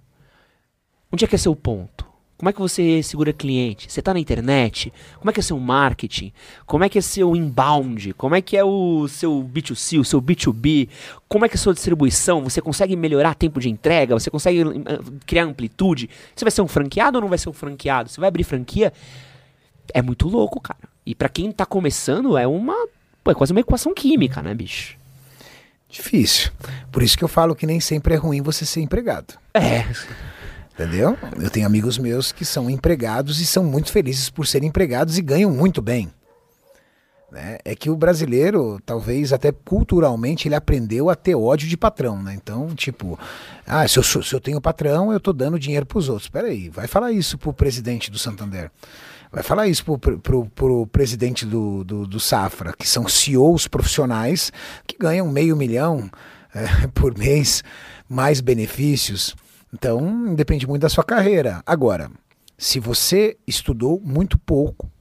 [1.12, 2.06] Onde é que é seu ponto?
[2.38, 3.92] Como é que você segura cliente?
[3.92, 4.94] Você tá na internet?
[5.18, 6.32] Como é que é seu marketing?
[6.68, 8.14] Como é que é seu inbound?
[8.14, 10.88] Como é que é o seu B2C, o seu B2B?
[11.28, 12.44] Como é que é a sua distribuição?
[12.44, 14.14] Você consegue melhorar tempo de entrega?
[14.14, 16.08] Você consegue ah, criar amplitude?
[16.36, 18.10] Você vai ser um franqueado ou não vai ser um franqueado?
[18.10, 18.94] Você vai abrir franquia?
[19.92, 20.91] É muito louco, cara.
[21.06, 22.76] E pra quem tá começando, é uma.
[23.24, 24.98] Pô, é quase uma equação química, né, bicho?
[25.90, 26.52] Difícil.
[26.92, 29.34] Por isso que eu falo que nem sempre é ruim você ser empregado.
[29.54, 29.86] É.
[30.74, 31.18] Entendeu?
[31.40, 35.22] Eu tenho amigos meus que são empregados e são muito felizes por serem empregados e
[35.22, 36.10] ganham muito bem.
[37.30, 37.58] Né?
[37.64, 42.34] É que o brasileiro, talvez até culturalmente, ele aprendeu a ter ódio de patrão, né?
[42.34, 43.18] Então, tipo,
[43.66, 46.30] ah, se eu, se eu tenho patrão, eu tô dando dinheiro pros outros.
[46.30, 48.70] Peraí, vai falar isso pro presidente do Santander.
[49.32, 54.52] Vai falar isso pro, pro, pro, presidente do, do, do Safra, que são CEOs profissionais
[54.86, 56.10] que ganham meio milhão
[56.54, 57.64] eh, por mês,
[58.10, 59.34] mais benefícios.
[59.74, 61.64] Então, depende muito da sua carreira.
[61.66, 62.12] Agora,
[62.58, 64.92] Se você estudou muito pouco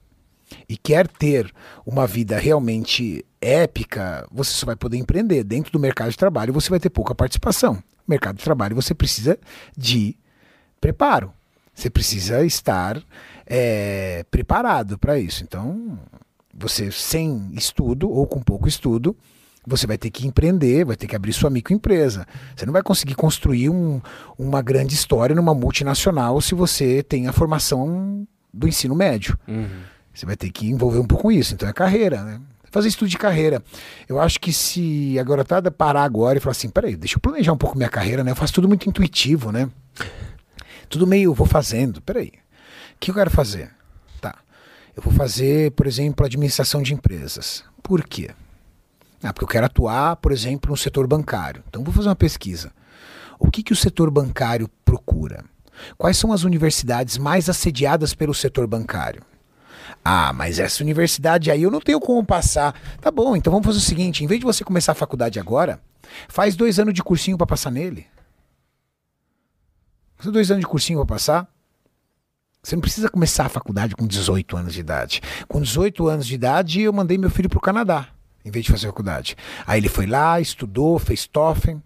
[0.67, 1.53] e quer ter
[1.85, 5.43] uma vida realmente épica, você só vai poder empreender.
[5.43, 7.83] Dentro do mercado de trabalho, você vai ter pouca participação.
[8.07, 9.37] Mercado de trabalho, você precisa
[9.77, 10.17] de
[10.79, 11.31] preparo.
[11.73, 13.01] Você precisa estar
[13.45, 15.43] é, preparado para isso.
[15.43, 15.97] Então,
[16.53, 19.15] você sem estudo ou com pouco estudo,
[19.65, 22.25] você vai ter que empreender, vai ter que abrir sua microempresa.
[22.55, 24.01] Você não vai conseguir construir um,
[24.37, 29.37] uma grande história numa multinacional se você tem a formação do ensino médio.
[29.47, 29.67] Uhum.
[30.13, 31.53] Você vai ter que envolver um pouco com isso.
[31.53, 32.41] Então é carreira, né?
[32.71, 33.61] Fazer estudo de carreira.
[34.07, 37.51] Eu acho que se a garotada parar agora e falar assim, peraí, deixa eu planejar
[37.51, 38.31] um pouco minha carreira, né?
[38.31, 39.69] Eu faço tudo muito intuitivo, né?
[40.89, 42.01] Tudo meio, vou fazendo.
[42.01, 42.31] Peraí,
[43.01, 43.71] que eu quero fazer?
[44.21, 44.35] Tá.
[44.95, 47.63] Eu vou fazer, por exemplo, administração de empresas.
[47.81, 48.29] Por quê?
[49.23, 51.63] Ah, porque eu quero atuar, por exemplo, no setor bancário.
[51.67, 52.71] Então vou fazer uma pesquisa.
[53.39, 55.43] O que, que o setor bancário procura?
[55.97, 59.23] Quais são as universidades mais assediadas pelo setor bancário?
[60.05, 62.79] Ah, mas essa universidade aí eu não tenho como passar.
[62.99, 65.81] Tá bom, então vamos fazer o seguinte: em vez de você começar a faculdade agora,
[66.27, 68.05] faz dois anos de cursinho para passar nele.
[70.17, 71.60] Faz dois anos de cursinho para passar.
[72.63, 75.21] Você não precisa começar a faculdade com 18 anos de idade.
[75.47, 78.07] Com 18 anos de idade, eu mandei meu filho para o Canadá
[78.43, 79.35] em vez de fazer faculdade.
[79.65, 81.77] Aí ele foi lá, estudou, fez TOEFL,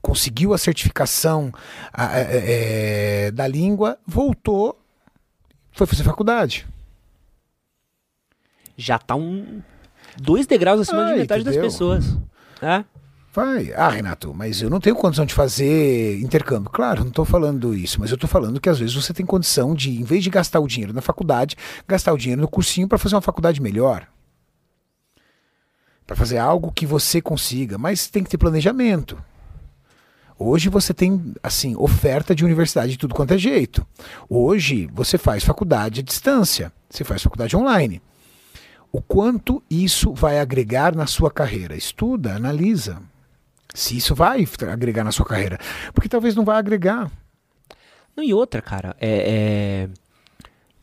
[0.00, 1.52] conseguiu a certificação
[1.92, 4.78] a, é, da língua, voltou,
[5.72, 6.66] foi fazer faculdade.
[8.76, 9.62] Já tá um
[10.16, 12.16] dois degraus acima Ai, de metade das pessoas.
[12.62, 12.84] É?
[13.32, 13.72] Vai.
[13.74, 16.70] Ah, Renato, mas eu não tenho condição de fazer intercâmbio.
[16.70, 19.74] Claro, não estou falando isso, mas eu estou falando que às vezes você tem condição
[19.74, 22.98] de, em vez de gastar o dinheiro na faculdade, gastar o dinheiro no cursinho para
[22.98, 24.06] fazer uma faculdade melhor
[26.10, 29.16] para fazer algo que você consiga, mas tem que ter planejamento.
[30.36, 33.86] Hoje você tem assim oferta de universidade de tudo quanto é jeito.
[34.28, 38.02] Hoje você faz faculdade à distância, você faz faculdade online.
[38.90, 41.76] O quanto isso vai agregar na sua carreira?
[41.76, 43.00] Estuda, analisa.
[43.74, 45.58] Se isso vai agregar na sua carreira,
[45.94, 47.10] porque talvez não vá agregar.
[48.16, 49.88] Não, e outra, cara, é, é...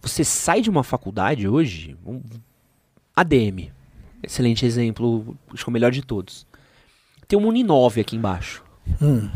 [0.01, 2.21] você sai de uma faculdade hoje, um
[3.15, 3.71] ADM,
[4.21, 6.45] Excelente exemplo, acho que é o melhor de todos.
[7.27, 8.63] Tem uma Uninove aqui embaixo.
[9.01, 9.29] Hum.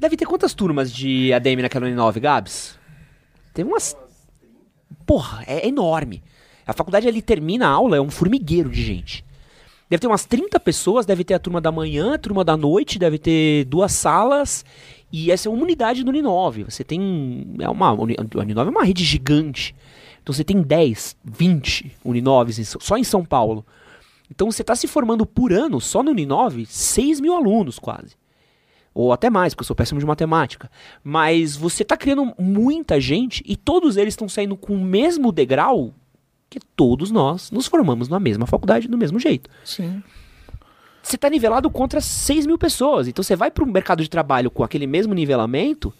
[0.00, 2.78] Deve ter quantas turmas de ADM naquela Uninove, Gabs?
[3.54, 3.96] Tem umas.
[5.06, 6.22] Porra, é enorme.
[6.66, 9.24] A faculdade ali termina a aula, é um formigueiro de gente.
[9.88, 12.98] Deve ter umas 30 pessoas, deve ter a turma da manhã, a turma da noite,
[12.98, 14.64] deve ter duas salas.
[15.10, 16.64] E essa é uma unidade do Uninove.
[16.64, 17.54] Você tem.
[17.58, 19.74] É uma, Uninove é uma rede gigante.
[20.22, 23.64] Então você tem 10, 20 Uninoves só em São Paulo.
[24.30, 28.14] Então você está se formando por ano, só no Uninove, 6 mil alunos quase.
[28.92, 30.70] Ou até mais, porque eu sou péssimo de matemática.
[31.02, 35.94] Mas você está criando muita gente e todos eles estão saindo com o mesmo degrau
[36.50, 39.50] que todos nós nos formamos na mesma faculdade, do mesmo jeito.
[39.64, 40.02] Sim.
[41.02, 43.08] Você está nivelado contra 6 mil pessoas.
[43.08, 45.92] Então você vai para o mercado de trabalho com aquele mesmo nivelamento.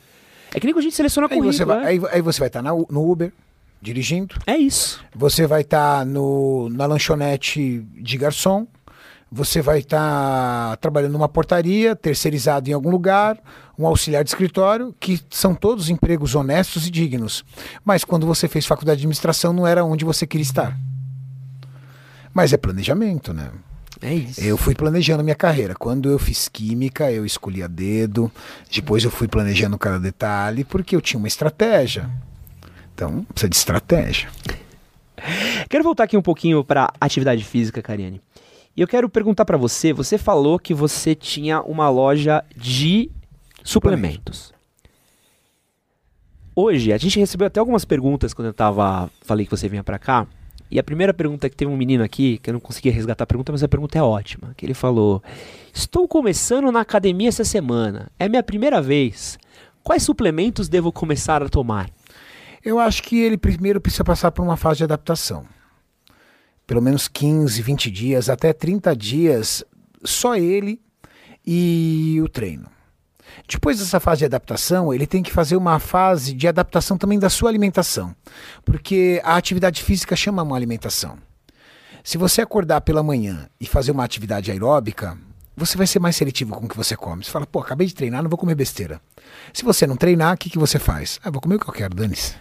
[0.55, 1.53] É que nem que a gente seleciona aí currículo.
[1.53, 1.87] Você vai, é?
[1.87, 3.33] aí, aí, você vai estar tá no Uber,
[3.81, 4.35] dirigindo.
[4.47, 5.03] É isso.
[5.15, 8.67] Você vai estar tá no, na lanchonete de garçom.
[9.31, 13.39] Você vai estar tá trabalhando numa portaria, terceirizado em algum lugar,
[13.79, 17.45] um auxiliar de escritório, que são todos empregos honestos e dignos.
[17.85, 20.77] Mas quando você fez faculdade de administração, não era onde você queria estar.
[22.35, 23.51] Mas é planejamento, né?
[24.03, 24.41] É isso.
[24.41, 25.75] Eu fui planejando minha carreira.
[25.75, 28.31] Quando eu fiz química, eu escolhi a dedo.
[28.71, 32.11] Depois eu fui planejando cada detalhe, porque eu tinha uma estratégia.
[32.95, 34.29] Então, precisa de estratégia.
[35.69, 38.21] Quero voltar aqui um pouquinho para atividade física, Cariane.
[38.77, 43.11] E eu quero perguntar para você, você falou que você tinha uma loja de
[43.63, 44.53] suplementos.
[46.55, 49.99] Hoje, a gente recebeu até algumas perguntas quando eu tava, falei que você vinha para
[49.99, 50.27] cá.
[50.71, 53.27] E a primeira pergunta que teve um menino aqui, que eu não conseguia resgatar a
[53.27, 55.23] pergunta, mas a pergunta é ótima, que ele falou:
[55.73, 58.11] "Estou começando na academia essa semana.
[58.19, 59.39] É minha primeira vez.
[59.83, 61.89] Quais suplementos devo começar a tomar?"
[62.65, 65.47] Eu acho que ele primeiro precisa passar por uma fase de adaptação.
[66.67, 69.65] Pelo menos 15, 20 dias, até 30 dias,
[70.05, 70.81] só ele
[71.47, 72.69] e o treino.
[73.49, 77.31] Depois dessa fase de adaptação, ele tem que fazer uma fase de adaptação também da
[77.31, 78.15] sua alimentação,
[78.63, 81.17] porque a atividade física chama uma alimentação.
[82.05, 85.17] Se você acordar pela manhã e fazer uma atividade aeróbica,
[85.57, 87.25] você vai ser mais seletivo com o que você come.
[87.25, 89.01] Você fala, pô, acabei de treinar, não vou comer besteira.
[89.53, 91.19] Se você não treinar, o que, que você faz?
[91.25, 92.35] Ah, vou comer o que eu quero, dane-se.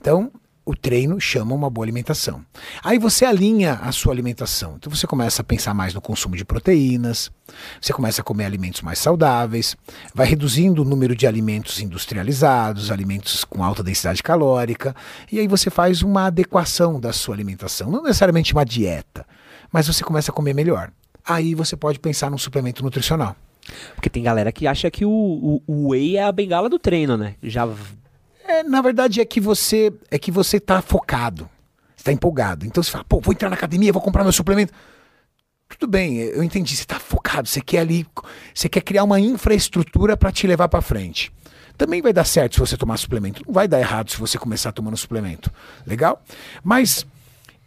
[0.00, 0.30] Então,
[0.70, 2.44] o treino chama uma boa alimentação.
[2.82, 4.76] Aí você alinha a sua alimentação.
[4.76, 7.30] Então você começa a pensar mais no consumo de proteínas,
[7.80, 9.76] você começa a comer alimentos mais saudáveis,
[10.14, 14.94] vai reduzindo o número de alimentos industrializados, alimentos com alta densidade calórica,
[15.30, 19.26] e aí você faz uma adequação da sua alimentação, não necessariamente uma dieta,
[19.72, 20.92] mas você começa a comer melhor.
[21.26, 23.34] Aí você pode pensar num suplemento nutricional.
[23.94, 27.16] Porque tem galera que acha que o, o, o whey é a bengala do treino,
[27.16, 27.34] né?
[27.42, 27.68] Já
[28.50, 31.48] É, na verdade é que você é que você está focado,
[31.96, 32.66] está empolgado.
[32.66, 34.72] Então você fala, pô, vou entrar na academia, vou comprar meu suplemento.
[35.68, 36.74] Tudo bem, eu entendi.
[36.74, 38.04] Você está focado, você quer ali,
[38.52, 41.32] você quer criar uma infraestrutura para te levar para frente.
[41.78, 43.40] Também vai dar certo se você tomar suplemento.
[43.46, 45.50] Não vai dar errado se você começar tomando suplemento.
[45.86, 46.20] Legal?
[46.62, 47.06] Mas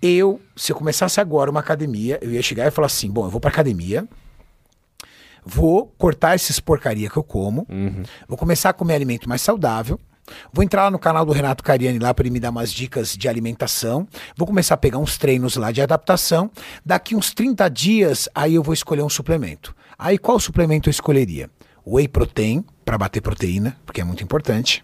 [0.02, 3.30] eu, se eu começasse agora uma academia, eu ia chegar e falar assim: bom, eu
[3.30, 4.06] vou para academia,
[5.46, 7.66] vou cortar esses porcaria que eu como,
[8.28, 9.98] vou começar a comer alimento mais saudável.
[10.52, 13.16] Vou entrar lá no canal do Renato Cariani lá para ele me dar umas dicas
[13.16, 14.08] de alimentação.
[14.38, 16.50] Vou começar a pegar uns treinos lá de adaptação.
[16.86, 19.76] Daqui uns 30 dias, aí eu vou escolher um suplemento.
[19.98, 21.50] Aí qual suplemento eu escolheria?
[21.86, 24.84] Whey protein, para bater proteína, porque é muito importante.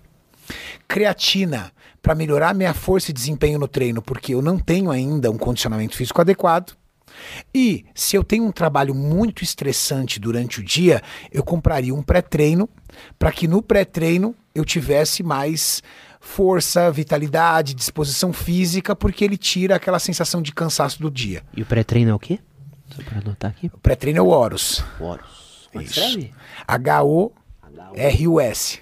[0.87, 1.71] Creatina,
[2.01, 5.95] para melhorar minha força e desempenho no treino, porque eu não tenho ainda um condicionamento
[5.95, 6.73] físico adequado.
[7.53, 11.01] E se eu tenho um trabalho muito estressante durante o dia,
[11.31, 12.69] eu compraria um pré-treino
[13.17, 15.81] para que no pré-treino eu tivesse mais
[16.19, 21.41] força, vitalidade, disposição física, porque ele tira aquela sensação de cansaço do dia.
[21.55, 22.39] E o pré-treino é o quê?
[22.95, 23.71] Só pra anotar aqui.
[23.73, 24.83] O pré-treino é o Horus.
[24.99, 25.69] Horus.
[25.73, 26.29] É que Isso.
[26.67, 28.81] H-O-R-U-S.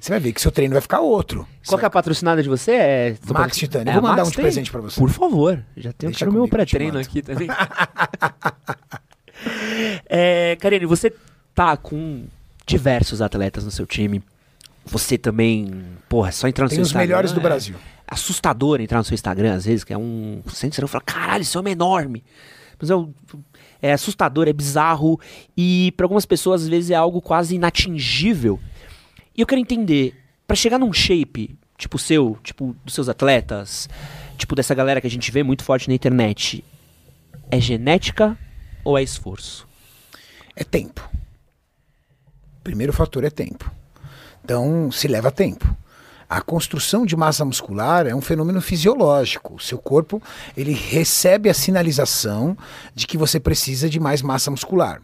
[0.00, 1.48] Você vai ver que seu treino vai ficar outro.
[1.66, 2.72] Qual que é a patrocinada de você?
[2.72, 3.90] É Max Titânio.
[3.90, 4.44] É, Vou mandar Max um de tem?
[4.44, 5.00] presente pra você.
[5.00, 5.64] Por favor.
[5.74, 7.48] Já tenho Deixa quero meu pré-treino aqui também.
[10.04, 11.10] é, Karine, você
[11.54, 12.26] tá com
[12.66, 14.22] diversos atletas no seu time.
[14.86, 17.06] Você também, porra, é só entrar no Tem seu os Instagram.
[17.06, 17.76] melhores do é Brasil.
[18.06, 20.42] assustador entrar no seu Instagram, às vezes, que é um.
[20.44, 22.22] Você entra e fala, caralho, esse homem é enorme.
[22.78, 22.94] Mas é,
[23.80, 25.18] é assustador, é bizarro.
[25.56, 28.60] E para algumas pessoas, às vezes, é algo quase inatingível.
[29.36, 30.14] E eu quero entender,
[30.46, 33.88] pra chegar num shape, tipo o seu, tipo dos seus atletas,
[34.36, 36.62] tipo dessa galera que a gente vê muito forte na internet,
[37.50, 38.36] é genética
[38.84, 39.66] ou é esforço?
[40.54, 41.08] É tempo.
[42.64, 43.70] Primeiro fator é tempo.
[44.42, 45.76] Então, se leva tempo.
[46.28, 49.54] A construção de massa muscular é um fenômeno fisiológico.
[49.54, 50.20] O seu corpo,
[50.56, 52.56] ele recebe a sinalização
[52.94, 55.02] de que você precisa de mais massa muscular.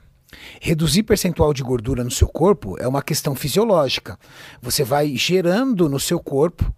[0.61, 4.19] Reduzir percentual de gordura no seu corpo é uma questão fisiológica.
[4.62, 6.74] Você vai gerando no seu corpo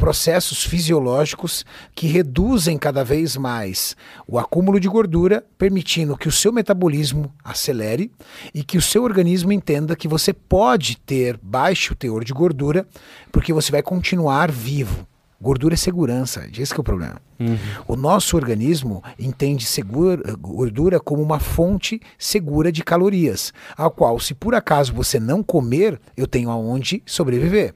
[0.00, 1.62] processos fisiológicos
[1.94, 3.94] que reduzem cada vez mais
[4.26, 8.10] o acúmulo de gordura, permitindo que o seu metabolismo acelere
[8.54, 12.86] e que o seu organismo entenda que você pode ter baixo teor de gordura,
[13.30, 15.06] porque você vai continuar vivo.
[15.38, 17.20] Gordura é segurança, esse que é o problema.
[17.86, 24.34] O nosso organismo entende segura- gordura como uma fonte segura de calorias, a qual, se
[24.34, 27.74] por acaso você não comer, eu tenho aonde sobreviver.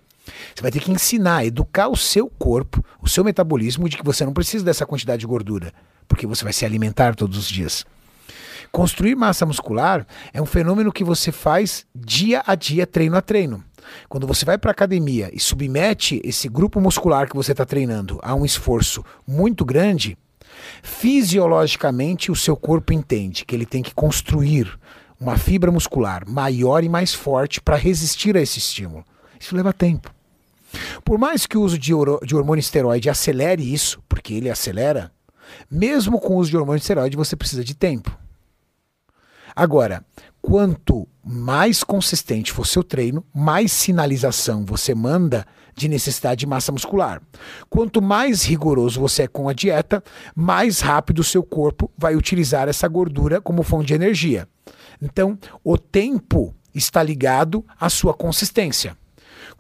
[0.55, 4.25] Você vai ter que ensinar, educar o seu corpo, o seu metabolismo, de que você
[4.25, 5.73] não precisa dessa quantidade de gordura,
[6.09, 7.85] porque você vai se alimentar todos os dias.
[8.73, 13.63] Construir massa muscular é um fenômeno que você faz dia a dia, treino a treino.
[14.09, 18.19] Quando você vai para a academia e submete esse grupo muscular que você está treinando
[18.23, 20.17] a um esforço muito grande,
[20.83, 24.79] fisiologicamente o seu corpo entende que ele tem que construir
[25.21, 29.05] uma fibra muscular maior e mais forte para resistir a esse estímulo.
[29.39, 30.14] Isso leva tempo.
[31.05, 31.93] Por mais que o uso de,
[32.25, 35.13] de hormônio esteroide acelere isso, porque ele acelera,
[35.71, 38.17] mesmo com o uso de hormônio esteroide você precisa de tempo.
[39.55, 40.05] Agora,
[40.43, 47.23] quanto mais consistente for seu treino, mais sinalização você manda de necessidade de massa muscular.
[47.69, 50.03] Quanto mais rigoroso você é com a dieta,
[50.35, 54.49] mais rápido o seu corpo vai utilizar essa gordura como fonte de energia.
[55.01, 58.97] Então, o tempo está ligado à sua consistência.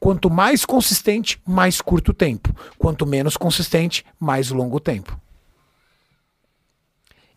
[0.04, 2.54] Quanto mais consistente, mais curto o tempo.
[2.76, 5.18] Quanto menos consistente, mais longo o tempo.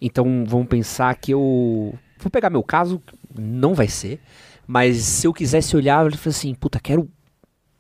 [0.02, 1.98] Então vamos pensar que eu.
[2.20, 3.02] Vou pegar meu caso,
[3.34, 4.20] não vai ser.
[4.68, 7.10] Mas se eu quisesse olhar, eu falei assim, puta, quero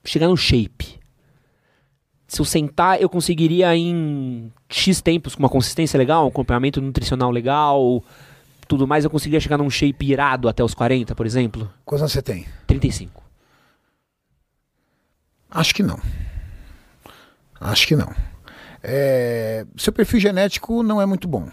[0.05, 0.97] chegar no shape.
[2.25, 7.29] Se eu sentar, eu conseguiria em X tempos com uma consistência legal, um acompanhamento nutricional
[7.29, 8.01] legal,
[8.69, 11.69] tudo mais, eu conseguiria chegar num shape irado até os 40, por exemplo?
[11.83, 12.45] Quantos anos você tem?
[12.65, 13.26] 35.
[15.49, 15.99] Acho que não.
[17.59, 18.13] Acho que não.
[18.83, 21.49] É, Seu perfil genético não é muito bom.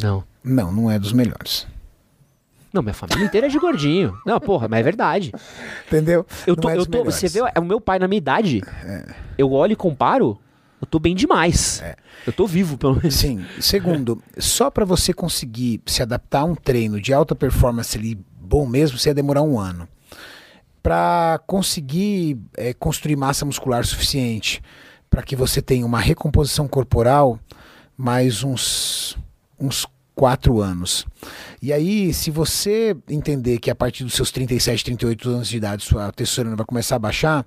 [0.00, 0.24] Não.
[0.42, 1.66] Não, não é dos melhores.
[2.72, 4.18] Não, minha família inteira é de gordinho.
[4.26, 5.32] Não, porra, mas é verdade.
[5.86, 6.26] Entendeu?
[6.44, 7.14] Eu tô, é eu tô, melhores.
[7.14, 8.60] você vê, é o meu pai na minha idade.
[9.38, 10.38] Eu olho e comparo.
[10.80, 11.80] Eu tô bem demais.
[11.82, 11.94] É.
[12.26, 13.14] Eu tô vivo, pelo menos.
[13.14, 13.44] Sim.
[13.60, 18.66] Segundo, só para você conseguir se adaptar a um treino de alta performance ali bom
[18.66, 19.88] mesmo, você ia demorar um ano.
[20.84, 24.60] Para conseguir é, construir massa muscular suficiente
[25.08, 27.38] para que você tenha uma recomposição corporal,
[27.96, 29.16] mais uns,
[29.58, 31.06] uns quatro anos.
[31.62, 35.84] E aí, se você entender que a partir dos seus 37, 38 anos de idade
[35.84, 37.46] sua testosterona vai começar a baixar,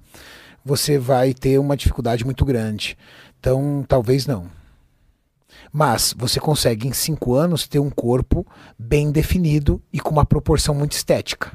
[0.65, 2.97] você vai ter uma dificuldade muito grande.
[3.39, 4.47] Então, talvez não.
[5.71, 8.47] Mas você consegue em cinco anos ter um corpo
[8.79, 11.51] bem definido e com uma proporção muito estética.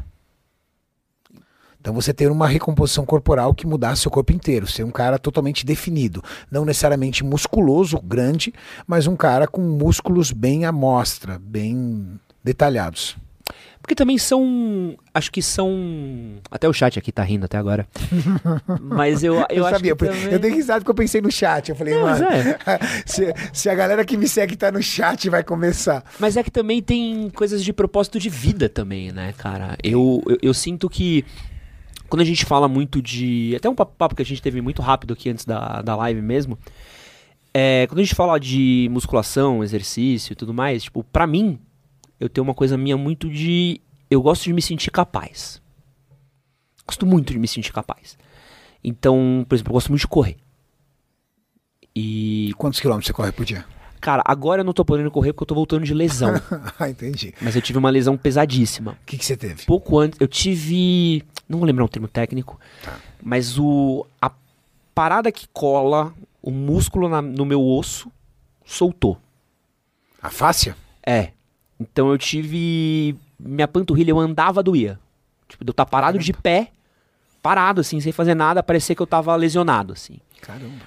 [1.82, 5.66] Então você ter uma recomposição corporal que mudasse seu corpo inteiro, ser um cara totalmente
[5.66, 8.54] definido, não necessariamente musculoso, grande,
[8.86, 13.16] mas um cara com músculos bem à mostra, bem detalhados.
[13.80, 14.96] Porque também são.
[15.12, 16.36] Acho que são.
[16.48, 17.84] Até o chat aqui tá rindo até agora.
[18.80, 20.32] Mas eu, eu, Eu, acho sabia, que também...
[20.32, 21.68] eu dei risada porque eu pensei no chat.
[21.70, 22.58] Eu falei, Não, mano, é.
[23.04, 26.04] se, se a galera que me segue tá no chat, vai começar.
[26.20, 29.76] Mas é que também tem coisas de propósito de vida também, né, cara?
[29.82, 31.24] Eu, eu, eu sinto que
[32.12, 33.54] quando a gente fala muito de.
[33.56, 36.58] Até um papo que a gente teve muito rápido aqui antes da, da live mesmo.
[37.54, 41.58] É, quando a gente fala de musculação, exercício e tudo mais, tipo, pra mim,
[42.20, 43.80] eu tenho uma coisa minha muito de.
[44.10, 45.62] Eu gosto de me sentir capaz.
[46.86, 48.18] Gosto muito de me sentir capaz.
[48.84, 50.36] Então, por exemplo, eu gosto muito de correr.
[51.96, 53.64] E, Quantos quilômetros você corre por dia?
[54.02, 56.34] Cara, agora eu não tô podendo correr porque eu tô voltando de lesão.
[56.78, 57.32] ah, entendi.
[57.40, 58.92] Mas eu tive uma lesão pesadíssima.
[59.02, 59.64] O que, que você teve?
[59.64, 61.24] Pouco antes, eu tive.
[61.48, 62.98] Não vou lembrar um termo técnico, Tá.
[63.22, 64.04] mas o.
[64.20, 64.30] A
[64.94, 66.12] parada que cola
[66.42, 68.10] o músculo na- no meu osso
[68.64, 69.16] soltou.
[70.20, 70.76] A fáscia?
[71.06, 71.30] É.
[71.80, 73.16] Então eu tive.
[73.38, 74.98] Minha panturrilha, eu andava, doía.
[75.48, 76.68] Tipo, eu estar parado de pé,
[77.42, 80.18] parado, assim, sem fazer nada, parecia que eu tava lesionado, assim.
[80.40, 80.84] Caramba.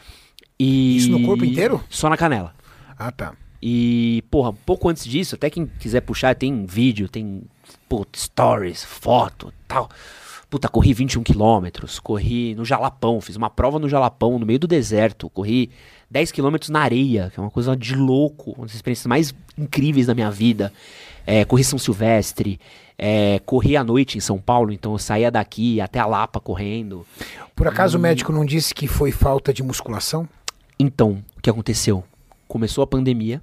[0.57, 0.97] E...
[0.97, 1.83] Isso no corpo inteiro?
[1.89, 2.53] Só na canela.
[2.97, 3.33] Ah, tá.
[3.61, 7.43] E, porra, um pouco antes disso, até quem quiser puxar, tem vídeo, tem
[8.15, 9.89] stories, foto tal.
[10.49, 14.67] Puta, corri 21 quilômetros, corri no Jalapão, fiz uma prova no Jalapão, no meio do
[14.67, 15.71] deserto, corri
[16.09, 20.05] 10 quilômetros na areia, que é uma coisa de louco, uma das experiências mais incríveis
[20.05, 20.71] da minha vida.
[21.25, 22.59] É, corri São Silvestre,
[22.97, 27.05] é, corri à noite em São Paulo, então eu saía daqui até a Lapa correndo.
[27.55, 30.29] Por acaso o médico não disse que foi falta de musculação?
[30.77, 32.03] Então, o que aconteceu?
[32.47, 33.41] Começou a pandemia,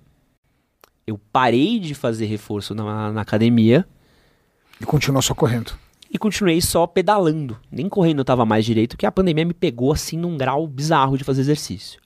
[1.07, 3.87] eu parei de fazer reforço na, na academia
[4.81, 5.73] E continuou só correndo.
[6.11, 7.59] e continuei só pedalando.
[7.71, 11.17] Nem correndo eu tava mais direito, porque a pandemia me pegou assim num grau bizarro
[11.19, 12.01] de fazer exercício.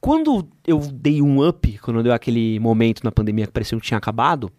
[0.00, 3.96] Quando eu dei um up, quando deu aquele momento na pandemia que parecia que tinha
[3.96, 4.52] acabado,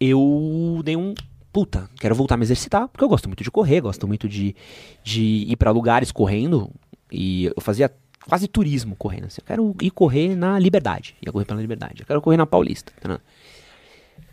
[0.00, 1.12] eu dei um.
[1.52, 4.54] Puta, quero voltar a me exercitar, porque eu gosto muito de correr, gosto muito de,
[5.02, 6.70] de ir pra lugares correndo.
[7.12, 7.92] E eu fazia
[8.26, 9.26] quase turismo correndo.
[9.26, 11.14] Assim, eu quero ir correr na Liberdade.
[11.24, 12.00] Ia correr pela Liberdade.
[12.00, 12.92] Eu quero correr na Paulista.
[13.00, 13.20] tá?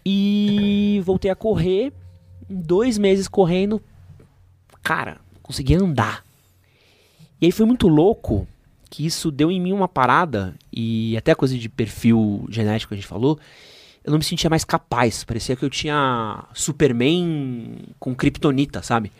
[0.05, 1.91] E voltei a correr.
[2.49, 3.81] Dois meses correndo,
[4.81, 6.23] cara, consegui andar.
[7.41, 8.47] E aí foi muito louco
[8.89, 12.97] que isso deu em mim uma parada, e até coisa de perfil genético que a
[12.97, 13.37] gente falou,
[14.03, 15.25] eu não me sentia mais capaz.
[15.25, 19.11] Parecia que eu tinha Superman com kryptonita, sabe?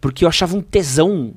[0.00, 1.32] Porque eu achava um tesão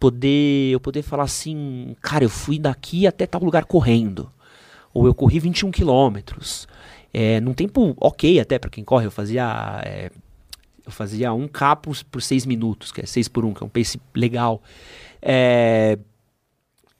[0.00, 4.32] poder eu poder falar assim, cara, eu fui daqui até tal lugar correndo.
[4.92, 6.66] Ou eu corri 21 quilômetros.
[7.12, 10.10] É, num tempo ok até para quem corre, eu fazia é,
[10.84, 13.66] eu fazia um K por, por 6 minutos, que é 6 por 1, que é
[13.66, 14.62] um pace legal.
[15.20, 15.98] É,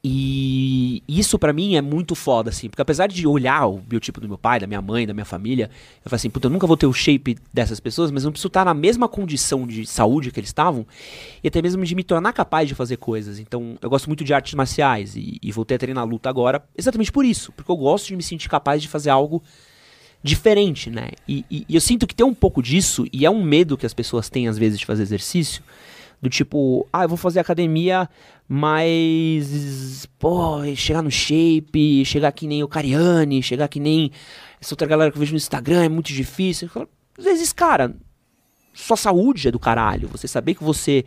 [0.03, 4.27] e isso pra mim é muito foda, assim, porque apesar de olhar o biotipo do
[4.27, 5.71] meu pai, da minha mãe, da minha família,
[6.03, 8.49] eu falo assim, puta, eu nunca vou ter o shape dessas pessoas, mas eu preciso
[8.49, 10.87] estar na mesma condição de saúde que eles estavam,
[11.45, 13.39] e até mesmo de me tornar capaz de fazer coisas.
[13.39, 17.13] Então, eu gosto muito de artes marciais, e, e voltei a treinar luta agora, exatamente
[17.13, 19.43] por isso, porque eu gosto de me sentir capaz de fazer algo
[20.23, 21.11] diferente, né?
[21.29, 23.85] E, e- e eu sinto que tem um pouco disso, e é um medo que
[23.87, 25.63] as pessoas têm às vezes de fazer exercício,
[26.23, 28.07] do tipo, ah, eu vou fazer academia,
[28.53, 34.11] mas, pô, chegar no shape, chegar que nem o Cariani, chegar que nem
[34.61, 36.69] essa outra galera que eu vejo no Instagram, é muito difícil.
[36.69, 37.95] Falo, Às vezes, cara,
[38.75, 40.09] sua saúde é do caralho.
[40.09, 41.05] Você saber que você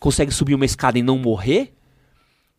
[0.00, 1.72] consegue subir uma escada e não morrer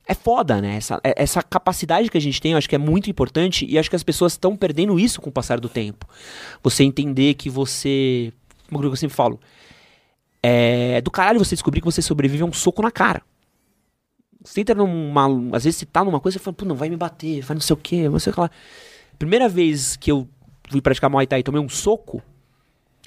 [0.07, 0.77] é foda, né?
[0.77, 3.77] Essa, é- essa capacidade que a gente tem, eu acho que é muito importante e
[3.77, 6.07] acho que as pessoas estão perdendo isso com o passar do tempo.
[6.63, 8.31] Você entender que você.
[8.69, 9.41] Que eu sempre falo.
[10.41, 13.21] É do caralho você descobrir que você sobrevive a um soco na cara.
[14.43, 15.27] Você entra numa.
[15.55, 17.61] Às vezes você tá numa coisa e fala, pô, não vai me bater, vai não
[17.61, 18.49] sei o quê, não sei o que lá.
[19.19, 20.27] Primeira vez que eu
[20.69, 22.21] fui praticar Muay Thai e tomei um soco,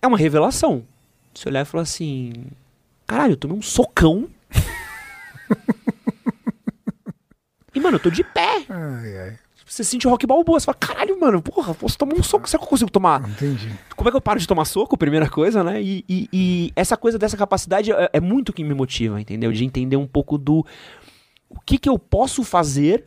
[0.01, 0.85] é uma revelação.
[1.35, 2.33] Você olhar e falar assim:
[3.07, 4.29] caralho, eu tomei um socão.
[7.75, 8.65] e, mano, eu tô de pé.
[8.69, 9.39] Ai, ai.
[9.67, 12.61] Você sente o rock balboa, você fala, caralho, mano, porra, posso tomar um soco, será
[12.61, 13.29] que eu consigo tomar?
[13.29, 13.73] Entendi.
[13.97, 15.83] Como é que eu paro de tomar soco, primeira coisa, né?
[15.83, 19.51] E, e- e essa coisa dessa capacidade é, é muito que me motiva, entendeu?
[19.51, 20.65] De entender um pouco do
[21.55, 23.05] o que, que eu posso fazer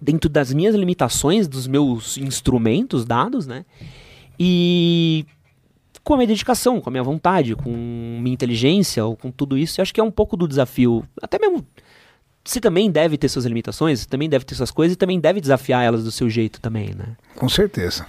[0.00, 3.64] dentro das minhas limitações, dos meus instrumentos dados, né?
[4.38, 5.24] E
[6.02, 9.80] com a minha dedicação, com a minha vontade, com minha inteligência, ou com tudo isso,
[9.80, 11.06] eu acho que é um pouco do desafio.
[11.22, 11.64] Até mesmo.
[12.46, 15.40] Você também deve ter suas limitações, você também deve ter suas coisas e também deve
[15.40, 17.16] desafiar elas do seu jeito também, né?
[17.36, 18.06] Com certeza.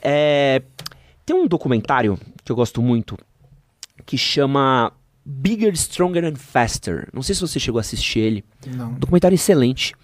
[0.00, 0.62] É,
[1.26, 3.18] tem um documentário que eu gosto muito
[4.06, 4.92] que chama
[5.24, 7.08] Bigger, Stronger and Faster.
[7.12, 8.44] Não sei se você chegou a assistir ele.
[8.66, 8.90] Não.
[8.90, 9.94] Um documentário excelente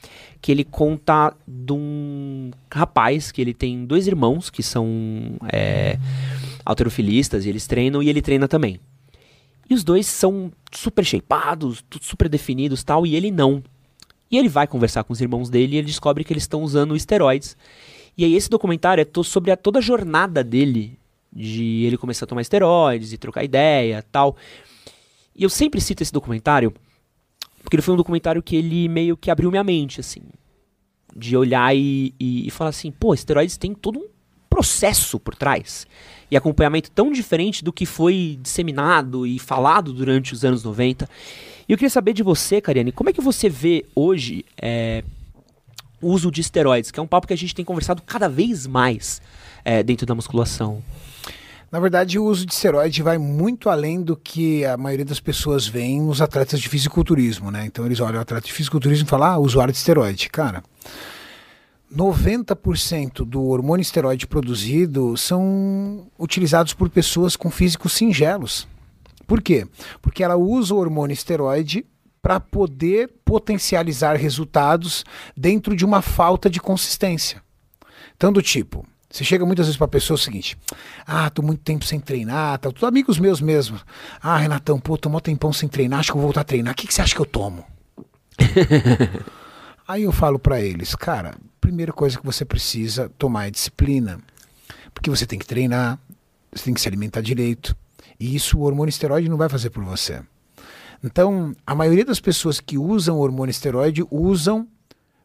[0.41, 5.99] que ele conta de um rapaz que ele tem dois irmãos que são é,
[6.65, 8.81] alterofilistas e eles treinam e ele treina também.
[9.69, 13.63] E os dois são super shapeados, tudo super definidos tal, e ele não.
[14.31, 16.97] E ele vai conversar com os irmãos dele e ele descobre que eles estão usando
[16.97, 17.57] esteroides.
[18.17, 20.99] E aí esse documentário é sobre a, toda a jornada dele,
[21.33, 24.37] de ele começar a tomar esteroides e trocar ideia tal.
[25.39, 26.75] E eu sempre cito esse documentário
[27.63, 30.23] porque ele foi um documentário que ele meio que abriu minha mente, assim.
[31.15, 34.09] De olhar e, e, e falar assim, pô, esteroides tem todo um
[34.49, 35.87] processo por trás.
[36.31, 41.09] E acompanhamento tão diferente do que foi disseminado e falado durante os anos 90.
[41.69, 45.05] E eu queria saber de você, Cariane, como é que você vê hoje é,
[46.01, 48.67] o uso de esteroides, que é um papo que a gente tem conversado cada vez
[48.67, 49.21] mais
[49.65, 50.83] é, dentro da musculação.
[51.71, 55.67] Na verdade, o uso de esteroide vai muito além do que a maioria das pessoas
[55.67, 57.67] veem nos atletas de fisiculturismo, né?
[57.67, 60.31] Então eles olham o atleta de fisiculturismo e falam, ah, usuário de esteroide.
[60.31, 60.63] Cara,
[61.95, 68.67] 90% do hormônio esteroide produzido são utilizados por pessoas com físicos singelos.
[69.27, 69.67] Por quê?
[70.01, 71.85] Porque ela usa o hormônio esteroide
[72.23, 75.05] para poder potencializar resultados
[75.37, 77.43] dentro de uma falta de consistência.
[78.17, 80.57] Então, do tipo, você chega muitas vezes para a pessoa o seguinte:
[81.07, 83.81] Ah, tô muito tempo sem treinar, tá, tudo amigos meus mesmo.
[84.21, 86.73] Ah, Renatão, pô, tô mó tempão sem treinar, acho que eu vou voltar a treinar.
[86.73, 87.65] O que, que você acha que eu tomo?
[89.89, 94.21] Aí eu falo para eles, cara, primeira coisa que você precisa tomar é disciplina.
[94.93, 95.99] Porque você tem que treinar,
[96.53, 97.75] você tem que se alimentar direito.
[98.21, 100.21] E isso o hormônio esteroide não vai fazer por você.
[101.03, 104.67] Então, a maioria das pessoas que usam o hormônio esteroide usam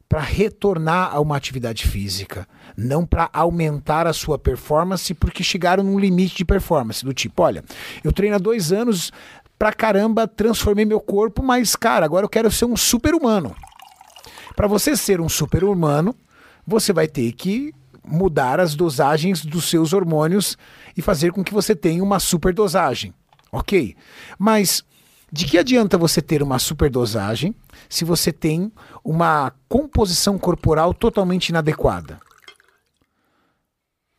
[0.07, 5.99] para retornar a uma atividade física, não para aumentar a sua performance, porque chegaram num
[5.99, 7.03] limite de performance.
[7.03, 7.63] Do tipo, olha,
[8.03, 9.11] eu treino há dois anos
[9.57, 13.55] pra caramba, transformei meu corpo, mas, cara, agora eu quero ser um super-humano.
[14.55, 16.15] Para você ser um super-humano,
[16.65, 17.73] você vai ter que
[18.05, 20.57] mudar as dosagens dos seus hormônios
[20.95, 23.13] e fazer com que você tenha uma superdosagem.
[23.51, 23.95] Ok?
[24.37, 24.83] Mas
[25.31, 27.55] de que adianta você ter uma superdosagem
[27.89, 28.71] se você tem
[29.03, 32.19] uma composição corporal totalmente inadequada?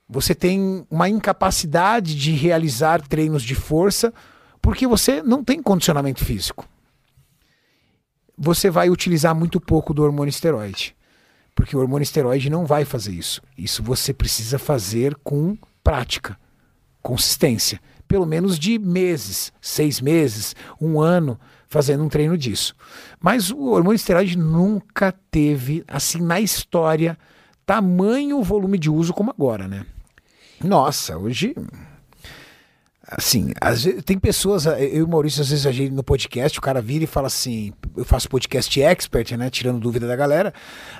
[0.09, 4.13] Você tem uma incapacidade de realizar treinos de força
[4.61, 6.69] porque você não tem condicionamento físico.
[8.37, 10.97] Você vai utilizar muito pouco do hormônio esteroide.
[11.55, 13.41] Porque o hormônio esteroide não vai fazer isso.
[13.57, 16.39] Isso você precisa fazer com prática,
[17.01, 17.81] consistência.
[18.09, 22.75] Pelo menos de meses, seis meses, um ano, fazendo um treino disso.
[23.21, 27.17] Mas o hormônio esteroide nunca teve, assim, na história,
[27.65, 29.87] tamanho volume de uso como agora, né?
[30.63, 31.55] Nossa, hoje.
[33.07, 36.59] Assim, às vezes, tem pessoas, eu e o Maurício, às vezes a gente no podcast,
[36.59, 39.51] o cara vira e fala assim: eu faço podcast expert, né?
[39.51, 40.55] Tirando dúvida da galera.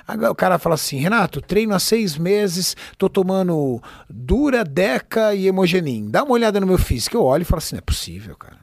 [0.07, 5.47] Agora o cara fala assim: Renato, treino há seis meses, tô tomando Dura, Deca e
[5.47, 6.09] Hemogenin.
[6.09, 7.17] Dá uma olhada no meu físico.
[7.17, 8.59] Eu olho e falo assim: não é possível, cara.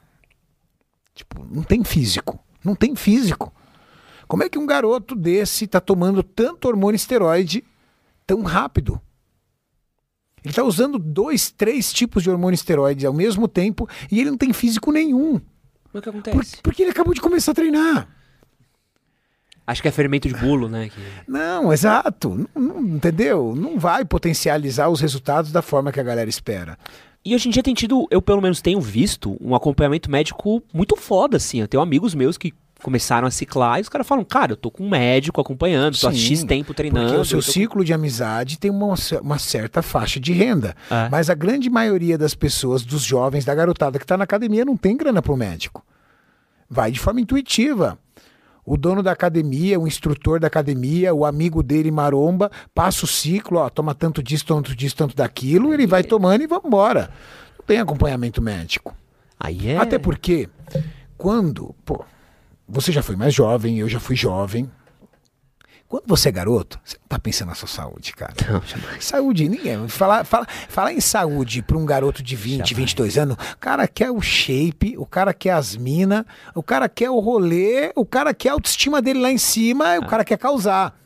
[1.13, 2.39] Tipo, não tem físico.
[2.63, 3.53] Não tem físico.
[4.25, 7.63] Como é que um garoto desse tá tomando tanto hormônio esteroide
[8.25, 9.01] tão rápido?
[10.43, 14.37] Ele está usando dois, três tipos de hormônio esteroide ao mesmo tempo e ele não
[14.37, 15.39] tem físico nenhum.
[15.39, 16.35] Como é que acontece?
[16.57, 18.07] Por- porque ele acabou de começar a treinar.
[19.65, 20.89] Acho que é fermento de bolo, né?
[20.89, 20.99] que-
[21.31, 22.47] Não, exato.
[22.53, 23.55] Não, não- entendeu?
[23.55, 26.77] Não vai potencializar os resultados da forma que a galera espera.
[27.23, 30.97] E hoje em dia tem tido, eu pelo menos tenho visto, um acompanhamento médico muito
[30.97, 31.61] foda, assim.
[31.61, 32.53] Eu tenho amigos meus que
[32.83, 36.07] começaram a ciclar e os caras falam, cara, eu tô com um médico acompanhando, tô
[36.07, 37.07] há Sim, X tempo treinando.
[37.07, 40.75] Porque o seu com- ciclo de amizade tem uma, uma certa faixa de renda.
[40.91, 41.09] É.
[41.09, 44.77] Mas a grande maioria das pessoas, dos jovens, da garotada que está na academia, não
[44.77, 45.83] tem grana pro médico.
[46.69, 47.97] Vai de forma intuitiva.
[48.65, 53.59] O dono da academia, o instrutor da academia, o amigo dele maromba, passa o ciclo,
[53.59, 57.09] ó, toma tanto disso, tanto disso, tanto daquilo, ele vai tomando e vamos embora.
[57.59, 58.95] Não tem acompanhamento médico.
[59.39, 59.77] Aí é...
[59.77, 60.47] Até porque,
[61.17, 61.75] quando.
[61.83, 62.05] Pô,
[62.67, 64.69] você já foi mais jovem, eu já fui jovem.
[65.87, 68.33] Quando você é garoto, você não tá pensando na sua saúde, cara.
[68.49, 69.05] Não, jamais.
[69.05, 69.87] Saúde, ninguém.
[69.87, 72.71] Falar, falar, falar em saúde para um garoto de 20, Jamais.
[72.71, 76.25] 22 anos, o cara quer o shape, o cara quer as minas,
[76.55, 80.07] o cara quer o rolê, o cara quer a autoestima dele lá em cima, o
[80.07, 80.97] cara quer causar.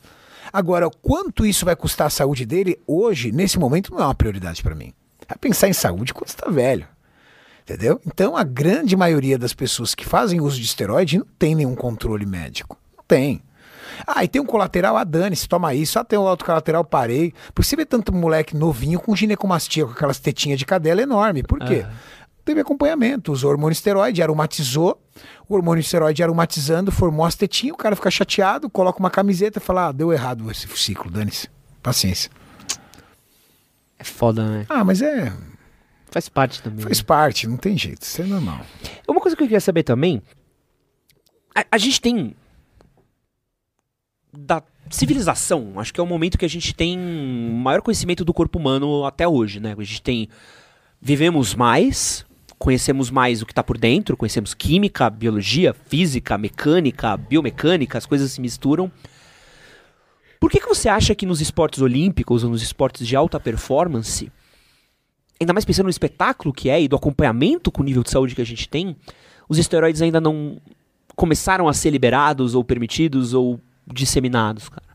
[0.54, 4.64] Agora, quanto isso vai custar a saúde dele, hoje, nesse momento, não é uma prioridade
[4.64, 4.94] para mim.
[5.28, 6.88] É pensar em saúde quando você tá velho.
[7.68, 8.00] Entendeu?
[8.08, 12.26] Então, a grande maioria das pessoas que fazem uso de esteroide não tem nenhum controle
[12.26, 12.78] médico.
[12.96, 13.42] Não tem.
[14.06, 16.00] Ah, e tem um colateral, ah, dane-se, toma isso.
[16.00, 17.34] Ah, tem um outro colateral, parei.
[17.54, 21.44] Por você vê tanto moleque novinho com ginecomastia, com aquelas tetinhas de cadela enorme.
[21.44, 21.82] Por quê?
[21.82, 21.94] Aham.
[22.46, 25.02] Teve acompanhamento, usou hormônio esteroide, aromatizou,
[25.50, 29.62] o hormônio esteroide aromatizando, formou as tetinhas, o cara fica chateado, coloca uma camiseta e
[29.62, 31.50] fala, ah, deu errado esse ciclo, dane-se.
[31.84, 32.32] Paciência.
[34.00, 34.66] É foda, né?
[34.70, 35.34] Ah, mas é,
[36.18, 36.84] Faz parte também.
[36.84, 37.04] faz né?
[37.06, 38.66] parte, não tem jeito, isso é normal.
[39.08, 40.20] Uma coisa que eu queria saber também.
[41.54, 42.36] A, a gente tem.
[44.36, 48.58] Da civilização, acho que é o momento que a gente tem maior conhecimento do corpo
[48.58, 49.76] humano até hoje, né?
[49.78, 50.28] A gente tem.
[51.00, 52.26] Vivemos mais,
[52.58, 58.32] conhecemos mais o que está por dentro, conhecemos química, biologia, física, mecânica, biomecânica, as coisas
[58.32, 58.92] se misturam.
[60.40, 64.32] Por que, que você acha que nos esportes olímpicos ou nos esportes de alta performance,
[65.40, 68.36] ainda mais pensando no espetáculo que é e do acompanhamento com o nível de saúde
[68.36, 68.96] que a gente tem,
[69.48, 70.60] os esteroides ainda não
[71.16, 74.88] começaram a ser liberados ou permitidos ou disseminados, cara?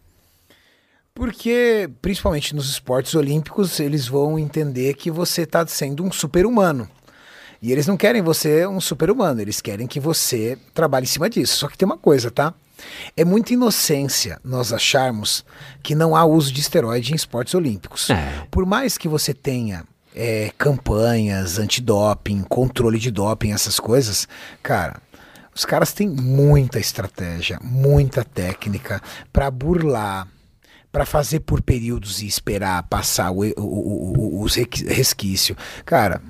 [1.14, 6.89] Porque, principalmente nos esportes olímpicos, eles vão entender que você está sendo um super-humano.
[7.60, 11.56] E eles não querem você um super-humano, eles querem que você trabalhe em cima disso.
[11.56, 12.55] Só que tem uma coisa, tá?
[13.16, 15.44] É muita inocência nós acharmos
[15.82, 18.10] que não há uso de esteroide em esportes olímpicos.
[18.10, 18.47] É.
[18.51, 24.28] Por mais que você tenha é, campanhas antidoping, controle de doping, essas coisas,
[24.62, 25.01] cara,
[25.55, 29.01] os caras têm muita estratégia, muita técnica
[29.32, 30.26] para burlar,
[30.90, 34.47] para fazer por períodos e esperar passar o, o- o- o-
[34.89, 35.56] resquício.
[35.84, 36.20] Cara,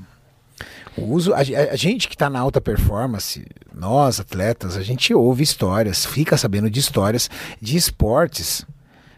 [0.96, 3.44] o uso, a, a gente que está na alta performance,
[3.74, 7.30] nós atletas, a gente ouve histórias, fica sabendo de histórias
[7.60, 8.64] de esportes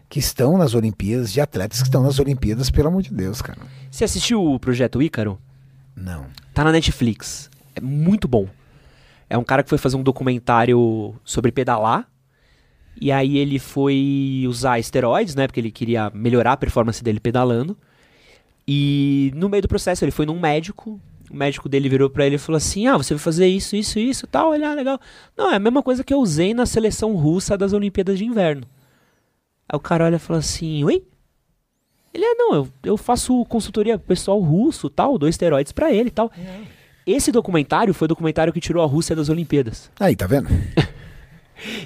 [0.08, 3.60] que estão nas Olimpíadas, de atletas que estão nas Olimpíadas, pelo amor de Deus, cara.
[3.90, 5.38] Você assistiu o Projeto Ícaro?
[5.96, 6.26] Não.
[6.52, 7.50] Tá na Netflix.
[7.74, 8.48] É muito bom.
[9.28, 12.08] É um cara que foi fazer um documentário sobre pedalar.
[13.00, 15.46] E aí ele foi usar esteroides, né?
[15.46, 17.76] Porque ele queria melhorar a performance dele pedalando.
[18.66, 21.00] E no meio do processo ele foi num médico.
[21.30, 23.98] O médico dele virou pra ele e falou assim: Ah, você vai fazer isso, isso,
[23.98, 24.54] isso, tal.
[24.54, 25.00] Ele, ah, legal.
[25.36, 28.66] Não, é a mesma coisa que eu usei na seleção russa das Olimpíadas de Inverno.
[29.68, 31.04] Aí o cara olha e fala assim: Oi?
[32.12, 36.08] Ele é, não, eu, eu faço consultoria pro pessoal russo, tal, dou esteroides pra ele
[36.08, 36.30] e tal.
[37.04, 39.90] Esse documentário foi o documentário que tirou a Rússia das Olimpíadas.
[39.98, 40.48] Aí, tá vendo?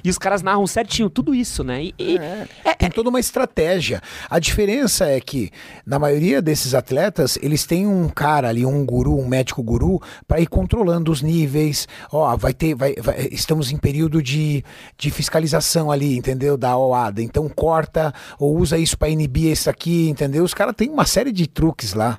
[0.02, 1.84] E os caras narram certinho tudo isso, né?
[1.84, 2.16] E, e-
[2.64, 4.00] é- Tem toda uma estratégia.
[4.30, 5.50] A diferença é que,
[5.86, 10.40] na maioria desses atletas, eles têm um cara ali, um guru, um médico guru, para
[10.40, 11.86] ir controlando os níveis.
[12.12, 12.74] Ó, vai ter.
[12.74, 14.64] Vai, vai- estamos em período de,
[14.96, 16.56] de fiscalização ali, entendeu?
[16.56, 17.22] Da OADA.
[17.22, 20.44] Então corta ou usa isso para inibir isso aqui, entendeu?
[20.44, 22.18] Os caras têm uma série de truques lá.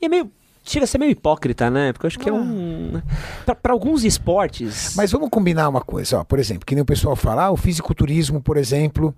[0.00, 0.30] e é meio.
[0.66, 1.92] Chega a ser meio hipócrita, né?
[1.92, 3.00] Porque eu acho que é um.
[3.44, 4.94] Pra, pra alguns esportes.
[4.96, 7.56] Mas vamos combinar uma coisa, ó, por exemplo, que nem o pessoal fala, ah, o
[7.56, 9.14] fisiculturismo, por exemplo,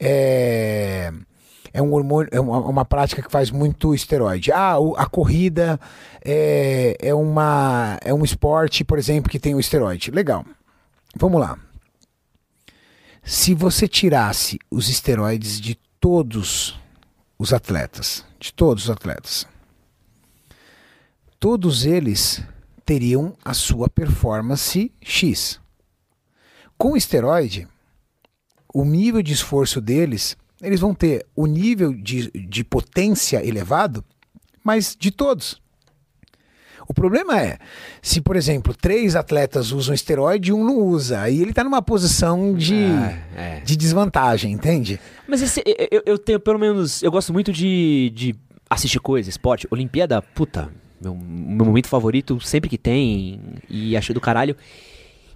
[0.00, 1.12] é,
[1.72, 4.50] é um hormônio, é uma, uma prática que faz muito esteroide.
[4.50, 5.78] Ah, o- a corrida
[6.24, 10.10] é, é, uma, é um esporte, por exemplo, que tem o esteroide.
[10.10, 10.44] Legal.
[11.16, 11.56] Vamos lá.
[13.22, 16.76] Se você tirasse os esteroides de todos
[17.38, 19.46] os atletas, de todos os atletas,
[21.42, 22.40] todos eles
[22.86, 25.58] teriam a sua performance X.
[26.78, 27.66] Com o esteroide,
[28.72, 34.04] o nível de esforço deles, eles vão ter o nível de, de potência elevado,
[34.62, 35.60] mas de todos.
[36.88, 37.58] O problema é,
[38.00, 41.82] se, por exemplo, três atletas usam esteroide e um não usa, aí ele está numa
[41.82, 43.60] posição de, É, é.
[43.64, 45.00] de desvantagem, entende?
[45.26, 47.02] Mas esse, eu, eu- eu tenho pelo menos.
[47.02, 48.34] Eu gosto muito de, de
[48.70, 49.66] assistir coisa, esporte.
[49.72, 50.70] Olimpíada, puta,
[51.02, 53.40] meu, meu momento favorito sempre que tem.
[53.68, 54.56] E acho do caralho.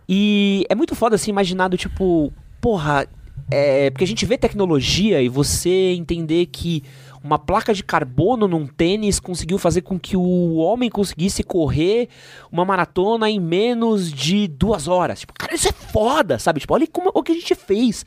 [0.09, 3.07] E é muito foda assim, imaginado, tipo, porra.
[3.51, 6.83] É, porque a gente vê tecnologia e você entender que
[7.23, 12.09] uma placa de carbono num tênis conseguiu fazer com que o homem conseguisse correr
[12.51, 15.21] uma maratona em menos de duas horas.
[15.21, 16.61] Tipo, cara, isso é foda, sabe?
[16.61, 18.07] Tipo, olha como, o que a gente fez.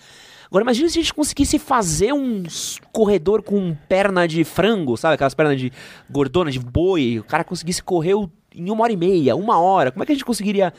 [0.49, 2.43] Agora imagina se a gente conseguisse fazer um
[2.91, 5.13] corredor com perna de frango, sabe?
[5.13, 5.71] Aquelas pernas de
[6.09, 7.19] gordona, de boi.
[7.19, 8.15] O cara conseguisse correr
[8.55, 9.91] em uma hora e meia, uma hora.
[9.91, 10.73] Como é que a gente conseguiria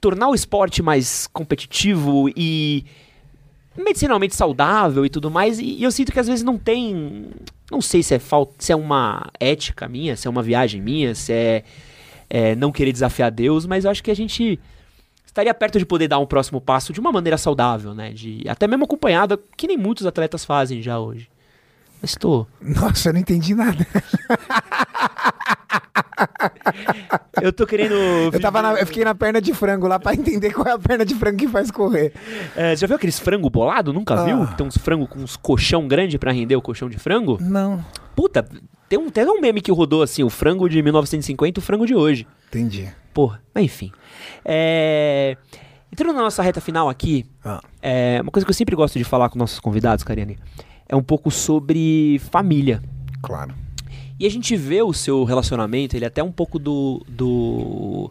[0.00, 2.84] tornar o esporte mais competitivo e
[3.76, 7.30] medicinalmente saudável e tudo mais, e, e eu sinto que às vezes não tem.
[7.70, 11.14] Não sei se é falta, se é uma ética minha, se é uma viagem minha,
[11.14, 11.64] se é,
[12.28, 14.60] é não querer desafiar Deus, mas eu acho que a gente
[15.34, 18.12] estaria perto de poder dar um próximo passo de uma maneira saudável, né?
[18.12, 21.28] De, até mesmo acompanhada, que nem muitos atletas fazem já hoje.
[22.00, 22.46] Mas estou.
[22.60, 23.84] Nossa, eu não entendi nada.
[27.42, 27.94] eu tô querendo.
[28.32, 30.78] Eu, tava na- eu fiquei na perna de frango lá pra entender qual é a
[30.78, 32.12] perna de frango que faz correr.
[32.54, 33.92] É, você já viu aqueles frango bolado?
[33.92, 34.24] Nunca Ah.
[34.24, 34.46] viu?
[34.56, 37.38] Tem uns frango com uns colchão grande pra render o colchão de frango?
[37.40, 37.84] Não.
[38.14, 38.46] Puta,
[38.94, 41.86] tem um, tem um meme que rodou assim, o frango de 1950 e o frango
[41.86, 42.26] de hoje.
[42.48, 42.88] Entendi.
[43.12, 43.90] Porra, mas enfim.
[44.44, 45.36] É...
[45.92, 47.60] Entrando na nossa reta final aqui, Ah.
[47.80, 50.38] é, uma coisa que eu sempre gosto de falar com nossos convidados, Kariane,
[50.88, 52.82] é um pouco sobre família.
[53.22, 53.54] Claro.
[54.18, 57.04] E a gente vê o seu relacionamento, ele é até um pouco do.
[57.08, 58.10] do...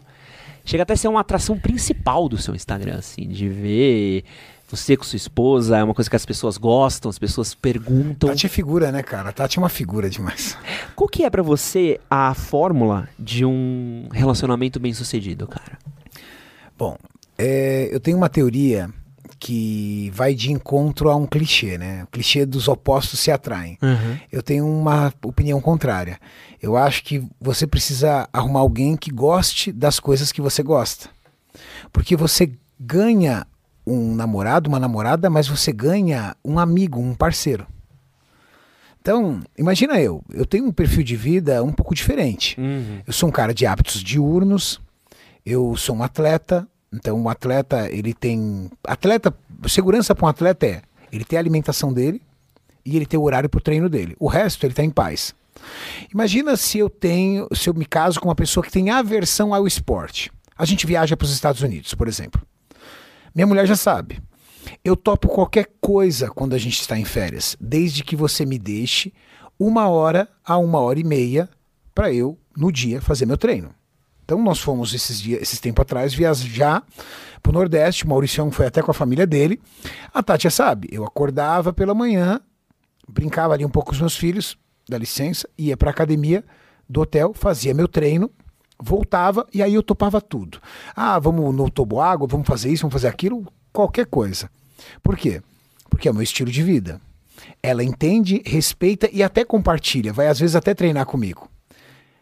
[0.66, 4.24] Chega até a ser uma atração principal do seu Instagram, assim, de ver
[4.68, 8.30] você com sua esposa, é uma coisa que as pessoas gostam, as pessoas perguntam.
[8.30, 9.32] Tati é figura, né, cara?
[9.32, 10.56] Tati é uma figura demais.
[10.96, 15.78] Qual que é pra você a fórmula de um relacionamento bem sucedido, cara?
[16.76, 16.96] Bom,
[17.38, 18.88] é, eu tenho uma teoria
[19.38, 22.04] que vai de encontro a um clichê, né?
[22.04, 23.76] O clichê dos opostos se atraem.
[24.32, 26.18] Eu tenho uma opinião contrária.
[26.62, 31.10] Eu acho que você precisa arrumar alguém que goste das coisas que você gosta.
[31.92, 33.46] Porque você ganha
[33.86, 37.66] um namorado, uma namorada, mas você ganha um amigo, um parceiro.
[39.00, 42.58] Então, imagina eu, eu tenho um perfil de vida um pouco diferente.
[42.58, 43.02] Uhum.
[43.06, 44.80] Eu sou um cara de hábitos diurnos,
[45.44, 48.70] eu sou um atleta, então um atleta, ele tem.
[48.82, 49.34] Atleta,
[49.68, 50.82] segurança para um atleta é
[51.12, 52.22] ele ter a alimentação dele
[52.84, 54.16] e ele ter o horário para o treino dele.
[54.18, 55.34] O resto ele está em paz.
[56.12, 59.66] Imagina se eu tenho, se eu me caso com uma pessoa que tem aversão ao
[59.66, 60.32] esporte.
[60.56, 62.40] A gente viaja para os Estados Unidos, por exemplo.
[63.34, 64.22] Minha mulher já sabe.
[64.84, 69.12] Eu topo qualquer coisa quando a gente está em férias, desde que você me deixe
[69.58, 71.48] uma hora a uma hora e meia
[71.94, 73.74] para eu, no dia, fazer meu treino.
[74.24, 76.82] Então nós fomos esses dias, esses tempo atrás, viajar
[77.42, 78.04] para o Nordeste.
[78.04, 79.60] O Mauricião foi até com a família dele.
[80.12, 82.40] A Tátia sabe, eu acordava pela manhã,
[83.08, 84.56] brincava ali um pouco com os meus filhos,
[84.88, 86.44] dá licença, ia para a academia
[86.88, 88.30] do hotel, fazia meu treino,
[88.80, 90.60] voltava e aí eu topava tudo.
[90.94, 94.50] Ah, vamos no toboágua, vamos fazer isso, vamos fazer aquilo, qualquer coisa.
[95.02, 95.42] Por quê?
[95.88, 97.00] Porque é o meu estilo de vida.
[97.62, 101.48] Ela entende, respeita e até compartilha, vai às vezes até treinar comigo.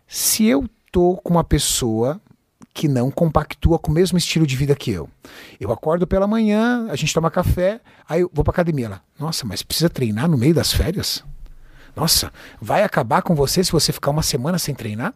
[0.07, 2.21] Se eu tô com uma pessoa
[2.75, 5.09] que não compactua com o mesmo estilo de vida que eu.
[5.61, 8.87] Eu acordo pela manhã, a gente toma café, aí eu vou pra academia.
[8.87, 11.23] Ela, nossa, mas precisa treinar no meio das férias?
[11.95, 15.13] Nossa, vai acabar com você se você ficar uma semana sem treinar?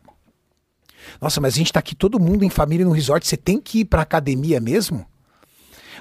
[1.21, 3.81] Nossa, mas a gente tá aqui todo mundo em família no resort, você tem que
[3.81, 5.07] ir pra academia mesmo?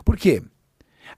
[0.03, 0.43] Por quê?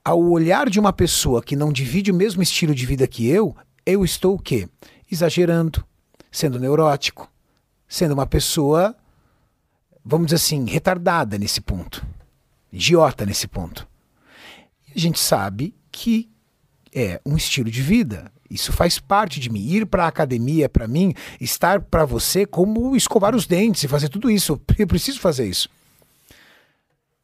[0.04, 3.56] Ao olhar de uma pessoa que não divide o mesmo estilo de vida que eu,
[3.84, 4.68] eu estou o quê?
[5.10, 5.84] Exagerando,
[6.30, 7.30] sendo neurótico,
[7.88, 8.96] sendo uma pessoa,
[10.04, 12.06] vamos dizer assim, retardada nesse ponto,
[12.72, 13.88] idiota nesse ponto.
[14.88, 16.30] E a gente sabe que
[16.94, 18.32] é um estilo de vida.
[18.50, 19.60] Isso faz parte de mim.
[19.60, 24.08] Ir para a academia, para mim, estar para você como escovar os dentes e fazer
[24.08, 24.60] tudo isso.
[24.78, 25.68] Eu preciso fazer isso.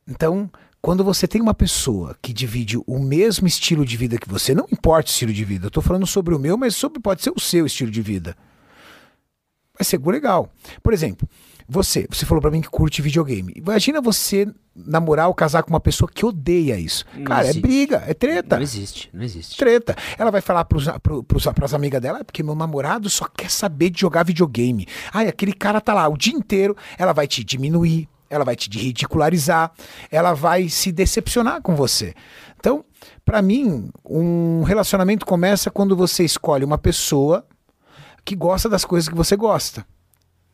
[0.06, 0.50] Então,
[0.82, 4.66] quando você tem uma pessoa que divide o mesmo estilo de vida que você, não
[4.70, 7.32] importa o estilo de vida, eu estou falando sobre o meu, mas sobre pode ser
[7.34, 8.36] o seu estilo de vida.
[9.78, 10.52] Vai ser legal.
[10.82, 11.26] Por exemplo,
[11.68, 13.52] você, você falou para mim que curte videogame.
[13.56, 14.46] Imagina você
[14.76, 17.04] namorar ou casar com uma pessoa que odeia isso.
[17.14, 17.62] Não Cara, é existe.
[17.62, 19.56] briga, é treta Não existe, não existe.
[19.56, 19.96] treta.
[20.18, 23.50] Ela vai falar pros, pro, pros, pras amigas dela, "É porque meu namorado só quer
[23.50, 24.86] saber de jogar videogame.
[25.12, 28.68] Ai, aquele cara tá lá o dia inteiro, ela vai te diminuir, ela vai te
[28.68, 29.70] ridicularizar,
[30.10, 32.12] ela vai se decepcionar com você.
[32.58, 32.84] Então,
[33.24, 37.46] pra mim, um relacionamento começa quando você escolhe uma pessoa
[38.24, 39.86] que gosta das coisas que você gosta.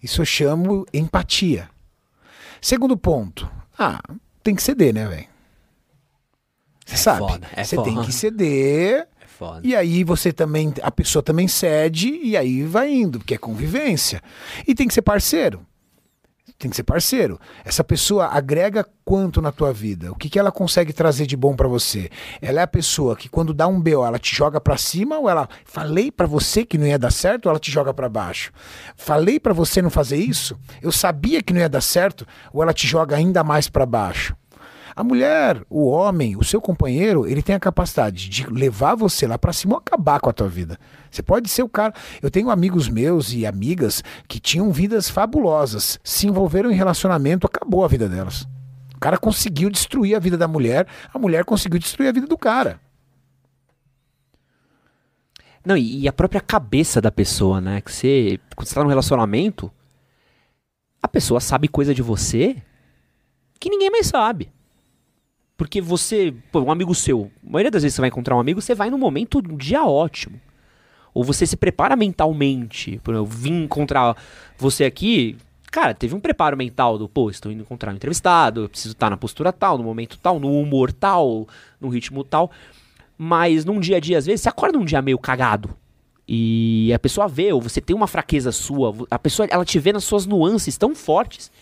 [0.03, 1.69] Isso eu chamo empatia.
[2.61, 4.01] Segundo ponto, ah,
[4.43, 5.27] tem que ceder, né, velho?
[6.85, 7.19] Você É sabe?
[7.19, 7.91] foda, é você foda.
[7.91, 9.07] tem que ceder.
[9.21, 9.61] É foda.
[9.67, 14.23] E aí você também, a pessoa também cede e aí vai indo, porque é convivência.
[14.67, 15.65] E tem que ser parceiro.
[16.61, 17.41] Tem que ser parceiro.
[17.65, 20.13] Essa pessoa agrega quanto na tua vida?
[20.13, 22.11] O que, que ela consegue trazer de bom pra você?
[22.39, 25.27] Ela é a pessoa que quando dá um BO, ela te joga pra cima ou
[25.27, 28.53] ela falei pra você que não ia dar certo, ou ela te joga pra baixo?
[28.95, 30.55] Falei pra você não fazer isso?
[30.83, 34.37] Eu sabia que não ia dar certo, ou ela te joga ainda mais pra baixo?
[35.01, 39.39] A mulher, o homem, o seu companheiro, ele tem a capacidade de levar você lá
[39.39, 40.79] pra cima ou acabar com a tua vida.
[41.11, 41.95] Você pode ser o cara.
[42.21, 47.83] Eu tenho amigos meus e amigas que tinham vidas fabulosas, se envolveram em relacionamento, acabou
[47.83, 48.43] a vida delas.
[48.95, 52.37] O cara conseguiu destruir a vida da mulher, a mulher conseguiu destruir a vida do
[52.37, 52.79] cara.
[55.65, 57.81] Não, e a própria cabeça da pessoa, né?
[57.81, 59.73] Que você, quando você tá num relacionamento,
[61.03, 62.63] a pessoa sabe coisa de você
[63.59, 64.53] que ninguém mais sabe.
[65.61, 68.63] Porque você, pô, um amigo seu, a maioria das vezes você vai encontrar um amigo,
[68.63, 70.41] você vai num momento, um dia ótimo.
[71.13, 72.99] Ou você se prepara mentalmente.
[73.05, 74.17] Por eu vim encontrar
[74.57, 75.37] você aqui,
[75.71, 79.11] cara, teve um preparo mental do, pô, estou indo encontrar um entrevistado, eu preciso estar
[79.11, 81.47] na postura tal, no momento tal, no humor tal,
[81.79, 82.51] no ritmo tal.
[83.19, 85.77] Mas num dia a dia, às vezes, você acorda um dia meio cagado.
[86.27, 89.93] E a pessoa vê, ou você tem uma fraqueza sua, a pessoa, ela te vê
[89.93, 91.53] nas suas nuances tão fortes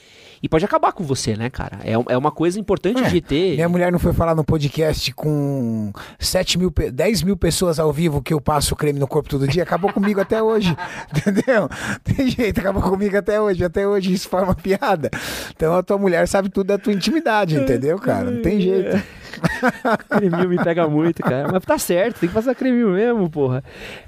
[0.42, 1.78] e pode acabar com você, né, cara?
[1.84, 3.54] É, é uma coisa importante É, de ter.
[3.54, 7.92] Minha mulher não foi falar no podcast com 7 mil, pe- 10 mil pessoas ao
[7.92, 9.62] vivo que eu passo creme no corpo todo dia.
[9.62, 10.76] Acabou comigo até hoje.
[11.14, 11.68] Entendeu?
[12.04, 13.64] Tem jeito, acabou comigo até hoje.
[13.64, 15.10] Até hoje isso forma piada.
[15.54, 18.30] Então a tua mulher sabe tudo da tua intimidade, entendeu, cara?
[18.30, 19.02] Não tem jeito.
[20.08, 21.48] Creminho me pega muito, cara.
[21.50, 23.62] Mas tá certo, tem que passar creminho mesmo, porra.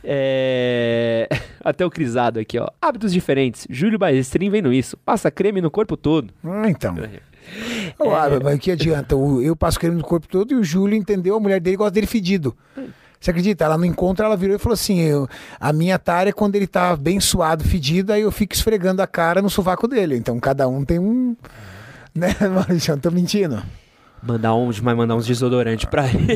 [0.05, 1.29] É...
[1.65, 2.69] Até o crisado aqui, ó.
[2.81, 3.67] Hábitos diferentes.
[3.71, 4.97] Júlio Baestrin vendo isso.
[4.99, 6.33] Passa creme no corpo todo.
[6.45, 6.95] Ah, então.
[7.99, 9.15] Ô, ah, mas o que adianta?
[9.15, 12.07] Eu passo creme no corpo todo e o Júlio entendeu, a mulher dele gosta dele
[12.07, 12.57] fedido.
[13.21, 13.65] Você acredita?
[13.65, 15.29] Ela não encontra, ela virou e falou assim: eu-
[15.59, 19.07] a minha tara é quando ele tá bem suado, fedido, aí eu fico esfregando a
[19.07, 20.17] cara no sovaco dele.
[20.17, 21.37] Então cada um tem um.
[22.15, 22.93] Né, Maurício?
[22.93, 23.63] Eu tô mentindo.
[24.23, 26.35] Mandar um, vai mandar uns desodorantes pra ele.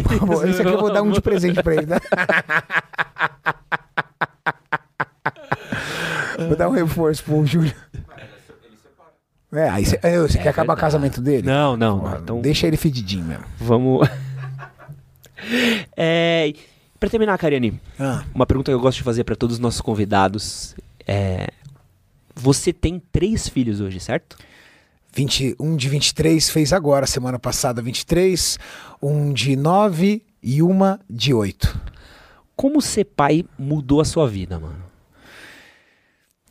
[0.48, 1.98] Esse aqui eu vou dar um de presente pra ele, né?
[6.48, 7.72] vou dar um reforço pro Júlio.
[9.52, 11.46] É, aí você, é, você quer acabar o casamento dele?
[11.46, 12.20] Não, não, Porra, não.
[12.22, 13.44] Então Deixa ele fedidinho mesmo.
[13.58, 14.08] vamos.
[15.96, 16.52] é...
[16.98, 19.80] Pra terminar, Kariane, Ah, uma pergunta que eu gosto de fazer pra todos os nossos
[19.80, 20.74] convidados
[21.06, 21.48] é.
[22.34, 24.36] Você tem três filhos hoje, certo?
[25.14, 28.58] 20, um de 23 fez agora, semana passada 23,
[29.00, 31.80] um de 9 e uma de 8.
[32.56, 34.82] Como ser pai mudou a sua vida, mano?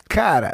[0.08, 0.54] Cara,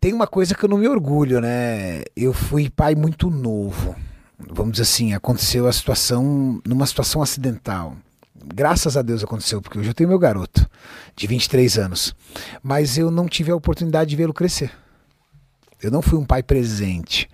[0.00, 2.02] tem uma coisa que eu não me orgulho, né?
[2.16, 3.94] Eu fui pai muito novo.
[4.38, 7.96] Vamos dizer assim, aconteceu a situação, numa situação acidental.
[8.44, 10.68] Graças a Deus aconteceu, porque hoje eu tenho meu garoto,
[11.14, 12.16] de 23 anos.
[12.60, 14.72] Mas eu não tive a oportunidade de vê-lo crescer.
[15.82, 17.28] Eu não fui um pai presente.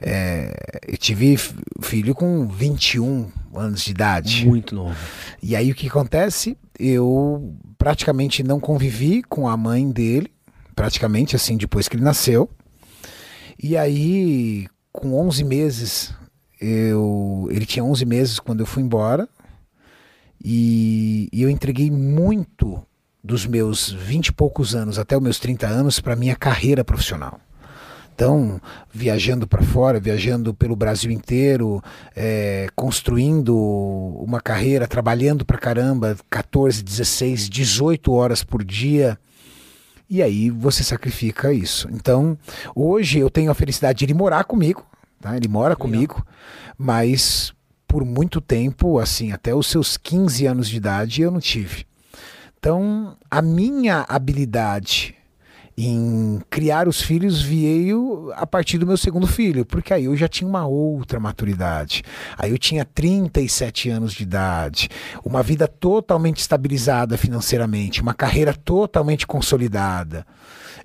[0.00, 1.36] É, eu tive
[1.82, 4.46] filho com 21 anos de idade.
[4.46, 4.96] Muito novo.
[5.42, 6.56] E aí o que acontece?
[6.78, 10.32] Eu praticamente não convivi com a mãe dele,
[10.74, 12.48] praticamente assim, depois que ele nasceu.
[13.62, 16.14] E aí, com 11 meses,
[16.58, 19.28] eu ele tinha 11 meses quando eu fui embora.
[20.42, 22.82] E, e eu entreguei muito
[23.22, 27.38] dos meus 20 e poucos anos até os meus 30 anos para minha carreira profissional.
[28.20, 28.60] Então,
[28.92, 31.82] viajando para fora, viajando pelo Brasil inteiro,
[32.14, 39.18] é, construindo uma carreira, trabalhando pra caramba, 14, 16, 18 horas por dia.
[40.06, 41.88] E aí você sacrifica isso.
[41.90, 42.36] Então,
[42.76, 44.84] hoje eu tenho a felicidade de ele morar comigo,
[45.18, 45.34] tá?
[45.34, 46.22] Ele mora comigo,
[46.76, 47.54] mas
[47.88, 51.86] por muito tempo, assim, até os seus 15 anos de idade, eu não tive.
[52.58, 55.16] Então, a minha habilidade
[55.76, 60.28] em criar os filhos veio a partir do meu segundo filho, porque aí eu já
[60.28, 62.02] tinha uma outra maturidade.
[62.36, 64.88] Aí eu tinha 37 anos de idade,
[65.24, 70.26] uma vida totalmente estabilizada financeiramente, uma carreira totalmente consolidada.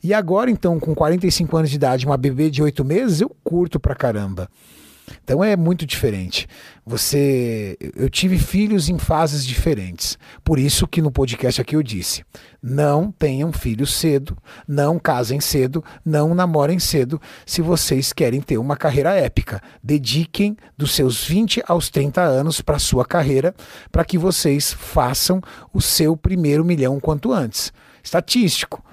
[0.03, 3.79] E agora, então, com 45 anos de idade, uma bebê de 8 meses, eu curto
[3.79, 4.47] pra caramba.
[5.23, 6.47] Então é muito diferente.
[6.85, 10.17] Você, eu tive filhos em fases diferentes.
[10.43, 12.23] Por isso que no podcast aqui eu disse:
[12.61, 14.37] não tenham filhos cedo,
[14.67, 19.61] não casem cedo, não namorem cedo, se vocês querem ter uma carreira épica.
[19.83, 23.55] Dediquem dos seus 20 aos 30 anos para sua carreira,
[23.91, 25.41] para que vocês façam
[25.73, 27.73] o seu primeiro milhão quanto antes.
[28.03, 28.84] Estatístico.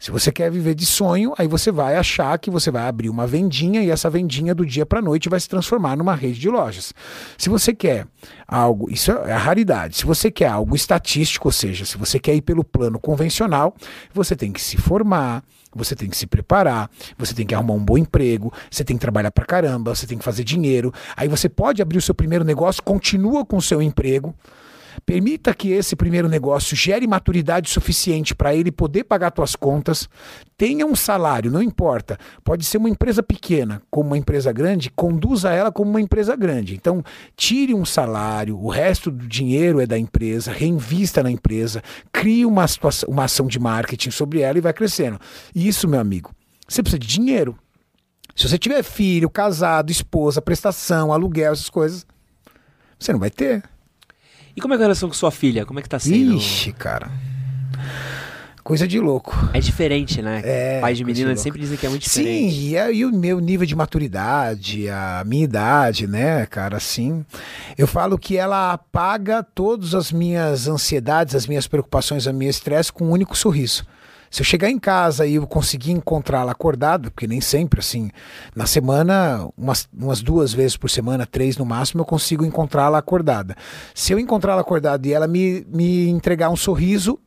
[0.00, 3.26] Se você quer viver de sonho, aí você vai achar que você vai abrir uma
[3.26, 6.94] vendinha e essa vendinha do dia para noite vai se transformar numa rede de lojas.
[7.36, 8.06] Se você quer
[8.48, 9.98] algo, isso é a raridade.
[9.98, 13.74] Se você quer algo estatístico, ou seja, se você quer ir pelo plano convencional,
[14.14, 15.44] você tem que se formar,
[15.74, 19.02] você tem que se preparar, você tem que arrumar um bom emprego, você tem que
[19.02, 20.94] trabalhar pra caramba, você tem que fazer dinheiro.
[21.14, 24.34] Aí você pode abrir o seu primeiro negócio, continua com o seu emprego.
[25.04, 30.08] Permita que esse primeiro negócio gere maturidade suficiente para ele poder pagar suas contas.
[30.56, 32.18] Tenha um salário, não importa.
[32.44, 36.74] Pode ser uma empresa pequena, como uma empresa grande, conduza ela como uma empresa grande.
[36.74, 37.02] Então,
[37.36, 41.82] tire um salário, o resto do dinheiro é da empresa, reinvista na empresa,
[42.12, 45.18] crie uma, situação, uma ação de marketing sobre ela e vai crescendo.
[45.54, 46.30] E isso, meu amigo,
[46.68, 47.58] você precisa de dinheiro.
[48.36, 52.06] Se você tiver filho, casado, esposa, prestação, aluguel, essas coisas,
[52.98, 53.62] você não vai ter.
[54.60, 55.64] E como é a relação com sua filha?
[55.64, 56.34] Como é que tá sendo?
[56.34, 57.10] Ixi, cara.
[58.62, 59.34] Coisa de louco.
[59.54, 60.42] É diferente, né?
[60.44, 62.52] É, Pai de menina de sempre dizem que é muito diferente.
[62.52, 67.24] Sim, e aí o meu nível de maturidade, a minha idade, né, cara, assim,
[67.78, 72.92] eu falo que ela apaga todas as minhas ansiedades, as minhas preocupações, a minha estresse
[72.92, 73.82] com um único sorriso.
[74.30, 78.10] Se eu chegar em casa e eu conseguir encontrá-la acordada, porque nem sempre, assim,
[78.54, 83.56] na semana, umas, umas duas vezes por semana, três no máximo, eu consigo encontrá-la acordada.
[83.92, 87.18] Se eu encontrá-la acordada e ela me, me entregar um sorriso,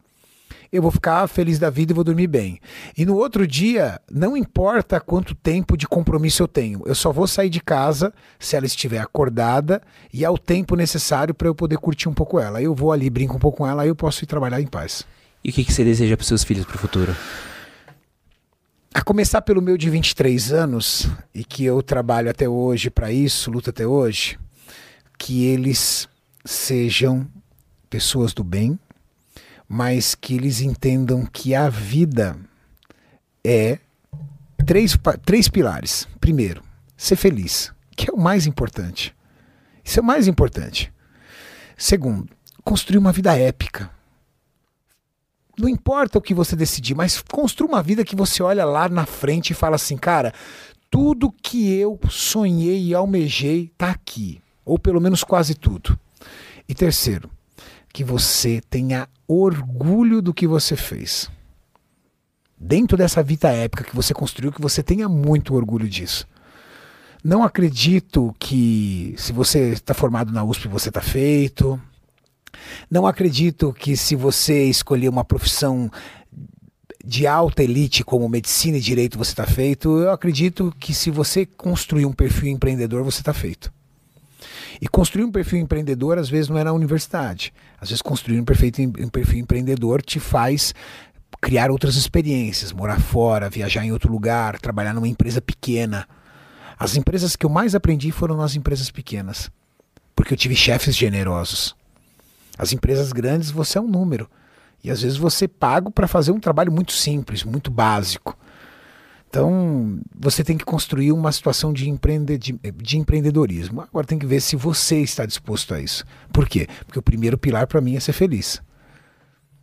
[0.71, 2.59] eu vou ficar feliz da vida e vou dormir bem.
[2.97, 7.27] E no outro dia, não importa quanto tempo de compromisso eu tenho, eu só vou
[7.27, 9.81] sair de casa se ela estiver acordada
[10.11, 12.61] e ao tempo necessário para eu poder curtir um pouco ela.
[12.61, 15.05] Eu vou ali, brinco um pouco com ela, aí eu posso ir trabalhar em paz.
[15.43, 17.15] E o que, que você deseja para seus filhos para o futuro?
[18.93, 23.51] A começar pelo meu de 23 anos, e que eu trabalho até hoje para isso,
[23.51, 24.39] luto até hoje,
[25.17, 26.07] que eles
[26.45, 27.27] sejam
[27.89, 28.79] pessoas do bem,
[29.67, 32.37] mas que eles entendam que a vida
[33.43, 33.79] é
[34.65, 36.07] três, três pilares.
[36.19, 36.63] Primeiro,
[36.95, 39.13] ser feliz, que é o mais importante.
[39.83, 40.93] Isso é o mais importante.
[41.75, 42.29] Segundo,
[42.63, 43.89] construir uma vida épica.
[45.57, 49.05] Não importa o que você decidir, mas construa uma vida que você olha lá na
[49.05, 50.33] frente e fala assim, cara,
[50.89, 55.97] tudo que eu sonhei e almejei está aqui, ou pelo menos quase tudo.
[56.67, 57.29] E terceiro,
[57.91, 61.29] que você tenha orgulho do que você fez.
[62.57, 66.27] Dentro dessa vida épica que você construiu, que você tenha muito orgulho disso.
[67.23, 71.79] Não acredito que se você está formado na USP você está feito.
[72.89, 75.89] Não acredito que se você escolher uma profissão
[77.03, 79.99] de alta elite como medicina e direito você está feito.
[79.99, 83.71] Eu acredito que se você construir um perfil empreendedor você está feito.
[84.81, 87.53] E construir um perfil empreendedor às vezes não é na universidade.
[87.79, 90.73] Às vezes construir um perfil, um perfil empreendedor te faz
[91.41, 96.07] criar outras experiências, morar fora, viajar em outro lugar, trabalhar numa empresa pequena.
[96.79, 99.51] As empresas que eu mais aprendi foram nas empresas pequenas,
[100.15, 101.75] porque eu tive chefes generosos.
[102.57, 104.29] As empresas grandes você é um número.
[104.83, 108.37] E às vezes você é pago para fazer um trabalho muito simples, muito básico.
[109.29, 113.81] Então, você tem que construir uma situação de, empreende, de, de, empreendedorismo.
[113.81, 116.05] Agora tem que ver se você está disposto a isso.
[116.31, 116.67] Por quê?
[116.85, 118.61] Porque o primeiro pilar para mim é ser feliz.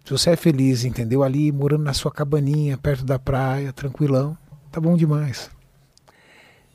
[0.04, 1.22] Se você é feliz, entendeu?
[1.22, 4.36] Ali, morando na sua cabaninha, perto da praia, tranquilão,
[4.72, 5.48] tá bom demais.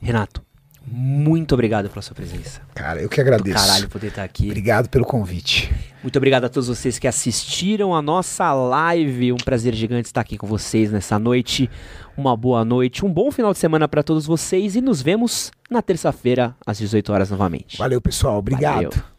[0.00, 0.42] Renato,
[0.86, 2.60] muito obrigado pela sua presença.
[2.74, 3.58] Cara, eu que agradeço.
[3.58, 4.46] Do caralho poder estar aqui.
[4.46, 5.74] Obrigado pelo convite.
[6.02, 9.32] Muito obrigado a todos vocês que assistiram a nossa live.
[9.32, 11.68] Um prazer gigante estar aqui com vocês nessa noite.
[12.16, 15.82] Uma boa noite, um bom final de semana para todos vocês e nos vemos na
[15.82, 17.76] terça-feira às 18 horas novamente.
[17.76, 18.38] Valeu, pessoal.
[18.38, 18.94] Obrigado.
[18.94, 19.15] Valeu.